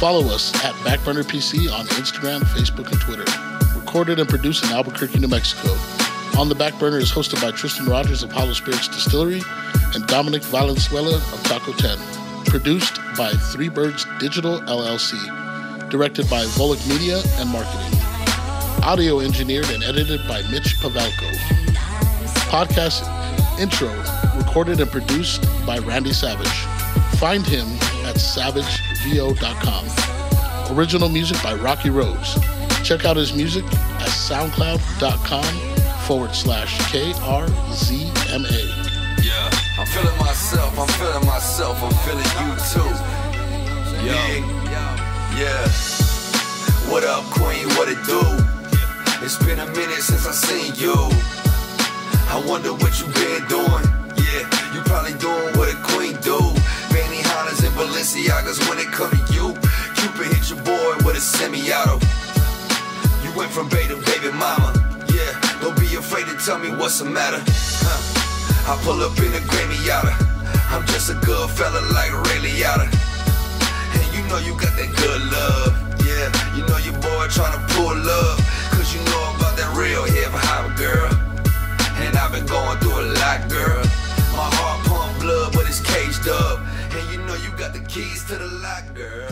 Follow 0.00 0.26
us 0.32 0.54
at 0.64 0.72
Backburner 0.76 1.22
PC 1.24 1.70
on 1.70 1.84
Instagram, 1.88 2.40
Facebook, 2.40 2.90
and 2.90 3.00
Twitter. 3.00 3.78
Recorded 3.78 4.18
and 4.18 4.28
produced 4.28 4.64
in 4.64 4.70
Albuquerque, 4.70 5.18
New 5.18 5.28
Mexico. 5.28 5.74
On 6.40 6.48
the 6.48 6.54
Back 6.54 6.78
Burner 6.78 6.96
is 6.96 7.12
hosted 7.12 7.42
by 7.42 7.50
Tristan 7.50 7.84
Rogers 7.84 8.22
of 8.22 8.32
Hollow 8.32 8.54
Spirits 8.54 8.88
Distillery 8.88 9.42
and 9.94 10.06
Dominic 10.06 10.42
Valenzuela 10.44 11.16
of 11.16 11.42
Taco 11.42 11.74
10. 11.74 11.98
Produced 12.46 12.98
by 13.18 13.30
Three 13.52 13.68
Birds 13.68 14.06
Digital 14.18 14.58
LLC. 14.60 15.18
Directed 15.90 16.30
by 16.30 16.46
Volek 16.46 16.80
Media 16.88 17.20
and 17.36 17.50
Marketing. 17.50 18.00
Audio 18.82 19.20
engineered 19.20 19.68
and 19.68 19.82
edited 19.84 20.26
by 20.26 20.40
Mitch 20.50 20.78
Pavelko. 20.78 21.30
Podcast 22.48 23.04
intro 23.60 23.92
recorded 24.38 24.80
and 24.80 24.90
produced 24.90 25.46
by 25.66 25.76
Randy 25.80 26.14
Savage. 26.14 26.48
Find 27.18 27.46
him 27.46 27.68
at 28.06 28.16
savagevo.com. 28.16 29.84
Original 30.74 31.10
music 31.10 31.36
by 31.42 31.52
Rocky 31.52 31.90
Rose. 31.90 32.38
Check 32.82 33.04
out 33.04 33.18
his 33.18 33.34
music 33.34 33.66
at 33.66 34.08
soundcloud.com 34.08 35.69
forward 36.10 36.34
slash 36.34 36.76
KRZMA. 36.90 38.62
Yeah, 39.22 39.46
I'm 39.78 39.86
feeling 39.86 40.18
myself, 40.18 40.76
I'm 40.76 40.88
feeling 40.98 41.24
myself, 41.24 41.80
I'm 41.84 41.94
feeling 42.02 42.26
you 42.42 42.50
too. 42.66 42.90
Yeah, 44.02 44.42
yeah. 45.38 45.70
What 46.90 47.04
up, 47.04 47.22
Queen? 47.30 47.62
What 47.78 47.86
it 47.88 48.02
do? 48.10 48.18
It's 49.24 49.38
been 49.38 49.60
a 49.60 49.66
minute 49.66 50.02
since 50.02 50.26
I 50.26 50.32
seen 50.32 50.74
you. 50.74 50.96
I 52.26 52.42
wonder 52.44 52.72
what 52.72 52.98
you 52.98 53.06
been 53.14 53.46
doing. 53.46 53.86
Yeah, 54.18 54.50
you 54.74 54.82
probably 54.90 55.14
doing 55.14 55.54
what 55.54 55.70
a 55.70 55.78
queen 55.94 56.18
do. 56.26 56.38
Fanny 56.90 57.22
Hondas 57.22 57.62
and 57.62 57.72
Balenciagas 57.78 58.58
when 58.68 58.80
it 58.80 58.90
come 58.90 59.12
to 59.12 59.32
you. 59.32 59.54
Cupid 59.94 60.26
hit 60.34 60.50
your 60.50 60.58
boy 60.64 61.06
with 61.06 61.14
a 61.14 61.20
semi-auto. 61.20 62.02
You 63.22 63.30
went 63.38 63.52
from 63.52 63.68
baby 63.68 63.94
baby 63.94 64.32
mama. 64.32 64.89
Don't 65.60 65.78
be 65.78 65.94
afraid 65.94 66.24
to 66.26 66.36
tell 66.40 66.58
me 66.58 66.70
what's 66.70 66.98
the 67.00 67.04
matter. 67.04 67.36
Huh. 67.44 68.72
I 68.72 68.80
pull 68.80 69.02
up 69.04 69.12
in 69.20 69.28
a 69.36 69.42
granny 69.44 69.76
yada. 69.84 70.16
I'm 70.72 70.86
just 70.86 71.10
a 71.10 71.14
good 71.20 71.50
fella 71.50 71.84
like 71.92 72.12
Ray 72.32 72.40
Liotta. 72.40 72.88
And 72.88 74.08
you 74.16 74.24
know 74.32 74.38
you 74.40 74.56
got 74.56 74.72
that 74.80 74.88
good 74.96 75.20
love. 75.28 75.76
Yeah, 76.00 76.32
you 76.56 76.64
know 76.64 76.80
your 76.80 76.96
boy 77.04 77.28
tryna 77.28 77.60
pull 77.76 77.92
up. 77.92 78.40
Cause 78.72 78.88
you 78.94 79.04
know 79.12 79.22
about 79.36 79.56
that 79.60 79.68
real 79.76 80.04
hip 80.04 80.32
hop 80.32 80.72
girl. 80.80 81.12
And 82.00 82.16
I've 82.16 82.32
been 82.32 82.46
going 82.46 82.78
through 82.80 82.96
a 82.96 83.06
lot, 83.20 83.44
girl. 83.52 83.84
My 84.32 84.48
heart 84.56 84.80
pump 84.88 85.20
blood, 85.20 85.52
but 85.52 85.68
it's 85.68 85.84
caged 85.84 86.26
up. 86.28 86.64
And 86.96 87.04
you 87.12 87.20
know 87.26 87.34
you 87.36 87.50
got 87.58 87.74
the 87.74 87.80
keys 87.80 88.24
to 88.32 88.36
the 88.36 88.48
lock, 88.64 88.94
girl. 88.94 89.28